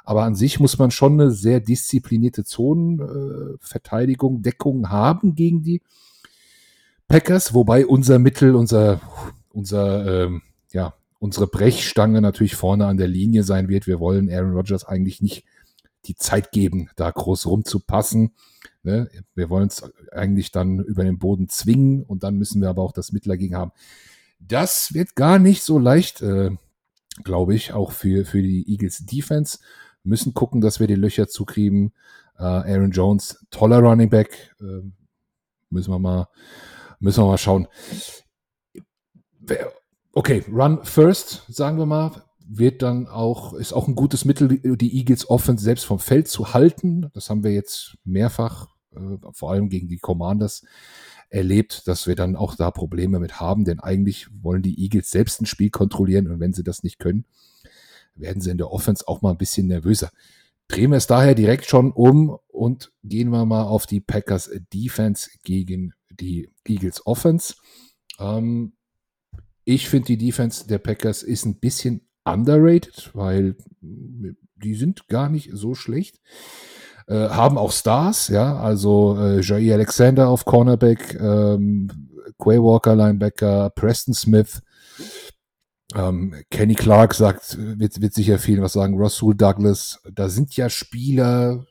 Aber 0.04 0.24
an 0.24 0.36
sich 0.36 0.60
muss 0.60 0.78
man 0.78 0.92
schon 0.92 1.14
eine 1.14 1.32
sehr 1.32 1.60
disziplinierte 1.60 2.44
Zonenverteidigung, 2.44 4.40
äh, 4.40 4.42
Deckung 4.42 4.90
haben 4.90 5.36
gegen 5.36 5.62
die 5.62 5.82
Packers, 7.08 7.54
wobei 7.54 7.86
unser 7.86 8.20
Mittel, 8.20 8.56
unser, 8.56 9.02
unser, 9.50 10.26
ähm, 10.26 10.42
ja, 10.72 10.94
unsere 11.20 11.48
Brechstange 11.48 12.22
natürlich 12.22 12.56
vorne 12.56 12.86
an 12.86 12.98
der 12.98 13.08
Linie 13.08 13.44
sein 13.44 13.68
wird. 13.68 13.88
Wir 13.88 14.00
wollen 14.00 14.32
Aaron 14.32 14.54
Rodgers 14.54 14.86
eigentlich 14.86 15.22
nicht 15.22 15.44
die 16.06 16.16
Zeit 16.16 16.52
geben, 16.52 16.90
da 16.96 17.12
groß 17.12 17.46
rumzupassen. 17.46 18.32
Ne? 18.84 19.10
Wir 19.36 19.50
wollen 19.50 19.68
es 19.68 19.84
eigentlich 20.12 20.52
dann 20.52 20.80
über 20.80 21.04
den 21.04 21.20
Boden 21.20 21.50
zwingen 21.50 22.04
und 22.04 22.24
dann 22.24 22.36
müssen 22.36 22.62
wir 22.62 22.70
aber 22.70 22.84
auch 22.84 22.94
das 22.94 23.12
Mittel 23.12 23.30
dagegen 23.30 23.56
haben. 23.56 23.72
Das 24.40 24.94
wird 24.94 25.16
gar 25.16 25.38
nicht 25.38 25.64
so 25.64 25.80
leicht, 25.80 26.22
äh, 26.22 26.52
glaube 27.24 27.56
ich, 27.56 27.74
auch 27.74 27.92
für, 27.92 28.26
für 28.26 28.42
die 28.42 28.70
Eagles 28.70 29.06
Defense 29.06 29.60
müssen 30.04 30.34
gucken, 30.34 30.62
dass 30.62 30.80
wir 30.80 30.88
die 30.88 30.96
Löcher 30.96 31.28
zukriegen. 31.28 31.94
Äh, 32.38 32.44
Aaron 32.44 32.92
Jones, 32.92 33.46
toller 33.52 33.80
Running 33.80 34.10
Back. 34.10 34.56
Äh, 34.60 34.90
müssen 35.70 35.92
wir 35.92 36.00
mal, 36.00 36.28
müssen 37.00 37.24
wir 37.24 37.28
mal 37.28 37.38
schauen. 37.38 37.68
Okay, 40.14 40.44
Run 40.52 40.84
First, 40.84 41.46
sagen 41.48 41.78
wir 41.78 41.86
mal, 41.86 42.24
wird 42.48 42.82
dann 42.82 43.08
auch, 43.08 43.54
ist 43.54 43.74
auch 43.74 43.88
ein 43.88 43.96
gutes 43.96 44.26
Mittel, 44.26 44.60
die 44.78 44.98
Eagles 44.98 45.30
Offense 45.30 45.64
selbst 45.64 45.86
vom 45.86 46.00
Feld 46.00 46.28
zu 46.28 46.54
halten. 46.54 47.10
Das 47.14 47.30
haben 47.30 47.44
wir 47.44 47.52
jetzt 47.52 47.98
mehrfach, 48.04 48.68
äh, 48.96 49.18
vor 49.32 49.52
allem 49.52 49.70
gegen 49.70 49.88
die 49.88 50.00
Commanders, 50.00 50.66
erlebt, 51.30 51.88
dass 51.88 52.08
wir 52.08 52.16
dann 52.16 52.36
auch 52.36 52.56
da 52.56 52.72
Probleme 52.72 53.20
mit 53.20 53.40
haben, 53.40 53.66
denn 53.66 53.80
eigentlich 53.80 54.28
wollen 54.42 54.62
die 54.62 54.82
Eagles 54.82 55.12
selbst 55.12 55.42
ein 55.42 55.46
Spiel 55.46 55.70
kontrollieren 55.70 56.28
und 56.28 56.40
wenn 56.40 56.54
sie 56.54 56.64
das 56.64 56.84
nicht 56.84 57.00
können, 57.00 57.26
werden 58.16 58.42
sie 58.42 58.50
in 58.50 58.58
der 58.58 58.72
Offense 58.72 59.08
auch 59.08 59.22
mal 59.22 59.32
ein 59.32 59.38
bisschen 59.38 59.68
nervöser. 59.68 60.12
Drehen 60.68 60.92
wir 60.92 60.98
es 60.98 61.08
daher 61.08 61.36
direkt 61.36 61.66
schon 61.66 61.92
um 61.92 62.38
und 62.48 62.92
gehen 63.04 63.30
wir 63.30 63.46
mal 63.46 63.64
auf 63.64 63.86
die 63.86 64.02
Packers 64.02 64.52
Defense 64.74 65.30
gegen 65.44 65.94
die 66.10 66.50
Eagles 66.68 67.06
Offense. 67.06 67.56
Ähm, 68.20 68.74
ich 69.66 69.90
finde, 69.90 70.08
die 70.08 70.18
Defense 70.18 70.68
der 70.68 70.80
Packers 70.80 71.24
ist 71.24 71.46
ein 71.46 71.60
bisschen 71.60 72.02
underrated, 72.24 73.12
weil 73.14 73.56
die 73.82 74.76
sind 74.76 75.08
gar 75.08 75.30
nicht 75.30 75.52
so 75.54 75.76
schlecht. 75.76 76.20
Äh, 77.10 77.30
haben 77.30 77.58
auch 77.58 77.72
Stars, 77.72 78.28
ja, 78.28 78.60
also 78.60 79.18
äh, 79.20 79.42
Jair 79.42 79.74
Alexander 79.74 80.28
auf 80.28 80.46
Cornerback, 80.46 81.20
ähm, 81.20 81.90
Quay 82.38 82.62
Walker 82.62 82.96
Linebacker, 82.96 83.72
Preston 83.72 84.14
Smith, 84.14 84.62
ähm, 85.96 86.36
Kenny 86.52 86.76
Clark 86.76 87.16
sagt, 87.16 87.58
wird, 87.58 88.00
wird 88.00 88.14
sicher 88.14 88.38
vielen 88.38 88.62
was 88.62 88.74
sagen, 88.74 89.02
Rasul 89.02 89.36
Douglas, 89.36 90.00
da 90.14 90.30
sind 90.30 90.56
ja 90.56 90.70
Spieler 90.70 91.66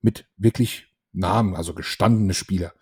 mit 0.00 0.24
wirklich 0.38 0.86
Namen, 1.12 1.54
also 1.54 1.74
gestandene 1.74 2.32
Spieler. 2.32 2.72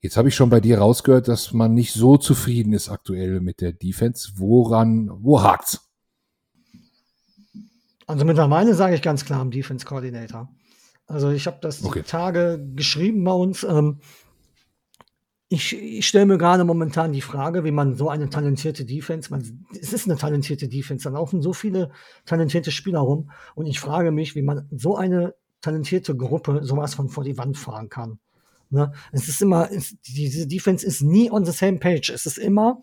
Jetzt 0.00 0.18
habe 0.18 0.28
ich 0.28 0.34
schon 0.34 0.50
bei 0.50 0.60
dir 0.60 0.76
rausgehört, 0.76 1.26
dass 1.26 1.54
man 1.54 1.72
nicht 1.72 1.94
so 1.94 2.18
zufrieden 2.18 2.74
ist 2.74 2.90
aktuell 2.90 3.40
mit 3.40 3.62
der 3.62 3.72
Defense. 3.72 4.32
Woran, 4.36 5.08
wo 5.10 5.42
hakt's? 5.42 5.88
Also 8.06 8.24
mittlerweile 8.24 8.74
sage 8.74 8.94
ich 8.94 9.02
ganz 9.02 9.24
klar 9.24 9.40
am 9.40 9.50
Defense 9.50 9.86
Coordinator. 9.86 10.48
Also 11.06 11.30
ich 11.30 11.46
habe 11.46 11.58
das 11.60 11.84
okay. 11.84 12.00
die 12.00 12.06
Tage 12.06 12.64
geschrieben 12.74 13.24
bei 13.24 13.32
uns. 13.32 13.64
Ähm, 13.64 14.00
ich, 15.48 15.74
ich 15.74 16.06
stelle 16.06 16.26
mir 16.26 16.38
gerade 16.38 16.64
momentan 16.64 17.12
die 17.12 17.20
Frage, 17.20 17.64
wie 17.64 17.70
man 17.70 17.94
so 17.94 18.08
eine 18.08 18.30
talentierte 18.30 18.84
Defense, 18.84 19.30
man, 19.30 19.66
es 19.78 19.92
ist 19.92 20.06
eine 20.06 20.16
talentierte 20.16 20.68
Defense, 20.68 21.04
da 21.04 21.10
laufen 21.10 21.42
so 21.42 21.52
viele 21.52 21.90
talentierte 22.24 22.70
Spieler 22.70 23.00
rum 23.00 23.30
und 23.54 23.66
ich 23.66 23.78
frage 23.78 24.10
mich, 24.10 24.34
wie 24.34 24.42
man 24.42 24.66
so 24.72 24.96
eine 24.96 25.34
talentierte 25.60 26.16
Gruppe 26.16 26.60
sowas 26.62 26.94
von 26.94 27.08
vor 27.08 27.24
die 27.24 27.38
Wand 27.38 27.56
fahren 27.56 27.88
kann. 27.88 28.18
Ne? 28.70 28.92
Es 29.12 29.28
ist 29.28 29.40
immer, 29.42 29.70
es, 29.70 29.96
diese 30.02 30.46
Defense 30.46 30.84
ist 30.84 31.02
nie 31.02 31.30
on 31.30 31.44
the 31.44 31.52
same 31.52 31.78
page. 31.78 32.10
Es 32.10 32.26
ist 32.26 32.38
immer, 32.38 32.82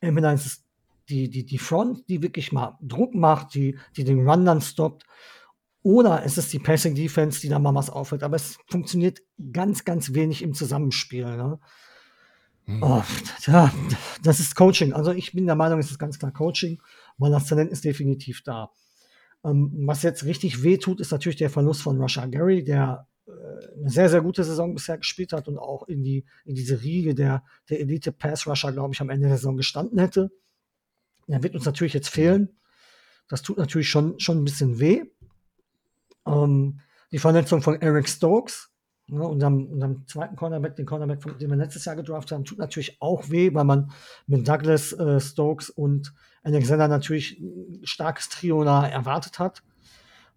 entweder 0.00 0.32
es 0.32 0.46
ist 0.46 0.63
die, 1.08 1.28
die, 1.28 1.44
die 1.44 1.58
Front, 1.58 2.08
die 2.08 2.22
wirklich 2.22 2.52
mal 2.52 2.78
Druck 2.80 3.14
macht, 3.14 3.54
die, 3.54 3.78
die 3.96 4.04
den 4.04 4.28
Run 4.28 4.44
dann 4.44 4.60
stoppt, 4.60 5.04
oder 5.84 6.24
es 6.24 6.38
ist 6.38 6.50
die 6.52 6.58
Passing 6.58 6.94
Defense, 6.94 7.40
die 7.42 7.50
da 7.50 7.58
mal 7.58 7.74
was 7.74 7.90
aufhört. 7.90 8.22
Aber 8.22 8.36
es 8.36 8.56
funktioniert 8.68 9.20
ganz, 9.52 9.84
ganz 9.84 10.14
wenig 10.14 10.42
im 10.42 10.54
Zusammenspiel. 10.54 11.36
Ne? 11.36 11.60
Mhm. 12.64 12.82
Oh, 12.82 13.02
ja, 13.46 13.72
das 14.22 14.40
ist 14.40 14.56
Coaching. 14.56 14.94
Also 14.94 15.12
ich 15.12 15.32
bin 15.32 15.44
der 15.44 15.56
Meinung, 15.56 15.78
es 15.78 15.90
ist 15.90 15.98
ganz 15.98 16.18
klar 16.18 16.32
Coaching, 16.32 16.80
weil 17.18 17.30
das 17.30 17.46
Talent 17.46 17.70
ist 17.70 17.84
definitiv 17.84 18.42
da. 18.42 18.70
Ähm, 19.44 19.70
was 19.86 20.02
jetzt 20.02 20.24
richtig 20.24 20.62
weh 20.62 20.78
tut, 20.78 21.00
ist 21.00 21.12
natürlich 21.12 21.36
der 21.36 21.50
Verlust 21.50 21.82
von 21.82 22.00
Russia 22.00 22.24
Gary, 22.24 22.64
der 22.64 23.06
äh, 23.26 23.30
eine 23.78 23.90
sehr, 23.90 24.08
sehr 24.08 24.22
gute 24.22 24.42
Saison 24.42 24.72
bisher 24.72 24.96
gespielt 24.96 25.34
hat 25.34 25.48
und 25.48 25.58
auch 25.58 25.86
in, 25.86 26.02
die, 26.02 26.24
in 26.46 26.54
diese 26.54 26.80
Riege 26.80 27.14
der, 27.14 27.44
der 27.68 27.80
Elite 27.80 28.10
Pass 28.10 28.46
Rusher, 28.46 28.72
glaube 28.72 28.94
ich, 28.94 29.02
am 29.02 29.10
Ende 29.10 29.28
der 29.28 29.36
Saison 29.36 29.58
gestanden 29.58 29.98
hätte. 29.98 30.30
Er 31.28 31.42
wird 31.42 31.54
uns 31.54 31.64
natürlich 31.64 31.94
jetzt 31.94 32.08
fehlen. 32.08 32.48
Das 33.28 33.42
tut 33.42 33.58
natürlich 33.58 33.88
schon, 33.88 34.18
schon 34.20 34.38
ein 34.38 34.44
bisschen 34.44 34.78
weh. 34.78 35.04
Ähm, 36.26 36.80
die 37.10 37.18
Verletzung 37.18 37.62
von 37.62 37.80
Eric 37.80 38.08
Stokes, 38.08 38.70
ne, 39.06 39.26
unserem, 39.26 39.66
unserem 39.66 40.06
zweiten 40.06 40.36
Cornerback, 40.36 40.76
den 40.76 40.86
Cornerback, 40.86 41.22
von, 41.22 41.38
den 41.38 41.50
wir 41.50 41.56
letztes 41.56 41.84
Jahr 41.84 41.96
gedraft 41.96 42.32
haben, 42.32 42.44
tut 42.44 42.58
natürlich 42.58 43.00
auch 43.00 43.30
weh, 43.30 43.52
weil 43.54 43.64
man 43.64 43.90
mit 44.26 44.46
Douglas, 44.46 44.92
äh, 44.92 45.20
Stokes 45.20 45.70
und 45.70 46.12
Alexander 46.42 46.88
natürlich 46.88 47.38
ein 47.40 47.80
starkes 47.84 48.28
Trio 48.28 48.64
da 48.64 48.86
erwartet 48.86 49.38
hat. 49.38 49.62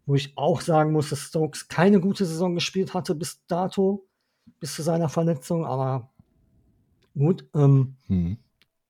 Wo 0.05 0.15
ich 0.15 0.37
auch 0.37 0.61
sagen 0.61 0.93
muss, 0.93 1.09
dass 1.09 1.19
Stokes 1.19 1.67
keine 1.67 1.99
gute 1.99 2.25
Saison 2.25 2.55
gespielt 2.55 2.93
hatte 2.93 3.13
bis 3.13 3.45
dato, 3.47 4.07
bis 4.61 4.73
zu 4.73 4.81
seiner 4.81 5.09
Verletzung, 5.09 5.65
aber 5.65 6.09
Gut, 7.17 7.45
ähm, 7.55 7.95
mhm. 8.07 8.37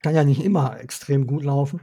Kann 0.01 0.15
ja 0.15 0.23
nicht 0.23 0.43
immer 0.43 0.79
extrem 0.79 1.27
gut 1.27 1.43
laufen. 1.43 1.81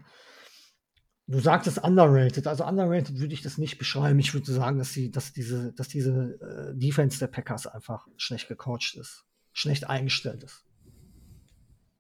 Du 1.26 1.40
sagtest 1.40 1.78
underrated. 1.78 2.46
Also 2.46 2.64
underrated 2.66 3.18
würde 3.18 3.32
ich 3.32 3.42
das 3.42 3.56
nicht 3.56 3.78
beschreiben. 3.78 4.18
Ich 4.18 4.34
würde 4.34 4.52
sagen, 4.52 4.78
dass, 4.78 4.92
die, 4.92 5.10
dass 5.10 5.32
diese, 5.32 5.72
dass 5.72 5.88
diese 5.88 6.38
äh, 6.40 6.78
Defense 6.78 7.18
der 7.18 7.28
Packers 7.28 7.66
einfach 7.66 8.06
schlecht 8.16 8.48
gecoacht 8.48 8.96
ist, 9.00 9.24
schlecht 9.52 9.88
eingestellt 9.88 10.42
ist. 10.44 10.64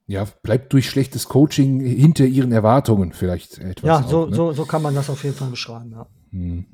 Ja, 0.06 0.26
bleibt 0.42 0.72
durch 0.74 0.90
schlechtes 0.90 1.28
Coaching 1.28 1.80
hinter 1.80 2.26
ihren 2.26 2.52
Erwartungen 2.52 3.14
vielleicht 3.14 3.58
etwas. 3.58 3.88
Ja, 3.88 4.06
so, 4.06 4.24
auch, 4.24 4.28
ne? 4.28 4.36
so, 4.36 4.52
so 4.52 4.66
kann 4.66 4.82
man 4.82 4.94
das 4.94 5.08
auf 5.08 5.24
jeden 5.24 5.34
Fall 5.34 5.48
beschreiben, 5.48 5.92
ja. 5.92 6.06
Mhm. 6.30 6.66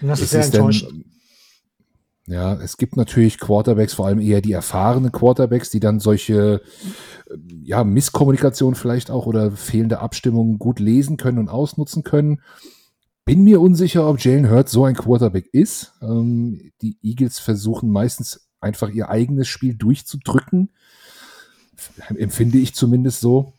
Und 0.00 0.08
das 0.08 0.20
ist, 0.20 0.24
ist 0.26 0.30
sehr 0.30 0.44
enttäuschend. 0.44 1.04
Ja, 2.28 2.54
es 2.60 2.76
gibt 2.76 2.96
natürlich 2.96 3.38
Quarterbacks, 3.38 3.94
vor 3.94 4.06
allem 4.06 4.20
eher 4.20 4.42
die 4.42 4.52
erfahrenen 4.52 5.12
Quarterbacks, 5.12 5.70
die 5.70 5.80
dann 5.80 5.98
solche 5.98 6.60
ja, 7.62 7.84
Misskommunikation 7.84 8.74
vielleicht 8.74 9.10
auch 9.10 9.24
oder 9.24 9.50
fehlende 9.52 10.00
Abstimmung 10.00 10.58
gut 10.58 10.78
lesen 10.78 11.16
können 11.16 11.38
und 11.38 11.48
ausnutzen 11.48 12.02
können. 12.02 12.42
Bin 13.24 13.44
mir 13.44 13.62
unsicher, 13.62 14.06
ob 14.06 14.22
Jalen 14.22 14.50
Hurts 14.50 14.72
so 14.72 14.84
ein 14.84 14.94
Quarterback 14.94 15.48
ist. 15.52 15.94
Ähm, 16.02 16.70
die 16.82 16.98
Eagles 17.02 17.38
versuchen 17.38 17.90
meistens 17.90 18.48
einfach 18.60 18.90
ihr 18.90 19.08
eigenes 19.08 19.48
Spiel 19.48 19.74
durchzudrücken. 19.74 20.70
Empfinde 22.14 22.58
ich 22.58 22.74
zumindest 22.74 23.20
so. 23.20 23.54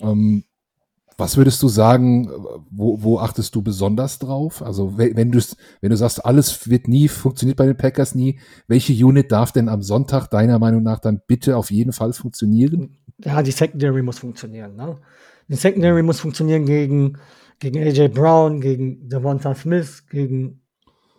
Ähm, 0.00 0.42
was 1.18 1.36
würdest 1.36 1.62
du 1.62 1.68
sagen, 1.68 2.30
wo, 2.70 3.02
wo 3.02 3.18
achtest 3.18 3.54
du 3.54 3.62
besonders 3.62 4.18
drauf? 4.18 4.62
Also 4.62 4.96
wenn 4.96 5.30
du 5.30 5.40
wenn 5.80 5.90
du 5.90 5.96
sagst, 5.96 6.24
alles 6.24 6.68
wird 6.68 6.88
nie, 6.88 7.08
funktioniert 7.08 7.56
bei 7.56 7.66
den 7.66 7.76
Packers 7.76 8.14
nie, 8.14 8.40
welche 8.68 8.92
Unit 8.92 9.30
darf 9.30 9.52
denn 9.52 9.68
am 9.68 9.82
Sonntag 9.82 10.28
deiner 10.28 10.58
Meinung 10.58 10.82
nach 10.82 10.98
dann 10.98 11.20
bitte 11.26 11.56
auf 11.56 11.70
jeden 11.70 11.92
Fall 11.92 12.12
funktionieren? 12.12 12.98
Ja, 13.24 13.42
die 13.42 13.50
Secondary 13.50 14.02
muss 14.02 14.18
funktionieren. 14.18 14.76
Ne? 14.76 14.98
Die 15.48 15.56
Secondary 15.56 16.02
muss 16.02 16.20
funktionieren 16.20 16.66
gegen, 16.66 17.18
gegen 17.58 17.82
AJ 17.82 18.08
Brown, 18.08 18.60
gegen 18.60 19.08
Devonta 19.08 19.54
Smith, 19.54 20.06
gegen 20.08 20.62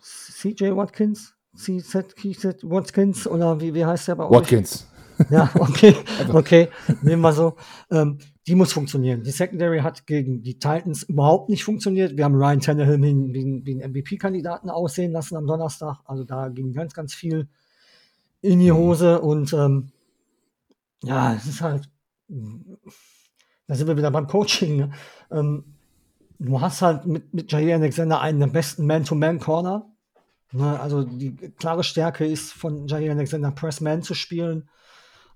CJ 0.02 0.76
Watkins, 0.76 1.34
CZ 1.56 2.62
Watkins 2.62 3.26
oder 3.26 3.60
wie, 3.60 3.72
wie 3.74 3.84
heißt 3.84 4.08
der 4.08 4.16
bei 4.16 4.24
euch? 4.24 4.32
Watkins. 4.32 4.86
Ja, 5.30 5.50
okay, 5.58 5.94
okay, 6.32 6.68
nehmen 7.02 7.22
wir 7.22 7.32
so. 7.32 7.54
Ähm, 7.90 8.18
die 8.46 8.54
muss 8.54 8.72
funktionieren. 8.72 9.22
Die 9.22 9.30
Secondary 9.30 9.80
hat 9.80 10.06
gegen 10.06 10.42
die 10.42 10.54
Titans 10.58 11.02
überhaupt 11.02 11.48
nicht 11.48 11.64
funktioniert. 11.64 12.16
Wir 12.16 12.24
haben 12.24 12.34
Ryan 12.34 12.60
Tannehill 12.60 13.00
wie, 13.00 13.62
wie 13.64 13.82
einen 13.82 13.92
MVP-Kandidaten 13.92 14.68
aussehen 14.68 15.12
lassen 15.12 15.36
am 15.36 15.46
Donnerstag. 15.46 16.00
Also 16.04 16.24
da 16.24 16.48
ging 16.48 16.72
ganz, 16.72 16.92
ganz 16.92 17.14
viel 17.14 17.48
in 18.42 18.60
die 18.60 18.72
Hose 18.72 19.22
und 19.22 19.54
ähm, 19.54 19.90
ja, 21.02 21.34
es 21.34 21.46
ist 21.46 21.62
halt, 21.62 21.88
da 22.28 23.74
sind 23.74 23.86
wir 23.86 23.96
wieder 23.96 24.10
beim 24.10 24.26
Coaching. 24.26 24.76
Ne? 24.76 24.90
Ähm, 25.30 25.64
du 26.38 26.60
hast 26.60 26.82
halt 26.82 27.06
mit, 27.06 27.32
mit 27.32 27.50
Jair 27.50 27.76
Alexander 27.76 28.20
einen 28.20 28.40
der 28.40 28.48
besten 28.48 28.86
Man-to-Man-Corner. 28.86 29.86
Ne? 30.52 30.80
Also 30.80 31.04
die 31.04 31.34
klare 31.56 31.82
Stärke 31.82 32.26
ist 32.26 32.52
von 32.52 32.86
Jair 32.86 33.12
Alexander 33.12 33.52
Press-Man 33.52 34.02
zu 34.02 34.12
spielen 34.12 34.68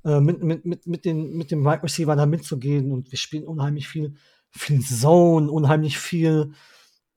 äh, 0.05 0.20
mit, 0.20 0.42
mit, 0.42 0.64
mit, 0.64 0.86
mit, 0.86 1.05
den, 1.05 1.36
mit 1.36 1.51
dem 1.51 1.64
Wide 1.64 1.82
Receiver 1.82 2.16
da 2.16 2.26
mitzugehen 2.26 2.92
und 2.92 3.11
wir 3.11 3.18
spielen 3.18 3.46
unheimlich 3.46 3.88
viel, 3.88 4.14
viel 4.51 4.80
Zone, 4.80 5.51
unheimlich 5.51 5.99
viel 5.99 6.53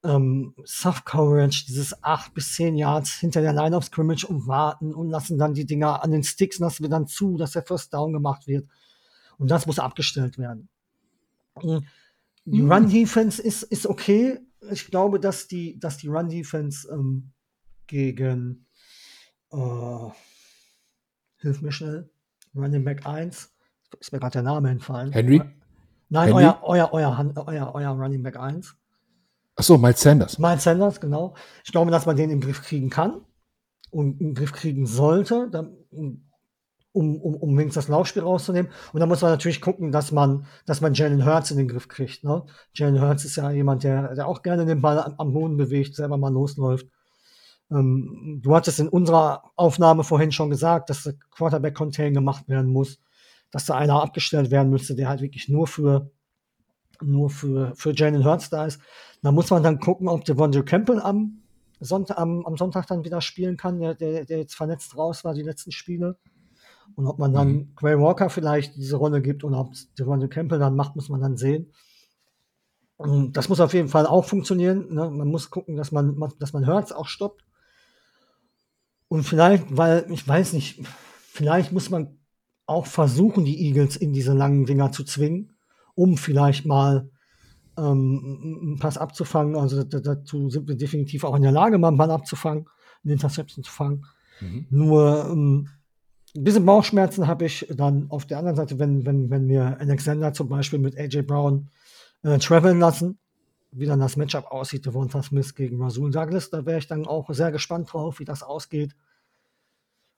ähm, 0.04 0.56
Soft 0.64 1.06
Coverage, 1.06 1.66
dieses 1.68 2.04
8 2.04 2.34
bis 2.34 2.54
10 2.54 2.76
Yards 2.76 3.14
hinter 3.14 3.42
der 3.42 3.54
Line 3.54 3.76
of 3.76 3.86
Scrimmage 3.86 4.26
und 4.26 4.48
warten 4.48 4.94
und 4.94 5.10
lassen 5.10 5.38
dann 5.38 5.54
die 5.54 5.66
Dinger 5.66 6.04
an 6.04 6.12
den 6.12 6.24
Sticks, 6.24 6.60
lassen 6.60 6.84
wir 6.84 6.90
dann 6.90 7.08
zu, 7.08 7.38
dass 7.38 7.52
der 7.52 7.64
First 7.64 7.94
Down 7.94 8.14
gemacht 8.14 8.48
wird. 8.48 8.68
Und 9.38 9.50
das 9.50 9.66
muss 9.66 9.80
abgestellt 9.80 10.38
werden. 10.38 10.70
Die 12.46 12.62
mhm. 12.62 12.72
Run 12.72 12.90
Defense 12.90 13.42
ist, 13.42 13.64
ist 13.64 13.86
okay. 13.86 14.40
Ich 14.72 14.88
glaube, 14.88 15.20
dass 15.20 15.48
die, 15.48 15.80
dass 15.80 15.98
die 15.98 16.08
Run 16.08 16.30
Defense 16.30 16.88
ähm, 16.92 17.32
gegen 17.88 18.66
äh, 19.52 20.10
hilf 21.38 21.62
mir 21.62 21.72
schnell. 21.72 22.10
Running 22.56 22.84
Back 22.84 23.06
1. 23.06 23.52
Ist 24.00 24.14
mir 24.14 24.20
gerade 24.20 24.34
der 24.34 24.44
Name 24.44 24.70
entfallen. 24.70 25.12
Henry? 25.12 25.42
Nein, 26.10 26.28
Henry? 26.28 26.44
Euer, 26.44 26.60
euer, 26.64 26.90
euer, 26.94 27.46
euer, 27.48 27.72
euer 27.76 27.90
Running 27.90 28.24
Back 28.24 28.38
1. 28.38 28.76
Achso, 29.56 29.78
Miles 29.78 30.02
Sanders. 30.02 30.40
Miles 30.40 30.64
Sanders, 30.64 31.00
genau. 31.00 31.36
Ich 31.64 31.72
glaube, 31.72 31.92
dass 31.92 32.06
man 32.06 32.16
den 32.16 32.30
im 32.30 32.40
Griff 32.40 32.62
kriegen 32.62 32.90
kann 32.90 33.22
und 33.92 34.20
im 34.22 34.34
Griff 34.34 34.54
kriegen 34.54 34.86
sollte, 34.86 35.50
um, 35.92 36.26
um, 36.94 37.36
um 37.36 37.58
wenigstens 37.58 37.86
das 37.86 37.88
Laufspiel 37.90 38.24
rauszunehmen. 38.24 38.72
Und 38.94 39.00
dann 39.00 39.10
muss 39.10 39.22
man 39.22 39.32
natürlich 39.32 39.62
gucken, 39.62 39.92
dass 39.92 40.12
man, 40.12 40.46
dass 40.66 40.82
man 40.82 40.94
Jalen 40.94 41.26
Hurts 41.26 41.52
in 41.52 41.58
den 41.58 41.68
Griff 41.68 41.88
kriegt. 41.88 42.24
Ne? 42.24 42.44
Jalen 42.74 43.02
Hurts 43.02 43.26
ist 43.26 43.36
ja 43.36 43.52
jemand, 43.52 43.84
der, 43.84 44.16
der 44.16 44.28
auch 44.28 44.42
gerne 44.42 44.66
den 44.66 44.82
Ball 44.82 45.00
am, 45.00 45.16
am 45.18 45.34
Boden 45.34 45.58
bewegt, 45.58 45.96
selber 45.96 46.18
mal 46.18 46.34
losläuft. 46.34 46.88
Ähm, 47.72 48.42
du 48.44 48.56
hattest 48.56 48.80
in 48.80 48.90
unserer 48.90 49.52
Aufnahme 49.56 50.04
vorhin 50.04 50.32
schon 50.32 50.50
gesagt, 50.50 50.90
dass 50.90 51.04
der 51.04 51.14
Quarterback-Contain 51.32 52.14
gemacht 52.14 52.48
werden 52.50 52.72
muss, 52.72 53.00
dass 53.52 53.66
da 53.66 53.76
einer 53.76 54.02
abgestellt 54.02 54.52
werden 54.52 54.70
müsste, 54.70 54.96
der 54.96 55.10
halt 55.10 55.22
wirklich 55.22 55.50
nur 55.50 55.68
für 55.68 56.12
nur 57.04 57.30
für, 57.30 57.74
für 57.76 57.94
Jalen 57.96 58.24
Hurts 58.24 58.50
da 58.50 58.66
ist. 58.66 58.80
Da 59.24 59.32
muss 59.32 59.50
man 59.50 59.64
dann 59.64 59.80
gucken, 59.80 60.08
ob 60.08 60.24
Devondre 60.24 60.64
Campbell 60.64 61.00
am 61.02 61.42
Sonntag, 61.80 62.18
am, 62.20 62.46
am 62.46 62.58
Sonntag 62.58 62.88
dann 62.88 63.04
wieder 63.04 63.22
spielen 63.22 63.58
kann, 63.58 63.80
der, 63.80 63.96
der, 63.96 64.26
der 64.26 64.38
jetzt 64.38 64.56
verletzt 64.56 64.96
raus 64.96 65.24
war, 65.24 65.34
die 65.34 65.42
letzten 65.42 65.72
Spiele. 65.72 66.18
Und 66.96 67.08
ob 67.08 67.20
man 67.20 67.34
dann 67.34 67.48
mhm. 67.48 67.76
Gray 67.76 67.98
Walker 67.98 68.30
vielleicht 68.30 68.76
diese 68.76 68.98
Rolle 68.98 69.22
gibt 69.22 69.44
und 69.44 69.54
ob 69.54 69.74
Devondre 69.98 70.30
Campbell 70.30 70.60
dann 70.60 70.76
macht, 70.76 70.96
muss 70.96 71.10
man 71.10 71.22
dann 71.22 71.38
sehen. 71.38 71.72
Und 72.98 73.36
das 73.36 73.50
muss 73.50 73.60
auf 73.60 73.74
jeden 73.74 73.88
Fall 73.88 74.06
auch 74.06 74.26
funktionieren. 74.26 74.94
Ne? 74.94 75.10
Man 75.10 75.28
muss 75.28 75.50
gucken, 75.50 75.76
dass 75.76 75.92
man, 75.92 76.20
dass 76.40 76.54
man 76.54 76.68
Hurts 76.68 76.92
auch 76.92 77.08
stoppt. 77.08 77.44
Und 79.12 79.24
vielleicht, 79.24 79.66
weil, 79.76 80.06
ich 80.10 80.26
weiß 80.26 80.54
nicht, 80.54 80.80
vielleicht 81.34 81.74
muss 81.74 81.90
man 81.90 82.18
auch 82.66 82.86
versuchen, 82.86 83.44
die 83.44 83.62
Eagles 83.68 83.98
in 83.98 84.14
diese 84.14 84.32
langen 84.32 84.66
Dinger 84.66 84.94
zu 84.94 85.04
zwingen, 85.04 85.52
um 85.96 86.16
vielleicht 86.16 86.66
mal 86.66 87.10
ähm, 87.78 88.60
einen 88.62 88.80
Pass 88.80 88.98
abzufangen. 88.98 89.58
Also 89.58 89.84
dazu 89.84 90.50
sind 90.50 90.70
wir 90.70 90.76
definitiv 90.76 91.26
auch 91.26 91.36
in 91.36 91.42
der 91.42 91.52
Lage, 91.52 91.78
mal 91.78 91.90
einen 91.90 91.98
Ball 91.98 92.10
abzufangen, 92.10 92.68
einen 93.04 93.12
Interception 93.12 93.66
zu 93.66 93.72
fangen. 93.74 94.06
Mhm. 94.40 94.68
Nur 94.70 95.28
ähm, 95.30 95.68
ein 96.34 96.44
bisschen 96.46 96.66
Bauchschmerzen 96.66 97.28
habe 97.28 97.48
ich 97.48 97.68
dann 97.70 98.10
auf 98.12 98.26
der 98.26 98.38
anderen 98.38 98.56
Seite, 98.56 98.80
wenn, 98.80 99.06
wenn, 99.06 99.30
wenn 99.30 99.50
wir 99.50 99.78
Alexander 99.82 100.32
zum 100.32 100.48
Beispiel 100.48 100.80
mit 100.80 100.98
AJ 100.98 101.24
Brown 101.24 101.68
äh, 102.24 102.38
traveln 102.38 102.80
lassen, 102.80 103.20
wie 103.72 103.86
dann 103.86 104.00
das 104.00 104.18
Matchup 104.18 104.52
aussieht, 104.52 104.86
Devonta 104.86 105.24
Smith 105.24 105.56
gegen 105.56 105.82
Rasul 105.82 106.12
Douglas. 106.12 106.50
Da 106.50 106.66
wäre 106.66 106.80
ich 106.80 106.88
dann 106.88 107.08
auch 107.08 107.30
sehr 107.30 107.52
gespannt 107.52 107.92
drauf, 107.92 108.20
wie 108.20 108.26
das 108.26 108.44
ausgeht. 108.44 108.96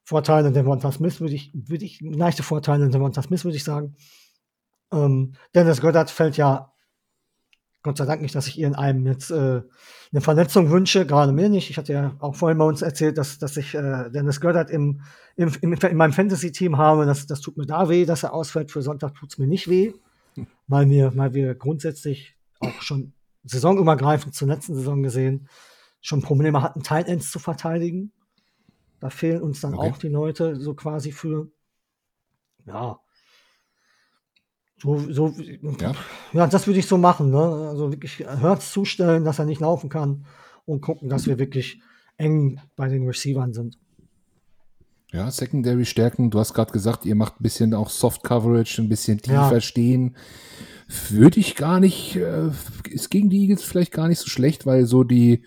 Vorteile 0.04 0.52
Devonta 0.52 0.92
Smith 0.92 1.22
würde 1.22 1.36
ich, 1.36 1.52
würde 1.54 1.86
ich, 1.86 2.02
leichte 2.02 2.44
Vorteile 2.44 2.90
Devonta 2.90 3.22
Smith 3.22 3.46
würde 3.46 3.58
ich 3.58 3.64
sagen. 3.64 3.96
Ähm, 4.92 5.34
Dennis 5.56 5.82
Goddard 5.82 6.10
fällt 6.10 6.36
ja, 6.36 6.74
Gott 7.84 7.98
sei 7.98 8.06
Dank 8.06 8.22
nicht, 8.22 8.34
dass 8.34 8.48
ich 8.48 8.58
ihr 8.58 8.68
in 8.68 8.76
einem 8.76 9.06
jetzt 9.06 9.30
äh, 9.30 9.62
eine 10.12 10.22
Verletzung 10.22 10.70
wünsche, 10.72 11.06
gerade 11.06 11.32
mir 11.32 11.50
nicht. 11.50 11.70
Ich 11.70 11.78
hatte 11.78 11.94
ja 11.94 12.16
auch 12.20 12.36
vorhin 12.36 12.58
bei 12.58 12.66
uns 12.66 12.82
erzählt, 12.82 13.18
dass, 13.18 13.40
dass 13.40 13.58
ich 13.58 13.76
äh, 13.76 14.10
Dennis 14.10 14.42
Goddard 14.42 14.70
im, 14.70 15.02
im, 15.36 15.52
im, 15.62 15.74
in 15.74 15.98
meinem 15.98 16.14
Fantasy-Team 16.14 16.78
habe. 16.78 17.06
Das, 17.06 17.28
das 17.28 17.42
tut 17.42 17.58
mir 17.58 17.66
da 17.66 17.90
weh, 17.90 18.06
dass 18.06 18.24
er 18.24 18.34
ausfällt. 18.34 18.72
Für 18.72 18.82
Sonntag 18.82 19.16
tut 19.16 19.32
es 19.32 19.38
mir 19.38 19.48
nicht 19.48 19.70
weh, 19.70 19.94
weil 20.68 20.90
wir, 20.90 21.16
weil 21.18 21.34
wir 21.34 21.56
grundsätzlich 21.56 22.36
auch 22.60 22.82
schon 22.82 23.14
saisonübergreifend 23.44 24.34
zur 24.34 24.48
letzten 24.48 24.76
Saison 24.76 25.04
gesehen 25.04 25.48
schon 26.02 26.22
Probleme 26.22 26.62
hatten, 26.62 26.84
Tight 26.84 27.08
Ends 27.08 27.32
zu 27.32 27.40
verteidigen. 27.40 28.12
Da 29.00 29.10
fehlen 29.10 29.42
uns 29.42 29.62
dann 29.62 29.74
okay. 29.74 29.90
auch 29.90 29.98
die 29.98 30.10
Leute 30.10 30.58
so 30.58 30.74
quasi 30.74 31.12
für, 31.12 31.50
ja, 32.66 33.00
so, 34.84 34.98
so 34.98 35.34
ja. 35.80 35.94
ja, 36.34 36.48
das 36.48 36.68
würde 36.68 36.80
ich 36.80 36.88
so 36.88 36.98
machen. 36.98 37.32
Ne? 37.32 37.40
Also 37.40 37.92
wirklich 37.92 38.20
Hurts 38.20 38.74
zustellen, 38.74 39.24
dass 39.24 39.40
er 39.40 39.46
nicht 39.46 39.62
laufen 39.62 39.90
kann 39.90 40.26
und 40.66 40.82
gucken, 40.82 41.08
dass 41.08 41.26
wir 41.26 41.40
wirklich 41.40 41.82
eng 42.18 42.60
bei 42.76 42.90
den 42.90 43.08
Receivern 43.08 43.54
sind. 43.54 43.80
Ja, 45.14 45.32
Secondary 45.32 45.86
Stärken. 45.86 46.32
Du 46.32 46.40
hast 46.40 46.54
gerade 46.54 46.74
gesagt, 46.74 47.06
ihr 47.06 47.16
macht 47.16 47.40
ein 47.40 47.44
bisschen 47.44 47.74
auch 47.74 47.90
Soft 47.90 48.24
Coverage, 48.24 48.82
ein 48.82 48.90
bisschen 48.90 49.20
tiefer 49.20 49.54
ja. 49.54 49.62
stehen 49.62 50.16
würde 51.10 51.40
ich 51.40 51.56
gar 51.56 51.80
nicht, 51.80 52.16
äh, 52.16 52.50
ist 52.90 53.10
gegen 53.10 53.30
die 53.30 53.42
Eagles 53.42 53.64
vielleicht 53.64 53.92
gar 53.92 54.08
nicht 54.08 54.20
so 54.20 54.28
schlecht, 54.28 54.66
weil 54.66 54.86
so 54.86 55.04
die 55.04 55.44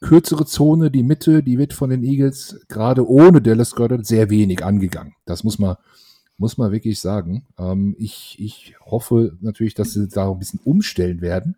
kürzere 0.00 0.44
Zone, 0.46 0.90
die 0.90 1.02
Mitte, 1.02 1.42
die 1.42 1.58
wird 1.58 1.72
von 1.72 1.90
den 1.90 2.02
Eagles 2.02 2.60
gerade 2.68 3.08
ohne 3.08 3.40
Dallas 3.40 3.74
Goddard 3.74 4.06
sehr 4.06 4.30
wenig 4.30 4.64
angegangen. 4.64 5.14
Das 5.24 5.44
muss 5.44 5.58
man, 5.58 5.76
muss 6.36 6.58
man 6.58 6.72
wirklich 6.72 7.00
sagen. 7.00 7.46
Ähm, 7.58 7.94
ich, 7.98 8.36
ich 8.38 8.74
hoffe 8.84 9.36
natürlich, 9.40 9.74
dass 9.74 9.92
sie 9.92 10.08
da 10.08 10.30
ein 10.30 10.38
bisschen 10.38 10.60
umstellen 10.64 11.20
werden. 11.20 11.56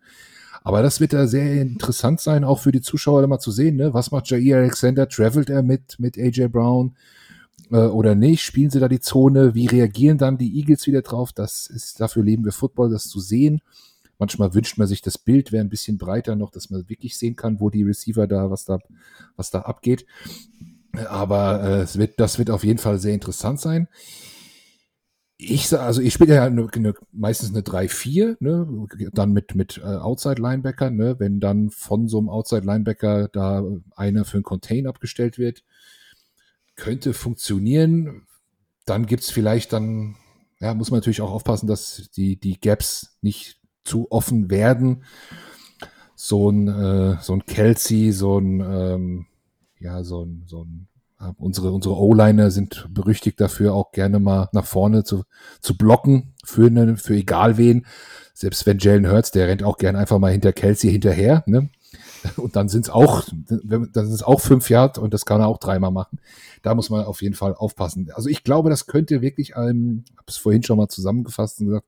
Aber 0.63 0.81
das 0.81 0.99
wird 0.99 1.13
da 1.13 1.27
sehr 1.27 1.61
interessant 1.61 2.19
sein, 2.19 2.43
auch 2.43 2.59
für 2.59 2.71
die 2.71 2.81
Zuschauer 2.81 3.25
mal 3.27 3.39
zu 3.39 3.51
sehen, 3.51 3.77
ne? 3.77 3.93
Was 3.93 4.11
macht 4.11 4.29
Jair 4.29 4.57
Alexander? 4.57 5.07
Travelt 5.07 5.49
er 5.49 5.63
mit, 5.63 5.97
mit 5.97 6.17
AJ 6.17 6.49
Brown? 6.49 6.95
Äh, 7.71 7.77
oder 7.77 8.15
nicht? 8.15 8.41
Spielen 8.41 8.69
sie 8.69 8.79
da 8.79 8.87
die 8.87 8.99
Zone? 8.99 9.55
Wie 9.55 9.67
reagieren 9.67 10.17
dann 10.17 10.37
die 10.37 10.57
Eagles 10.57 10.87
wieder 10.87 11.01
drauf? 11.01 11.33
Das 11.33 11.67
ist, 11.67 11.99
dafür 11.99 12.23
leben 12.23 12.45
wir 12.45 12.51
Football, 12.51 12.89
das 12.89 13.07
zu 13.07 13.19
sehen. 13.19 13.61
Manchmal 14.19 14.53
wünscht 14.53 14.77
man 14.77 14.87
sich, 14.87 15.01
das 15.01 15.17
Bild 15.17 15.51
wäre 15.51 15.63
ein 15.63 15.69
bisschen 15.69 15.97
breiter 15.97 16.35
noch, 16.35 16.49
dass 16.49 16.69
man 16.69 16.89
wirklich 16.89 17.17
sehen 17.17 17.35
kann, 17.35 17.59
wo 17.59 17.69
die 17.69 17.83
Receiver 17.83 18.25
da, 18.25 18.49
was 18.49 18.65
da, 18.65 18.79
was 19.35 19.51
da 19.51 19.61
abgeht. 19.61 20.05
Aber 21.09 21.63
äh, 21.63 21.81
es 21.81 21.97
wird, 21.97 22.19
das 22.19 22.39
wird 22.39 22.49
auf 22.49 22.63
jeden 22.63 22.79
Fall 22.79 22.99
sehr 22.99 23.13
interessant 23.13 23.59
sein. 23.59 23.87
Ich 25.39 25.67
sag, 25.67 25.81
also 25.81 26.01
ich 26.01 26.13
spiele 26.13 26.33
ja 26.33 26.45
eine, 26.45 26.67
eine, 26.73 26.95
meistens 27.11 27.49
eine 27.49 27.61
3-4, 27.61 28.37
ne, 28.39 28.87
dann 29.13 29.33
mit, 29.33 29.53
mit 29.53 29.77
äh, 29.77 29.83
Outside-Linebacker, 29.83 30.89
ne, 30.89 31.19
wenn 31.19 31.39
dann 31.39 31.69
von 31.69 32.07
so 32.07 32.17
einem 32.17 32.29
Outside-Linebacker 32.29 33.27
da 33.27 33.63
einer 33.95 34.25
für 34.25 34.37
einen 34.37 34.43
Contain 34.43 34.87
abgestellt 34.87 35.37
wird, 35.37 35.63
könnte 36.77 37.13
funktionieren. 37.13 38.25
Dann 38.85 39.05
gibt's 39.05 39.29
vielleicht 39.29 39.73
dann, 39.73 40.15
ja, 40.59 40.73
muss 40.73 40.89
man 40.89 40.99
natürlich 40.99 41.21
auch 41.21 41.31
aufpassen, 41.31 41.67
dass 41.67 42.09
die, 42.15 42.39
die 42.39 42.59
Gaps 42.59 43.17
nicht 43.21 43.59
zu 43.83 44.09
offen 44.11 44.49
werden. 44.49 45.03
So 46.15 46.49
ein, 46.49 46.67
äh, 46.67 47.17
so 47.21 47.33
ein 47.33 47.45
Kelsey, 47.45 48.13
so 48.13 48.39
ein, 48.39 48.61
ähm, 48.61 49.25
ja, 49.79 50.03
so 50.03 50.23
ein, 50.23 50.43
so 50.47 50.63
ein 50.63 50.87
äh, 51.19 51.31
Unsere, 51.37 51.71
unsere 51.71 51.95
O-Liner 51.95 52.51
sind 52.51 52.87
berüchtigt 52.91 53.41
dafür, 53.41 53.73
auch 53.73 53.91
gerne 53.91 54.19
mal 54.19 54.49
nach 54.53 54.65
vorne 54.65 55.03
zu, 55.03 55.23
zu 55.61 55.77
blocken 55.77 56.33
für, 56.43 56.67
eine, 56.67 56.97
für 56.97 57.15
egal 57.15 57.57
wen. 57.57 57.85
Selbst 58.33 58.65
wenn 58.65 58.77
Jalen 58.79 59.09
Hurts, 59.09 59.31
der 59.31 59.47
rennt 59.47 59.63
auch 59.63 59.77
gerne 59.77 59.97
einfach 59.97 60.19
mal 60.19 60.31
hinter 60.31 60.53
Kelsey 60.53 60.91
hinterher. 60.91 61.43
Ne? 61.47 61.69
Und 62.35 62.55
dann 62.55 62.69
sind 62.69 62.85
es 62.85 62.89
auch, 62.89 63.23
dann 63.29 63.89
sind 63.93 64.13
es 64.13 64.23
auch 64.23 64.41
fünf 64.41 64.69
Yard 64.69 64.97
und 64.97 65.13
das 65.13 65.25
kann 65.25 65.41
er 65.41 65.47
auch 65.47 65.57
dreimal 65.57 65.91
machen. 65.91 66.19
Da 66.61 66.75
muss 66.75 66.89
man 66.89 67.05
auf 67.05 67.21
jeden 67.21 67.35
Fall 67.35 67.53
aufpassen. 67.53 68.09
Also 68.13 68.29
ich 68.29 68.43
glaube, 68.43 68.69
das 68.69 68.87
könnte 68.87 69.21
wirklich, 69.21 69.53
ähm, 69.55 70.03
habe 70.15 70.25
es 70.27 70.37
vorhin 70.37 70.63
schon 70.63 70.77
mal 70.77 70.89
zusammengefasst 70.89 71.61
und 71.61 71.67
gesagt, 71.67 71.87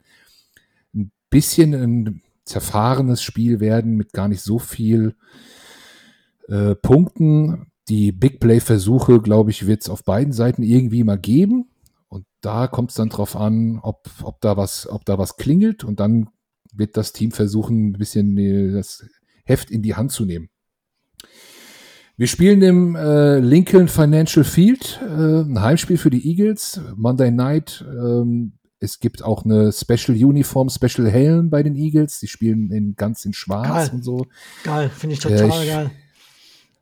ein 0.94 1.12
bisschen 1.30 1.74
ein 1.74 2.22
zerfahrenes 2.46 3.22
Spiel 3.22 3.60
werden 3.60 3.96
mit 3.96 4.14
gar 4.14 4.28
nicht 4.28 4.42
so 4.42 4.60
viel 4.60 5.16
äh, 6.48 6.76
Punkten. 6.76 7.72
Die 7.88 8.12
Big 8.12 8.40
Play-Versuche, 8.40 9.22
glaube 9.22 9.52
ich, 9.52 9.68
wird 9.68 9.82
es 9.82 9.90
auf 9.90 10.04
beiden 10.04 10.34
Seiten 10.34 10.64
irgendwie 10.64 11.04
mal 11.04 11.18
geben. 11.18 11.70
Und 12.08 12.26
da 12.42 12.68
kommt 12.68 12.92
es 12.92 12.96
dann 12.96 13.10
drauf 13.10 13.36
an, 13.36 13.80
ob, 13.82 14.10
ob, 14.24 14.42
da 14.42 14.58
was, 14.58 14.88
ob 14.90 15.06
da 15.06 15.18
was 15.18 15.38
klingelt. 15.38 15.84
Und 15.84 16.00
dann 16.00 16.30
wird 16.74 16.98
das 16.98 17.14
Team 17.14 17.32
versuchen, 17.32 17.90
ein 17.90 17.94
bisschen 17.94 18.38
äh, 18.38 18.72
das 18.72 19.06
Heft 19.50 19.72
in 19.72 19.82
die 19.82 19.96
Hand 19.96 20.12
zu 20.12 20.26
nehmen. 20.26 20.50
Wir 22.16 22.28
spielen 22.28 22.62
im 22.62 22.96
äh, 22.96 23.40
Lincoln 23.40 23.88
Financial 23.88 24.44
Field, 24.44 25.00
äh, 25.02 25.42
ein 25.42 25.62
Heimspiel 25.62 25.98
für 25.98 26.10
die 26.10 26.28
Eagles, 26.30 26.82
Monday 26.96 27.32
Night. 27.32 27.84
Ähm, 27.88 28.54
es 28.82 29.00
gibt 29.00 29.24
auch 29.24 29.46
eine 29.46 29.72
Special 29.72 30.18
Uniform, 30.18 30.70
Special 30.70 31.10
Helm 31.10 31.50
bei 31.50 31.64
den 31.64 31.76
Eagles. 31.76 32.20
Die 32.20 32.28
spielen 32.28 32.72
in, 32.72 32.96
ganz 32.96 33.26
in 33.26 33.34
Schwarz 33.34 33.68
geil. 33.68 33.90
und 33.94 34.04
so. 34.04 34.26
Geil, 34.64 34.90
finde 34.90 35.14
ich 35.14 35.20
total 35.20 35.50
äh, 35.50 35.64
ich, 35.64 35.70
geil. 35.70 35.92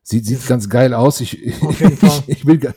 Sieht, 0.03 0.25
sieht 0.25 0.47
ganz 0.47 0.69
geil 0.69 0.93
aus. 0.93 1.21
Ich, 1.21 1.43
ich, 1.45 2.27
ich, 2.27 2.45
will, 2.45 2.73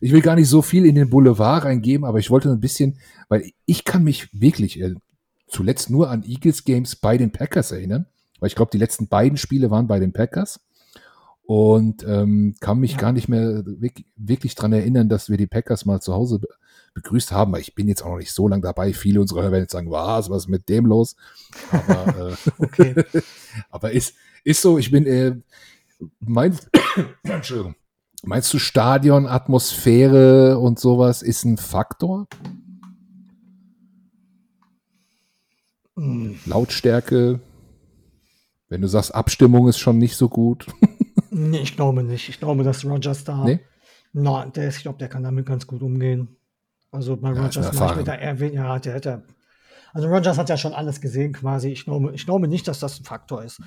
ich 0.00 0.12
will 0.12 0.22
gar 0.22 0.36
nicht 0.36 0.48
so 0.48 0.62
viel 0.62 0.86
in 0.86 0.94
den 0.94 1.10
Boulevard 1.10 1.64
reingeben, 1.64 2.06
aber 2.06 2.18
ich 2.18 2.30
wollte 2.30 2.50
ein 2.50 2.60
bisschen, 2.60 2.98
weil 3.28 3.50
ich 3.66 3.84
kann 3.84 4.04
mich 4.04 4.28
wirklich 4.32 4.80
äh, 4.80 4.94
zuletzt 5.48 5.90
nur 5.90 6.08
an 6.08 6.24
Eagles 6.24 6.64
Games 6.64 6.96
bei 6.96 7.18
den 7.18 7.30
Packers 7.30 7.72
erinnern, 7.72 8.06
weil 8.40 8.48
ich 8.48 8.54
glaube, 8.54 8.70
die 8.72 8.78
letzten 8.78 9.08
beiden 9.08 9.38
Spiele 9.38 9.70
waren 9.70 9.86
bei 9.86 10.00
den 10.00 10.12
Packers 10.12 10.60
und 11.50 12.04
ähm, 12.06 12.54
kann 12.60 12.78
mich 12.78 12.92
ja. 12.92 12.98
gar 12.98 13.12
nicht 13.12 13.28
mehr 13.28 13.64
wirklich, 14.16 14.54
dran 14.54 14.72
erinnern, 14.72 15.08
dass 15.08 15.30
wir 15.30 15.36
die 15.36 15.48
Packers 15.48 15.84
mal 15.84 16.00
zu 16.00 16.14
Hause 16.14 16.40
begrüßt 16.94 17.32
haben, 17.32 17.52
weil 17.52 17.60
ich 17.60 17.74
bin 17.74 17.88
jetzt 17.88 18.02
auch 18.02 18.10
noch 18.10 18.18
nicht 18.18 18.32
so 18.32 18.46
lange 18.46 18.62
dabei. 18.62 18.92
Viele 18.92 19.20
unserer 19.20 19.42
Hörer 19.42 19.50
werden 19.50 19.64
jetzt 19.64 19.72
sagen, 19.72 19.90
was, 19.90 20.30
was 20.30 20.44
ist 20.44 20.48
mit 20.48 20.68
dem 20.68 20.86
los? 20.86 21.16
Aber, 21.72 22.36
äh, 22.78 23.04
aber 23.70 23.90
ist, 23.90 24.14
ist 24.44 24.62
so, 24.62 24.78
ich 24.78 24.92
bin, 24.92 25.06
äh, 25.06 25.36
meinst, 26.20 26.70
Entschuldigung, 27.24 27.74
meinst 28.22 28.54
du 28.54 28.60
Stadion, 28.60 29.26
Atmosphäre 29.26 30.58
und 30.58 30.78
sowas 30.78 31.20
ist 31.22 31.44
ein 31.44 31.56
Faktor? 31.56 32.28
Hm. 35.96 36.38
Lautstärke, 36.46 37.40
wenn 38.70 38.80
du 38.80 38.88
sagst, 38.88 39.14
Abstimmung 39.14 39.68
ist 39.68 39.78
schon 39.78 39.98
nicht 39.98 40.16
so 40.16 40.28
gut. 40.28 40.66
nee, 41.30 41.58
ich 41.58 41.76
glaube 41.76 42.02
nicht. 42.02 42.28
Ich 42.28 42.38
glaube, 42.38 42.62
dass 42.62 42.84
Rogers 42.84 43.24
da. 43.24 43.44
Nee? 43.44 43.60
Nein, 44.12 44.52
der 44.52 44.68
ist, 44.68 44.78
ich 44.78 44.82
glaube, 44.82 44.98
der 44.98 45.08
kann 45.08 45.24
damit 45.24 45.44
ganz 45.44 45.66
gut 45.66 45.82
umgehen. 45.82 46.36
Also 46.90 47.16
bei 47.16 47.32
ja, 47.32 47.42
Rogers 47.42 47.72
mir 47.96 48.04
da 48.04 48.14
eher 48.14 48.40
weniger. 48.40 48.64
Ja, 48.64 48.78
der 48.78 48.94
hätte. 48.94 49.24
Also 49.92 50.08
Rogers 50.08 50.38
hat 50.38 50.48
ja 50.48 50.56
schon 50.56 50.72
alles 50.72 51.00
gesehen 51.00 51.32
quasi. 51.32 51.68
Ich 51.70 51.84
glaube, 51.84 52.12
ich 52.14 52.24
glaube 52.24 52.48
nicht, 52.48 52.66
dass 52.68 52.78
das 52.78 53.00
ein 53.00 53.04
Faktor 53.04 53.42
ist. 53.42 53.60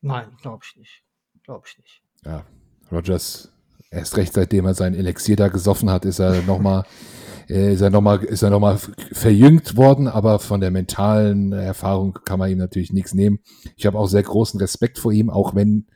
Nein, 0.00 0.26
glaube 0.42 0.64
ich 0.68 0.76
nicht. 0.76 1.04
Glaube 1.44 1.64
ich 1.68 1.78
nicht. 1.78 2.02
Ja, 2.24 2.44
Rogers, 2.90 3.52
erst 3.90 4.16
recht 4.16 4.34
seitdem 4.34 4.66
er 4.66 4.74
sein 4.74 4.94
Elixier 4.94 5.36
da 5.36 5.48
gesoffen 5.48 5.90
hat, 5.90 6.04
ist 6.04 6.18
er 6.18 6.42
nochmal 6.42 6.84
äh, 7.48 7.72
ist 7.72 7.80
er 7.80 7.90
nochmal 7.90 8.24
ist 8.24 8.42
er 8.42 8.50
noch 8.50 8.78
verjüngt 9.12 9.76
worden, 9.76 10.08
aber 10.08 10.38
von 10.38 10.60
der 10.60 10.70
mentalen 10.70 11.52
Erfahrung 11.52 12.18
kann 12.24 12.38
man 12.38 12.50
ihm 12.50 12.58
natürlich 12.58 12.92
nichts 12.92 13.14
nehmen. 13.14 13.40
Ich 13.76 13.86
habe 13.86 13.98
auch 13.98 14.06
sehr 14.06 14.22
großen 14.22 14.60
Respekt 14.60 14.98
vor 14.98 15.12
ihm, 15.12 15.30
auch 15.30 15.54
wenn 15.54 15.86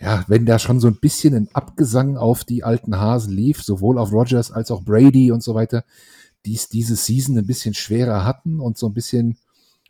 ja, 0.00 0.24
wenn 0.26 0.44
da 0.44 0.58
schon 0.58 0.80
so 0.80 0.88
ein 0.88 0.98
bisschen 0.98 1.34
ein 1.34 1.48
Abgesang 1.52 2.16
auf 2.16 2.44
die 2.44 2.64
alten 2.64 2.98
Hasen 2.98 3.32
lief, 3.32 3.62
sowohl 3.62 3.98
auf 3.98 4.12
Rogers 4.12 4.50
als 4.50 4.70
auch 4.70 4.82
Brady 4.82 5.30
und 5.30 5.42
so 5.42 5.54
weiter, 5.54 5.84
die 6.44 6.54
es 6.54 6.68
diese 6.68 6.96
Season 6.96 7.38
ein 7.38 7.46
bisschen 7.46 7.74
schwerer 7.74 8.24
hatten 8.24 8.60
und 8.60 8.76
so 8.76 8.88
ein 8.88 8.92
bisschen 8.92 9.38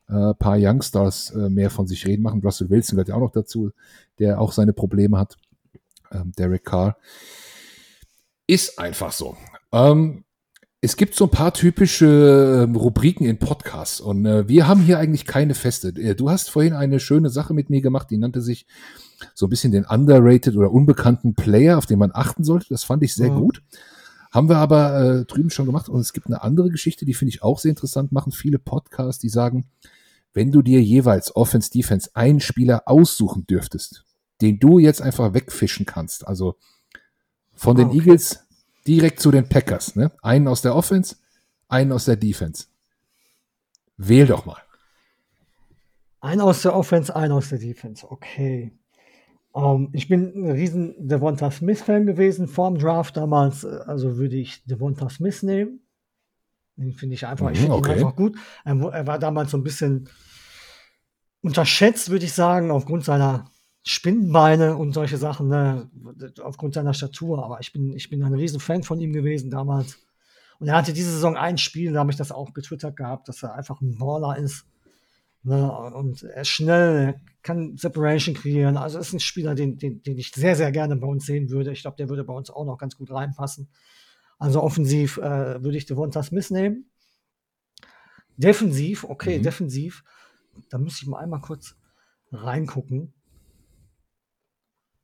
äh, 0.09 0.35
paar 0.35 0.57
Youngstars 0.59 1.30
äh, 1.30 1.49
mehr 1.49 1.70
von 1.70 1.87
sich 1.87 2.07
reden 2.07 2.22
machen. 2.22 2.43
Russell 2.43 2.70
Wilson 2.70 2.97
gehört 2.97 3.09
ja 3.09 3.14
auch 3.14 3.20
noch 3.20 3.32
dazu, 3.32 3.70
der 4.18 4.41
auch 4.41 4.53
seine 4.53 4.72
Probleme 4.72 5.18
hat. 5.18 5.37
Ähm, 6.12 6.32
Derek 6.37 6.64
Carr. 6.64 6.97
Ist 8.47 8.78
einfach 8.78 9.12
so. 9.12 9.37
Ähm, 9.72 10.24
es 10.85 10.97
gibt 10.97 11.14
so 11.14 11.24
ein 11.24 11.30
paar 11.30 11.55
typische 11.55 12.68
äh, 12.70 12.76
Rubriken 12.76 13.24
in 13.24 13.39
Podcasts 13.39 14.01
und 14.03 14.26
äh, 14.26 14.47
wir 14.49 14.68
haben 14.68 14.82
hier 14.82 14.99
eigentlich 14.99 15.24
keine 15.24 15.55
feste. 15.55 15.89
Äh, 15.89 16.14
du 16.14 16.28
hast 16.28 16.51
vorhin 16.51 16.74
eine 16.74 17.01
schöne 17.01 17.30
Sache 17.30 17.55
mit 17.55 17.70
mir 17.70 17.80
gemacht, 17.80 18.11
die 18.11 18.18
nannte 18.18 18.43
sich 18.43 18.66
so 19.35 19.47
ein 19.47 19.49
bisschen 19.49 19.72
den 19.72 19.87
underrated 19.87 20.55
oder 20.57 20.70
unbekannten 20.70 21.35
Player, 21.35 21.78
auf 21.78 21.87
den 21.87 21.99
man 21.99 22.11
achten 22.12 22.45
sollte. 22.45 22.66
Das 22.68 22.85
fand 22.85 23.03
ich 23.03 23.14
sehr 23.14 23.30
mhm. 23.30 23.41
gut. 23.41 23.62
Haben 24.30 24.51
wir 24.51 24.59
aber 24.59 25.01
äh, 25.01 25.24
drüben 25.24 25.49
schon 25.49 25.64
gemacht. 25.64 25.89
Und 25.89 26.01
es 26.01 26.12
gibt 26.12 26.26
eine 26.26 26.43
andere 26.43 26.68
Geschichte, 26.68 27.07
die 27.07 27.14
finde 27.14 27.30
ich 27.30 27.43
auch 27.43 27.59
sehr 27.59 27.70
interessant. 27.70 28.12
Machen 28.12 28.32
viele 28.32 28.59
Podcasts, 28.59 29.20
die 29.20 29.30
sagen, 29.30 29.70
wenn 30.35 30.53
du 30.53 30.61
dir 30.61 30.82
jeweils 30.82 31.35
Offense, 31.35 31.70
Defense 31.70 32.11
einen 32.12 32.41
Spieler 32.41 32.82
aussuchen 32.85 33.47
dürftest, 33.47 34.05
den 34.43 34.59
du 34.59 34.78
jetzt 34.78 35.01
einfach 35.01 35.32
wegfischen 35.32 35.87
kannst, 35.87 36.26
also 36.28 36.57
von 37.55 37.76
den 37.76 37.87
okay. 37.87 37.99
Eagles 37.99 38.43
direkt 38.87 39.20
zu 39.20 39.30
den 39.30 39.49
Packers, 39.49 39.97
ne? 39.97 40.12
Einen 40.22 40.49
aus 40.49 40.62
der 40.62 40.74
Offense, 40.74 41.16
einen 41.68 41.93
aus 41.93 42.05
der 42.05 42.16
Defense. 42.16 42.66
Wähl 43.97 44.26
doch 44.26 44.45
mal. 44.47 44.61
Einen 46.20 46.41
aus 46.41 46.62
der 46.62 46.74
Offense, 46.74 47.14
einen 47.14 47.32
aus 47.32 47.51
der 47.51 47.59
Defense. 47.59 48.07
Okay. 48.09 48.72
Um, 49.53 49.85
ähm, 49.85 49.89
ich 49.93 50.09
bin 50.09 50.32
ein 50.35 50.51
riesen 50.51 50.95
Devonta 51.09 51.51
Smith-Fan 51.51 52.07
gewesen 52.07 52.49
vor 52.49 52.70
dem 52.70 52.78
Draft 52.78 53.16
damals. 53.16 53.64
Also 53.64 54.16
würde 54.16 54.37
ich 54.37 54.64
Devonta 54.64 55.09
Smith 55.11 55.43
nehmen. 55.43 55.80
Den 56.76 56.93
finde 56.93 57.14
ich 57.14 57.26
einfach, 57.26 57.51
ich 57.51 57.61
finde 57.61 57.76
okay. 57.76 57.93
ihn 57.93 57.99
einfach 57.99 58.16
gut. 58.16 58.37
Er, 58.64 58.80
er, 58.80 59.07
war 59.07 59.18
damals 59.18 59.53
so 59.53 59.57
ein 59.57 59.62
bisschen 59.62 60.09
unterschätzt, 61.41 62.11
würde 62.11 62.24
ich 62.24 62.32
sagen, 62.32 62.70
aufgrund 62.72 63.05
seiner 63.05 63.49
Spinnenbeine 63.87 64.76
und 64.76 64.93
solche 64.95 65.18
Sachen, 65.18 65.49
ne, 65.49 65.91
aufgrund 66.43 66.74
seiner 66.74 66.95
Statur. 66.95 67.45
Aber 67.45 67.61
ich 67.61 67.72
bin, 67.72 67.93
ich 67.93 68.09
bin 68.09 68.22
ein 68.22 68.35
riesen 68.35 68.61
Fan 68.61 68.82
von 68.82 68.99
ihm 68.99 69.12
gewesen 69.12 69.51
damals. 69.51 69.99
Und 70.59 70.68
er 70.68 70.76
hatte 70.76 70.93
diese 70.93 71.11
Saison 71.11 71.37
ein 71.37 71.59
Spiel, 71.59 71.93
da 71.93 72.01
habe 72.01 72.11
ich 72.11 72.16
das 72.16 72.32
auch 72.32 72.55
getwittert 72.55 72.97
gehabt, 72.97 73.28
dass 73.28 73.43
er 73.43 73.55
einfach 73.55 73.80
ein 73.80 73.99
Baller 73.99 74.39
ist. 74.39 74.66
Ne, 75.43 75.70
und 75.70 76.22
er 76.22 76.41
ist 76.41 76.49
schnell, 76.49 76.97
er 76.97 77.20
kann 77.43 77.76
Separation 77.76 78.35
kreieren. 78.35 78.78
Also 78.78 78.99
ist 78.99 79.12
ein 79.12 79.20
Spieler, 79.20 79.55
den, 79.55 79.76
den, 79.76 80.03
den 80.03 80.16
ich 80.16 80.32
sehr, 80.32 80.57
sehr 80.57 80.72
gerne 80.72 80.97
bei 80.97 81.07
uns 81.07 81.26
sehen 81.26 81.51
würde. 81.51 81.70
Ich 81.70 81.82
glaube, 81.82 81.99
der 81.99 82.09
würde 82.09 82.24
bei 82.24 82.32
uns 82.32 82.49
auch 82.49 82.64
noch 82.64 82.78
ganz 82.78 82.97
gut 82.97 83.11
reinpassen. 83.11 83.68
Also 84.39 84.62
offensiv 84.62 85.18
äh, 85.18 85.62
würde 85.62 85.76
ich 85.76 85.85
Devonta 85.85 86.22
Smith 86.22 86.51
nehmen. 86.51 86.87
Defensiv, 88.37 89.05
okay, 89.05 89.39
mhm. 89.39 89.43
defensiv. 89.43 90.05
Da 90.70 90.78
müsste 90.78 91.05
ich 91.05 91.09
mal 91.09 91.18
einmal 91.18 91.41
kurz 91.41 91.76
reingucken. 92.32 93.14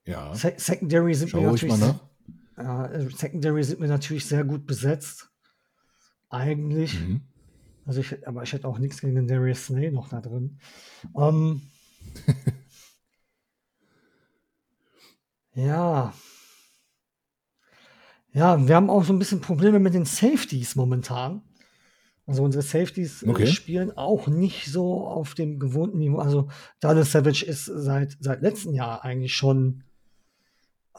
Ja. 0.07 0.35
Se 0.35 0.55
Secondary 0.57 1.15
sind 1.15 1.31
Schau 1.31 1.41
wir 1.41 1.53
natürlich. 1.53 1.81
Äh, 2.57 3.11
Secondary 3.11 3.65
sind 3.65 3.81
wir 3.81 3.89
natürlich 3.89 4.27
sehr 4.27 4.45
gut 4.45 4.67
besetzt. 4.67 5.31
Eigentlich. 6.29 7.01
Mhm. 7.01 7.23
Also 7.85 8.01
ich, 8.01 8.27
aber 8.27 8.43
ich 8.43 8.53
hätte 8.53 8.69
auch 8.69 8.79
nichts 8.79 9.01
gegen 9.01 9.15
den 9.15 9.27
Darius 9.27 9.67
Slay 9.67 9.91
noch 9.91 10.09
da 10.09 10.21
drin. 10.21 10.59
Ähm, 11.17 11.63
ja. 15.55 16.13
Ja, 18.33 18.69
wir 18.69 18.77
haben 18.77 18.91
auch 18.91 19.05
so 19.05 19.13
ein 19.13 19.19
bisschen 19.19 19.41
Probleme 19.41 19.81
mit 19.81 19.95
den 19.95 20.05
Safeties 20.05 20.77
momentan. 20.77 21.43
Also 22.27 22.45
unsere 22.45 22.63
Safeties 22.63 23.25
äh, 23.25 23.29
Okay. 23.31 23.47
spielen 23.49 23.91
auch 23.97 24.29
nicht 24.29 24.67
so 24.67 25.05
auf 25.07 25.35
dem 25.35 25.59
gewohnten 25.59 25.99
Niveau. 25.99 26.19
Also 26.19 26.49
Dallas 26.79 27.11
Savage 27.11 27.45
ist 27.45 27.65
seit, 27.65 28.17
seit 28.21 28.41
letztem 28.43 28.73
Jahr 28.73 29.05
eigentlich 29.05 29.35
schon 29.35 29.83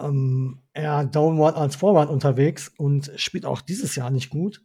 ähm, 0.03 0.59
eher 0.73 1.05
downward 1.05 1.55
als 1.55 1.75
forward 1.75 2.09
unterwegs 2.09 2.71
und 2.77 3.11
spielt 3.15 3.45
auch 3.45 3.61
dieses 3.61 3.95
Jahr 3.95 4.09
nicht 4.09 4.29
gut. 4.29 4.61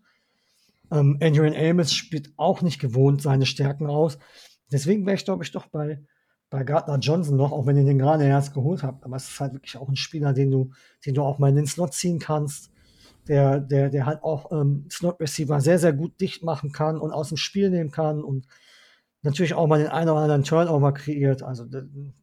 Ähm, 0.91 1.19
Adrian 1.21 1.55
Amos 1.55 1.93
spielt 1.93 2.33
auch 2.37 2.63
nicht 2.63 2.81
gewohnt 2.81 3.23
seine 3.23 3.47
Stärken 3.47 3.87
aus. 3.87 4.19
Deswegen 4.71 5.07
wäre 5.07 5.17
ich, 5.17 5.25
glaube 5.25 5.45
ich, 5.45 5.53
doch 5.53 5.67
bei, 5.67 6.01
bei 6.51 6.65
Gardner 6.65 6.99
Johnson 6.99 7.37
noch, 7.37 7.53
auch 7.53 7.67
wenn 7.67 7.77
ihr 7.77 7.85
den 7.85 7.99
gerade 7.99 8.25
erst 8.25 8.55
geholt 8.55 8.83
habt. 8.83 9.05
Aber 9.05 9.17
es 9.17 9.29
ist 9.29 9.41
halt 9.41 9.55
wirklich 9.55 9.77
auch 9.77 9.89
ein 9.89 9.97
Spieler, 9.97 10.33
den 10.33 10.51
du, 10.51 10.71
den 11.05 11.15
du 11.15 11.23
auch 11.23 11.39
mal 11.39 11.49
in 11.51 11.57
den 11.57 11.67
Slot 11.67 11.95
ziehen 11.95 12.19
kannst, 12.19 12.71
der, 13.29 13.61
der, 13.61 13.91
der 13.91 14.07
halt 14.07 14.23
auch 14.23 14.53
ähm, 14.53 14.87
Slot 14.91 15.21
Receiver 15.21 15.61
sehr, 15.61 15.79
sehr 15.79 15.93
gut 15.93 16.21
dicht 16.21 16.43
machen 16.43 16.73
kann 16.73 16.99
und 16.99 17.13
aus 17.13 17.29
dem 17.29 17.37
Spiel 17.37 17.71
nehmen 17.71 17.91
kann 17.91 18.23
und 18.23 18.47
natürlich 19.23 19.55
auch 19.55 19.67
mal 19.67 19.79
den 19.79 19.89
einen 19.89 20.11
oder 20.11 20.21
anderen 20.21 20.45
Turnover 20.45 20.93
kreiert. 20.93 21.43
Also 21.43 21.65
da, 21.65 21.83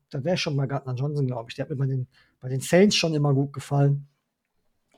da 0.10 0.24
wäre 0.24 0.38
schon 0.38 0.56
bei 0.56 0.68
Gardner 0.68 0.96
Johnson, 0.96 1.28
glaube 1.28 1.50
ich. 1.50 1.56
Der 1.56 1.68
hat 1.68 1.78
bei 1.78 1.86
den, 1.86 2.08
bei 2.44 2.50
den 2.50 2.60
Saints 2.60 2.98
schon 2.98 3.14
immer 3.14 3.34
gut 3.34 3.54
gefallen. 3.54 4.06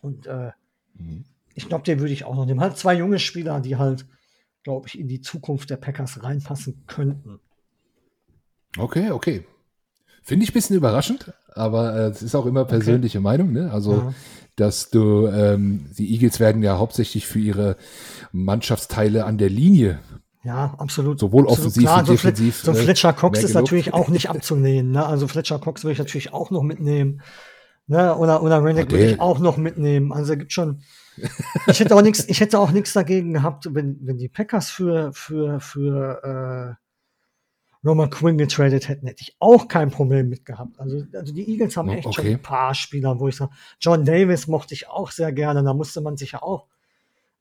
Und 0.02 0.26
äh, 0.26 0.52
Mhm. 0.98 1.26
ich 1.54 1.68
glaube, 1.70 1.84
den 1.84 2.00
würde 2.00 2.12
ich 2.14 2.24
auch 2.26 2.36
noch 2.36 2.46
nehmen. 2.46 2.60
Halt 2.60 2.76
zwei 2.78 2.96
junge 2.96 3.20
Spieler, 3.20 3.60
die 3.62 3.76
halt, 3.76 4.08
glaube 4.64 4.88
ich, 4.88 4.98
in 4.98 5.08
die 5.08 5.22
Zukunft 5.22 5.70
der 5.70 5.78
Packers 5.78 6.24
reinpassen 6.24 6.84
könnten. 6.88 7.40
Okay, 8.78 9.12
okay. 9.12 9.46
Finde 10.24 10.44
ich 10.44 10.50
ein 10.50 10.54
bisschen 10.54 10.76
überraschend, 10.76 11.34
aber 11.54 11.96
äh, 11.96 12.08
es 12.10 12.24
ist 12.24 12.34
auch 12.34 12.48
immer 12.48 12.66
persönliche 12.66 13.20
Meinung. 13.20 13.52
Ne? 13.52 13.72
Also, 13.72 13.94
Ja. 13.94 14.14
dass 14.56 14.90
du, 14.90 15.28
ähm, 15.28 15.92
die 15.98 16.12
Eagles 16.14 16.40
werden 16.40 16.64
ja 16.64 16.80
hauptsächlich 16.80 17.28
für 17.28 17.40
ihre 17.40 17.78
Mannschaftsteile 18.32 19.26
an 19.26 19.38
der 19.38 19.50
Linie, 19.50 20.00
Ja, 20.46 20.76
absolut. 20.78 21.20
Sowohl 21.20 21.44
absolut 21.44 21.60
offensiv 21.60 21.84
klar. 21.84 22.04
wie 22.04 22.06
so, 22.06 22.14
Fle- 22.14 22.16
defensiv, 22.32 22.58
So 22.58 22.72
äh, 22.72 22.76
Fletcher 22.76 23.14
Cox 23.14 23.40
ist 23.40 23.48
gelobt. 23.48 23.66
natürlich 23.66 23.94
auch 23.94 24.10
nicht 24.10 24.30
abzunehmen. 24.30 24.92
Ne? 24.92 25.06
Also 25.06 25.28
Fletcher 25.28 25.58
Cox 25.60 25.84
würde 25.84 25.94
ich 25.94 26.00
natürlich 26.00 26.34
auch 26.34 26.52
noch 26.52 26.62
mitnehmen. 26.62 27.22
Ne? 27.88 28.16
Oder, 28.16 28.44
oder 28.44 28.64
Rennick 28.64 28.92
würde 28.92 29.12
ich 29.12 29.20
auch 29.20 29.40
noch 29.40 29.58
mitnehmen. 29.58 30.14
Also 30.14 30.34
es 30.34 30.40
gibt 30.40 30.54
schon. 30.54 30.82
Ich 31.68 31.80
hätte 31.80 31.96
auch 31.96 32.02
nichts, 32.02 32.26
ich 32.28 32.42
hätte 32.42 32.60
auch 32.60 32.72
nichts 32.72 32.94
dagegen 32.94 33.34
gehabt, 33.34 33.68
wenn, 33.74 33.98
wenn 34.02 34.18
die 34.18 34.28
Packers 34.28 34.70
für, 34.70 35.14
für, 35.14 35.60
für 35.62 36.78
äh, 36.78 37.88
Roman 37.88 38.10
Quinn 38.10 38.38
getradet 38.38 38.88
hätten, 38.90 39.08
hätte 39.08 39.22
ich 39.22 39.36
auch 39.40 39.68
kein 39.68 39.92
Problem 39.92 40.30
mit 40.30 40.46
gehabt. 40.46 40.80
Also, 40.80 41.04
also 41.14 41.34
die 41.34 41.50
Eagles 41.50 41.78
haben 41.78 41.90
echt 41.90 42.04
schon 42.14 42.24
okay. 42.26 42.34
ein 42.34 42.42
paar 42.42 42.74
Spieler, 42.76 43.20
wo 43.20 43.28
ich 43.28 43.36
sage, 43.38 43.52
John 43.80 44.06
Davis 44.06 44.48
mochte 44.48 44.74
ich 44.74 44.90
auch 44.90 45.10
sehr 45.12 45.32
gerne. 45.32 45.64
Da 45.64 45.74
musste 45.74 46.02
man 46.02 46.18
sich 46.18 46.34
ja 46.34 46.42
auch 46.42 46.66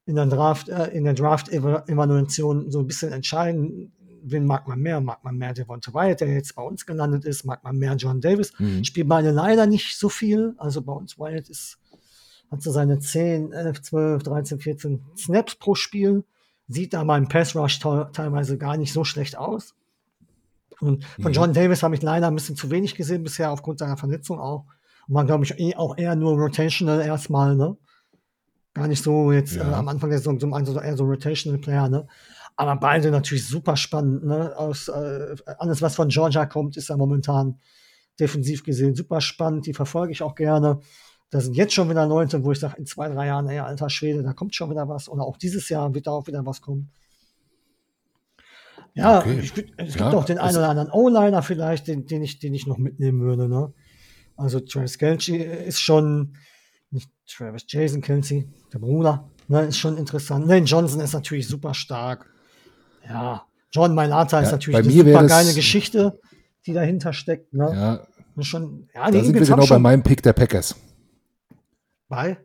in 0.07 0.17
der 0.17 0.27
Draft, 0.27 0.69
äh, 0.69 0.89
in 0.89 1.05
der 1.05 1.15
Draft-Evaluation 1.15 2.71
so 2.71 2.81
ein 2.81 2.87
bisschen 2.87 3.13
entscheiden, 3.13 3.93
wen 4.23 4.47
mag 4.47 4.67
man 4.69 4.79
mehr? 4.81 5.01
Mag 5.01 5.23
man 5.25 5.37
mehr 5.37 5.53
Devonta 5.53 5.93
Wyatt, 5.93 6.21
der 6.21 6.33
jetzt 6.33 6.55
bei 6.55 6.63
uns 6.63 6.87
gelandet 6.87 7.25
ist? 7.25 7.45
Mag 7.45 7.63
man 7.65 7.77
mehr 7.77 7.95
John 7.97 8.21
Davis? 8.21 8.53
Mhm. 8.59 8.85
Spielt 8.85 9.09
beide 9.09 9.31
leider 9.31 9.67
nicht 9.67 9.99
so 9.99 10.09
viel. 10.09 10.55
Also 10.59 10.83
bei 10.83 10.93
uns 10.93 11.19
Wyatt 11.19 11.49
ist, 11.49 11.79
hat 12.51 12.63
so 12.63 12.71
seine 12.71 12.99
10, 13.01 13.53
11, 13.53 13.83
12, 13.83 14.23
13, 14.23 14.59
14 14.61 15.03
Snaps 15.17 15.57
pro 15.57 15.75
Spiel. 15.75 16.25
Sieht 16.69 16.95
da 16.95 17.05
beim 17.05 17.29
Pass 17.29 17.55
Rush 17.55 17.79
te- 17.79 18.09
teilweise 18.13 18.57
gar 18.57 18.77
nicht 18.79 18.93
so 18.93 19.05
schlecht 19.05 19.37
aus. 19.37 19.75
Und 20.81 21.05
von 21.05 21.27
Mhm. 21.27 21.33
John 21.33 21.53
Davis 21.53 21.83
habe 21.83 21.95
ich 21.95 22.03
leider 22.03 22.27
ein 22.29 22.35
bisschen 22.35 22.57
zu 22.57 22.71
wenig 22.71 22.95
gesehen 22.95 23.23
bisher, 23.23 23.51
aufgrund 23.53 23.79
seiner 23.79 23.97
Verletzung 23.97 24.41
auch. 24.41 24.65
Und 25.07 25.15
man, 25.15 25.27
glaube 25.27 25.45
ich, 25.45 25.59
eh 25.59 25.77
auch 25.77 25.97
eher 25.99 26.17
nur 26.17 26.33
rotational 26.39 27.01
erstmal, 27.03 27.55
ne? 27.57 27.77
Gar 28.75 28.89
nicht 28.89 29.03
so 29.03 29.33
jetzt 29.33 29.55
Ja. 29.55 29.71
äh, 29.71 29.75
am 29.75 29.89
Anfang 29.89 30.11
der 30.11 30.19
Saison 30.19 30.39
so, 30.41 30.51
also 30.51 30.81
eher 30.81 30.97
so 30.97 31.05
rotational 31.05 31.59
Player, 31.61 31.89
ne? 31.89 32.07
Aber 32.57 32.77
beide 32.77 33.11
natürlich 33.11 33.47
super 33.49 33.77
spannend, 33.77 34.25
ne? 34.25 34.57
Aus, 34.57 34.89
äh, 34.89 35.37
alles, 35.59 35.81
was 35.83 35.95
von 35.97 36.09
Georgia 36.09 36.47
kommt, 36.47 36.77
ist 36.77 36.89
ja 36.89 36.97
momentan 36.97 37.59
defensiv 38.21 38.63
gesehen 38.63 38.95
super 38.95 39.21
spannend. 39.21 39.67
Die 39.67 39.75
verfolge 39.75 40.13
ich 40.13 40.23
auch 40.23 40.35
gerne. 40.35 40.81
Da 41.31 41.41
sind 41.41 41.55
jetzt 41.55 41.75
schon 41.75 41.91
wieder 41.91 42.07
Leute, 42.07 42.45
wo 42.45 42.53
ich 42.53 42.61
sage, 42.61 42.77
in 42.79 42.87
zwei, 42.87 43.09
drei 43.09 43.27
Jahren, 43.27 43.49
ey, 43.49 43.59
alter 43.59 43.91
Schwede, 43.91 44.23
da 44.23 44.33
kommt 44.33 44.55
schon 44.55 44.71
wieder 44.71 44.89
was. 44.89 45.09
Oder 45.09 45.25
auch 45.25 45.37
dieses 45.37 45.69
Jahr 45.69 45.93
wird 45.95 46.07
da 46.07 46.13
auch 46.13 46.27
wieder 46.29 46.45
was 46.47 46.61
kommen. 46.61 46.91
Ja, 48.95 49.19
Okay. 49.21 49.41
ich, 49.43 49.53
es 49.77 49.95
Ja, 49.95 50.03
gibt 50.03 50.15
auch 50.15 50.25
den 50.25 50.39
einen 50.39 50.57
oder 50.57 50.69
anderen 50.69 50.91
O-Liner 50.91 51.43
vielleicht, 51.43 51.89
den, 51.89 52.07
den, 52.07 52.23
ich, 52.23 52.39
den 52.39 52.55
ich 52.55 52.67
noch 52.67 52.79
mitnehmen 52.79 53.21
würde. 53.21 53.49
Ne? 53.49 53.73
Also 54.37 54.61
Travis 54.61 54.99
Kelce 54.99 55.31
ist 55.31 55.81
schon, 55.81 56.37
nicht 56.95 57.11
Travis, 57.29 57.65
Jason 57.69 58.01
Kelce, 58.01 58.45
der 58.73 58.79
Bruder, 58.79 59.29
ne, 59.49 59.63
ist 59.67 59.79
schon 59.79 59.97
interessant. 59.99 60.47
Lane 60.47 60.65
Johnson 60.65 61.01
ist 61.01 61.13
natürlich 61.13 61.47
super 61.49 61.75
stark. 61.75 62.27
Ja, 63.07 63.45
John 63.71 63.95
Mailata 63.95 64.41
ist 64.41 64.47
Ja, 64.47 64.53
natürlich 64.53 64.79
bei 64.79 64.85
eine 64.85 64.91
super 64.91 65.27
geile 65.27 65.53
Geschichte, 65.53 66.19
die 66.67 66.73
dahinter 66.73 67.13
steckt. 67.13 67.53
Ne? 67.53 67.71
Ja, 67.75 68.01
ist 68.37 68.47
Schon, 68.47 68.89
ja, 68.95 69.11
da 69.11 69.23
sind 69.23 69.35
wir 69.35 69.47
genau 69.47 69.67
bei 69.67 69.79
meinem 69.79 70.03
Pick 70.03 70.23
der 70.23 70.33
Packers. 70.33 70.75
bei. 72.09 72.39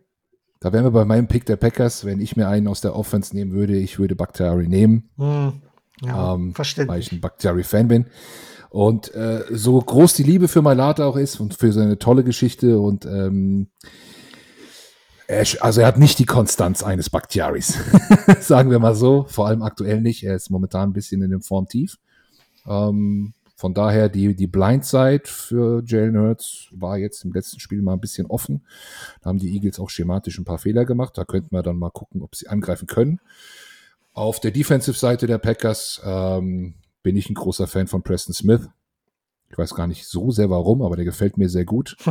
Da 0.62 0.74
wären 0.74 0.84
wir 0.84 0.92
bei 0.92 1.06
meinem 1.06 1.28
Pick 1.28 1.46
der 1.46 1.56
Packers, 1.56 2.04
wenn 2.04 2.20
ich 2.20 2.36
mir 2.36 2.50
einen 2.50 2.68
aus 2.68 2.82
der 2.82 2.94
Offense 2.94 3.34
nehmen 3.34 3.54
würde, 3.54 3.78
ich 3.78 3.98
würde 3.98 4.16
Bakhtiari 4.16 4.68
nehmen, 4.68 5.10
Hm, 5.18 5.62
ja, 6.02 6.34
ähm, 6.34 6.54
weil 6.58 7.00
ich 7.00 7.14
ein 7.14 7.22
Bakhtiari-Fan 7.22 7.88
bin. 7.88 8.08
Und 8.70 9.14
äh, 9.16 9.46
so 9.52 9.80
groß 9.80 10.14
die 10.16 10.24
Liebe 10.24 10.48
für 10.50 10.62
Mailata 10.62 11.06
auch 11.06 11.16
ist 11.16 11.40
und 11.40 11.54
für 11.54 11.72
seine 11.72 11.98
tolle 11.98 12.24
Geschichte 12.26 12.80
und 12.80 13.06
ähm, 13.06 13.68
er, 15.30 15.46
also 15.62 15.82
er 15.82 15.88
hat 15.88 16.00
nicht 16.00 16.18
die 16.18 16.26
Konstanz 16.26 16.82
eines 16.82 17.12
Bakhtiaris, 17.12 17.78
sagen 18.40 18.72
wir 18.72 18.80
mal 18.80 18.96
so, 18.96 19.26
vor 19.30 19.48
allem 19.48 19.62
aktuell 19.62 20.02
nicht. 20.02 20.24
Er 20.24 20.36
ist 20.36 20.50
momentan 20.50 20.90
ein 20.90 20.94
bisschen 20.94 21.22
in 21.22 21.30
dem 21.30 21.44
Formtief. 21.44 21.98
Ähm, 22.68 23.36
von 23.56 23.76
daher 23.76 24.10
die, 24.10 24.36
die 24.36 24.48
Blindside 24.48 25.24
für 25.26 25.84
Jalen 25.86 26.18
Hurts 26.18 26.70
war 26.72 26.98
jetzt 26.98 27.24
im 27.26 27.32
letzten 27.32 27.60
Spiel 27.60 27.84
mal 27.84 27.94
ein 27.94 28.00
bisschen 28.00 28.26
offen. 28.26 28.66
Da 29.22 29.30
haben 29.30 29.38
die 29.38 29.54
Eagles 29.54 29.80
auch 29.80 29.92
schematisch 29.92 30.40
ein 30.40 30.46
paar 30.46 30.58
Fehler 30.58 30.86
gemacht. 30.86 31.16
Da 31.16 31.26
könnten 31.26 31.56
wir 31.56 31.62
dann 31.62 31.78
mal 31.78 31.92
gucken, 31.92 32.24
ob 32.24 32.36
sie 32.36 32.48
angreifen 32.48 32.88
können. 32.88 33.20
Auf 34.14 34.40
der 34.40 34.52
Defensive-Seite 34.52 35.28
der 35.28 35.38
Packers 35.38 36.02
ähm, 36.04 36.74
bin 37.04 37.16
ich 37.16 37.30
ein 37.30 37.36
großer 37.36 37.68
Fan 37.68 37.86
von 37.86 38.02
Preston 38.02 38.34
Smith. 38.34 38.68
Ich 39.52 39.58
weiß 39.58 39.76
gar 39.76 39.86
nicht 39.86 40.08
so 40.08 40.32
sehr 40.32 40.50
warum, 40.50 40.82
aber 40.82 40.96
der 40.96 41.06
gefällt 41.06 41.38
mir 41.38 41.50
sehr 41.50 41.66
gut. 41.66 41.98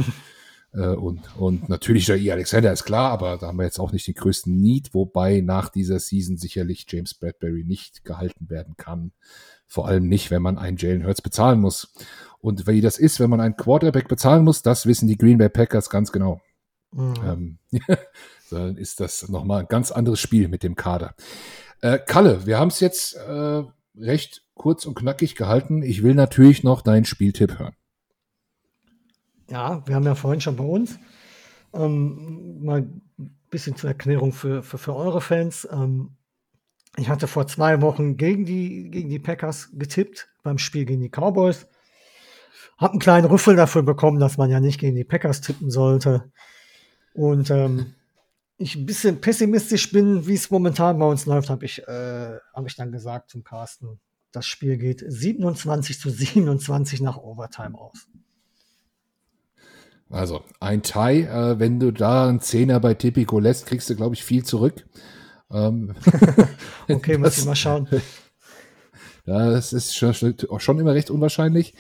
äh, 0.73 0.89
und, 0.89 1.37
und 1.37 1.69
natürlich 1.69 2.07
Jair 2.07 2.35
Alexander 2.35 2.73
ist 2.73 2.85
klar, 2.85 3.11
aber 3.11 3.37
da 3.39 3.49
haben 3.49 3.59
wir 3.59 3.65
jetzt 3.65 3.79
auch 3.79 3.93
nicht 3.93 4.07
den 4.07 4.15
größten 4.15 4.55
Need, 4.55 4.95
wobei 4.95 5.41
nach 5.41 5.69
dieser 5.69 5.99
Season 5.99 6.37
sicherlich 6.37 6.87
James 6.89 7.15
Bradbury 7.15 7.65
nicht 7.65 8.05
gehalten 8.05 8.51
werden 8.51 8.77
kann. 8.77 9.13
Vor 9.67 9.87
allem 9.87 10.09
nicht, 10.09 10.31
wenn 10.31 10.43
man 10.43 10.59
einen 10.59 10.77
Jalen 10.77 11.07
Hurts 11.07 11.23
bezahlen 11.23 11.61
muss. 11.61 11.93
Und 12.41 12.67
wie 12.67 12.81
das 12.81 12.99
ist, 12.99 13.21
wenn 13.21 13.31
man 13.31 13.41
einen 13.41 13.57
Quarterback 13.57 14.09
bezahlen 14.09 14.45
muss, 14.45 14.63
das 14.63 14.87
wissen 14.87 15.09
die 15.09 15.19
Green 15.19 15.39
Bay 15.39 15.49
Packers 15.49 15.91
ganz 15.91 16.13
genau. 16.13 16.41
Hm. 16.95 17.15
Ähm, 17.25 17.59
dann 18.51 18.77
ist 18.77 19.01
das 19.01 19.29
nochmal 19.29 19.61
ein 19.61 19.69
ganz 19.69 19.91
anderes 19.91 20.21
Spiel 20.21 20.49
mit 20.49 20.63
dem 20.63 20.75
Kader. 20.75 21.15
Äh, 21.81 21.99
Kalle, 21.99 22.47
wir 22.47 22.59
haben 22.59 22.69
es 22.69 22.81
jetzt 22.81 23.15
äh, 23.15 23.63
recht 23.97 24.43
kurz 24.55 24.87
und 24.87 24.95
knackig 24.95 25.35
gehalten. 25.35 25.83
Ich 25.83 26.03
will 26.03 26.15
natürlich 26.15 26.65
noch 26.65 26.83
deinen 26.83 27.05
Spieltipp 27.05 27.59
hören. 27.59 27.75
Ja, 29.51 29.87
wir 29.87 29.95
haben 29.95 30.05
ja 30.05 30.15
vorhin 30.15 30.41
schon 30.41 30.57
bei 30.57 30.65
uns 30.65 30.99
ähm, 31.73 32.65
mal 32.65 32.83
ein 33.19 33.37
bisschen 33.51 33.77
zur 33.77 33.91
Erklärung 33.91 34.33
für, 34.33 34.63
für, 34.63 34.79
für 34.79 34.95
eure 34.95 35.21
Fans. 35.21 35.67
Ähm, 35.71 36.17
ich 36.97 37.09
hatte 37.09 37.27
vor 37.27 37.47
zwei 37.47 37.81
Wochen 37.81 38.17
gegen 38.17 38.45
die, 38.45 38.91
gegen 38.91 39.09
die 39.09 39.19
Packers 39.19 39.71
getippt 39.73 40.29
beim 40.43 40.59
Spiel 40.59 40.85
gegen 40.85 41.03
die 41.03 41.11
Cowboys. 41.11 41.67
Hab 42.77 42.93
einen 42.93 43.01
kleinen 43.01 43.27
Rüffel 43.27 43.57
dafür 43.57 43.83
bekommen, 43.83 44.21
dass 44.21 44.39
man 44.39 44.51
ja 44.51 44.61
nicht 44.61 44.81
gegen 44.81 44.97
die 44.97 45.05
Packers 45.05 45.41
tippen 45.41 45.71
sollte. 45.71 46.31
Und 47.15 47.51
ähm, 47.51 47.95
ich 48.57 48.75
ein 48.77 48.87
bisschen 48.87 49.21
pessimistisch 49.21 49.91
bin, 49.93 50.27
wie 50.27 50.35
es 50.35 50.51
momentan 50.51 50.99
bei 50.99 51.07
uns 51.07 51.27
läuft, 51.27 51.51
habe 51.51 51.65
ich, 51.65 51.87
äh, 51.87 52.39
hab 52.53 52.67
ich 52.67 52.77
dann 52.77 52.93
gesagt 52.93 53.31
zum 53.31 53.45
Carsten. 53.45 54.01
Das 54.33 54.47
Spiel 54.47 54.77
geht 54.77 55.05
27 55.07 55.99
zu 55.99 56.11
27 56.11 57.01
nach 57.01 57.17
Overtime 57.17 57.79
aus. 57.79 58.09
Also 60.11 60.43
ein 60.61 60.83
Tie, 60.83 61.23
äh, 61.23 61.59
wenn 61.59 61.79
du 61.79 61.93
da 61.93 62.29
einen 62.29 62.41
Zehner 62.41 62.81
bei 62.81 62.95
Tipico 62.95 63.39
lässt, 63.39 63.67
kriegst 63.67 63.91
du, 63.91 63.97
glaube 63.97 64.15
ich, 64.15 64.25
viel 64.25 64.45
zurück. 64.45 64.87
Ähm, 65.51 65.95
Okay, 66.89 67.19
muss 67.19 67.39
ich 67.39 67.45
mal 67.45 67.57
schauen. 67.57 67.89
Das 69.25 69.75
ist 69.75 69.95
schon, 69.95 70.15
schon 70.15 70.79
immer 70.79 70.95
recht 70.95 71.11
unwahrscheinlich. 71.11 71.75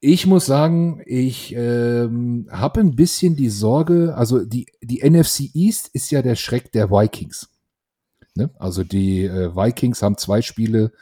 Ich 0.00 0.26
muss 0.26 0.44
sagen, 0.44 1.00
ich 1.06 1.54
ähm, 1.56 2.46
habe 2.50 2.80
ein 2.80 2.94
bisschen 2.94 3.36
die 3.36 3.48
Sorge, 3.48 4.14
also 4.14 4.44
die, 4.44 4.66
die 4.82 5.00
NFC 5.08 5.54
East 5.54 5.88
ist 5.94 6.10
ja 6.10 6.20
der 6.20 6.36
Schreck 6.36 6.70
der 6.72 6.90
Vikings. 6.90 7.48
Ne? 8.34 8.50
Also 8.58 8.84
die 8.84 9.24
äh, 9.24 9.56
Vikings 9.56 10.02
haben 10.02 10.18
zwei 10.18 10.42
Spiele 10.42 10.92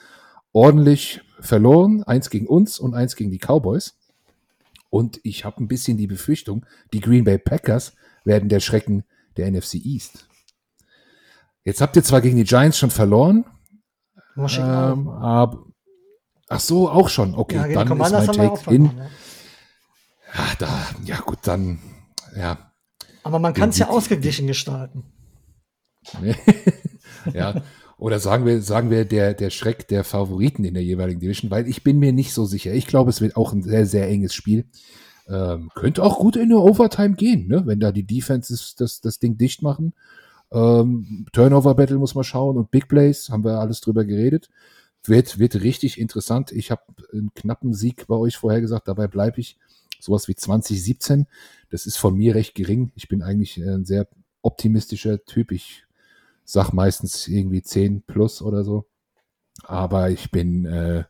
ordentlich 0.53 1.21
verloren, 1.41 2.05
eins 2.05 2.31
gegen 2.31 2.47
uns 2.47 2.79
und 2.79 2.95
eins 2.95 3.17
gegen 3.17 3.33
die 3.33 3.41
Cowboys. 3.41 3.99
Und 4.91 5.21
ich 5.23 5.45
habe 5.45 5.63
ein 5.63 5.69
bisschen 5.69 5.97
die 5.97 6.09
Befürchtung, 6.09 6.67
die 6.93 7.01
Green 7.01 7.25
Bay 7.25 7.39
Packers 7.39 7.95
werden 8.25 8.49
der 8.49 8.61
Schrecken 8.61 9.05
der 9.37 9.51
NFC 9.51 9.75
East. 9.75 10.29
Jetzt 11.65 11.81
habt 11.81 11.97
ihr 11.97 12.03
zwar 12.03 12.21
gegen 12.21 12.37
die 12.37 12.45
Giants 12.45 12.79
schon 12.79 12.91
verloren, 12.91 13.45
Washington. 14.35 15.01
ähm, 15.01 15.09
aber 15.09 15.65
ach 16.49 16.61
so, 16.61 16.91
auch 16.91 17.09
schon. 17.09 17.35
Okay, 17.35 17.57
ja, 17.57 17.85
dann 17.85 18.01
ist 18.01 18.13
mein 18.13 18.27
Take 18.27 18.75
in. 18.75 18.91
verloren, 18.91 18.97
ja. 18.97 19.11
Ja, 20.33 20.47
da, 20.59 20.87
ja 21.05 21.21
gut, 21.21 21.39
dann, 21.43 21.81
ja, 22.37 22.73
Aber 23.23 23.39
man 23.39 23.53
kann 23.53 23.71
es 23.71 23.79
ja 23.79 23.89
ausgeglichen 23.89 24.47
gestalten. 24.47 25.05
ja. 27.35 27.63
Oder 28.01 28.19
sagen 28.19 28.47
wir, 28.47 28.63
sagen 28.63 28.89
wir 28.89 29.05
der, 29.05 29.35
der 29.35 29.51
Schreck 29.51 29.87
der 29.87 30.05
Favoriten 30.05 30.65
in 30.65 30.73
der 30.73 30.83
jeweiligen 30.83 31.21
Division, 31.21 31.51
weil 31.51 31.69
ich 31.69 31.85
bin 31.85 31.99
mir 31.99 32.15
nicht 32.15 32.33
so 32.33 32.47
sicher. 32.47 32.73
Ich 32.73 32.87
glaube, 32.87 33.11
es 33.11 33.21
wird 33.21 33.37
auch 33.37 33.53
ein 33.53 33.63
sehr, 33.63 33.85
sehr 33.85 34.09
enges 34.09 34.33
Spiel. 34.33 34.65
Ähm, 35.29 35.71
könnte 35.75 36.03
auch 36.03 36.19
gut 36.19 36.37
in 36.37 36.45
eine 36.45 36.59
Overtime 36.61 37.15
gehen, 37.15 37.47
ne? 37.47 37.67
wenn 37.67 37.79
da 37.79 37.93
die 37.93 38.07
Defenses 38.07 38.75
das, 38.75 39.03
das 39.03 39.19
Ding 39.19 39.37
dicht 39.37 39.61
machen. 39.61 39.93
Ähm, 40.51 41.27
Turnover 41.35 41.75
Battle 41.75 41.99
muss 41.99 42.15
man 42.15 42.25
schauen 42.25 42.57
und 42.57 42.71
Big 42.71 42.89
Plays, 42.89 43.29
haben 43.29 43.45
wir 43.45 43.61
alles 43.61 43.83
drüber 43.83 44.07
geredet. 44.07 44.49
Wird, 45.05 45.39
wird 45.39 45.57
richtig 45.57 46.01
interessant. 46.01 46.53
Ich 46.53 46.71
habe 46.71 46.83
einen 47.13 47.35
knappen 47.35 47.75
Sieg 47.75 48.07
bei 48.07 48.17
euch 48.17 48.39
vorher 48.39 48.63
gesagt, 48.63 48.89
dabei 48.89 49.09
bleibe 49.09 49.41
ich. 49.41 49.59
Sowas 50.01 50.27
wie 50.27 50.35
2017. 50.35 51.27
Das 51.69 51.85
ist 51.85 51.99
von 51.99 52.17
mir 52.17 52.35
recht 52.35 52.55
gering. 52.55 52.93
Ich 52.95 53.09
bin 53.09 53.21
eigentlich 53.21 53.59
ein 53.59 53.85
sehr 53.85 54.09
optimistischer 54.41 55.23
Typ. 55.27 55.53
Ich 55.53 55.85
sag 56.51 56.73
meistens 56.73 57.29
irgendwie 57.29 57.63
10 57.63 58.03
plus 58.03 58.43
oder 58.43 58.65
so. 58.65 58.87
Aber 59.63 60.11
ich 60.11 60.31
bin, 60.31 60.65
äh, 60.65 61.05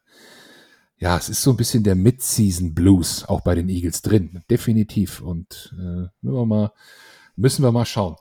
ja, 0.99 1.17
es 1.17 1.29
ist 1.29 1.43
so 1.43 1.51
ein 1.51 1.57
bisschen 1.57 1.83
der 1.83 1.95
Mid-Season 1.95 2.75
Blues 2.75 3.25
auch 3.27 3.41
bei 3.41 3.55
den 3.55 3.69
Eagles 3.69 4.03
drin. 4.03 4.43
Definitiv. 4.51 5.23
Und 5.23 5.75
äh, 5.79 6.09
müssen, 6.21 6.37
wir 6.37 6.47
mal, 6.47 6.73
müssen 7.37 7.63
wir 7.63 7.73
mal 7.73 7.87
schauen. 7.87 8.17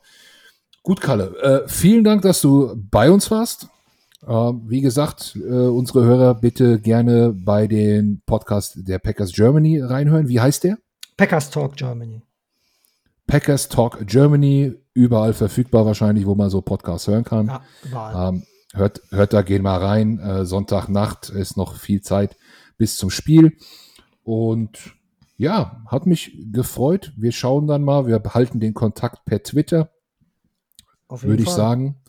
Gut, 0.81 1.01
Kalle. 1.01 1.35
Äh, 1.41 1.67
vielen 1.67 2.03
Dank, 2.03 2.21
dass 2.21 2.41
du 2.41 2.73
bei 2.89 3.11
uns 3.11 3.29
warst. 3.31 3.67
Äh, 4.25 4.29
wie 4.31 4.81
gesagt, 4.81 5.35
äh, 5.35 5.67
unsere 5.67 6.05
Hörer 6.05 6.35
bitte 6.35 6.79
gerne 6.79 7.33
bei 7.33 7.67
den 7.67 8.21
Podcast 8.25 8.77
der 8.87 8.99
Packers 8.99 9.33
Germany 9.33 9.81
reinhören. 9.81 10.29
Wie 10.29 10.39
heißt 10.39 10.63
der? 10.63 10.77
Packers 11.17 11.49
Talk 11.49 11.75
Germany. 11.75 12.21
Packers 13.29 13.69
Talk 13.69 14.07
Germany, 14.07 14.73
überall 14.93 15.33
verfügbar 15.33 15.85
wahrscheinlich, 15.85 16.25
wo 16.25 16.33
man 16.33 16.49
so 16.49 16.61
Podcasts 16.61 17.07
hören 17.07 17.23
kann. 17.23 17.47
Ja, 17.47 17.61
überall. 17.85 18.29
Ähm, 18.29 18.43
hört, 18.73 19.01
hört 19.11 19.33
da, 19.33 19.43
gehen 19.43 19.61
mal 19.61 19.77
rein. 19.77 20.17
Äh, 20.19 20.45
Sonntagnacht 20.45 21.29
ist 21.29 21.55
noch 21.55 21.75
viel 21.75 22.01
Zeit 22.01 22.35
bis 22.77 22.97
zum 22.97 23.11
Spiel. 23.11 23.55
Und 24.23 24.95
ja, 25.37 25.83
hat 25.85 26.07
mich 26.07 26.35
gefreut. 26.51 27.13
Wir 27.17 27.31
schauen 27.31 27.67
dann 27.67 27.83
mal. 27.83 28.07
Wir 28.07 28.17
behalten 28.17 28.59
den 28.59 28.73
Kontakt 28.73 29.25
per 29.25 29.43
Twitter, 29.43 29.91
Auf 31.07 31.21
jeden 31.21 31.33
würde 31.33 31.43
ich 31.43 31.49
Fall. 31.49 31.57
sagen. 31.57 32.01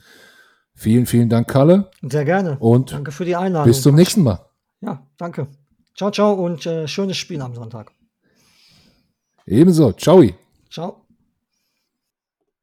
Vielen, 0.74 1.04
vielen 1.04 1.28
Dank, 1.28 1.48
Kalle. 1.48 1.90
Sehr 2.00 2.24
gerne. 2.24 2.56
Und 2.58 2.92
danke 2.92 3.12
für 3.12 3.26
die 3.26 3.36
Einladung. 3.36 3.68
bis 3.70 3.82
zum 3.82 3.94
nächsten 3.94 4.22
Mal. 4.22 4.40
Ja, 4.80 5.06
danke. 5.18 5.48
Ciao, 5.94 6.10
ciao 6.10 6.32
und 6.32 6.64
äh, 6.64 6.88
schönes 6.88 7.18
Spiel 7.18 7.42
am 7.42 7.54
Sonntag. 7.54 7.92
Ebenso. 9.44 9.92
Ciao. 9.92 10.24
Ciao. 10.70 10.99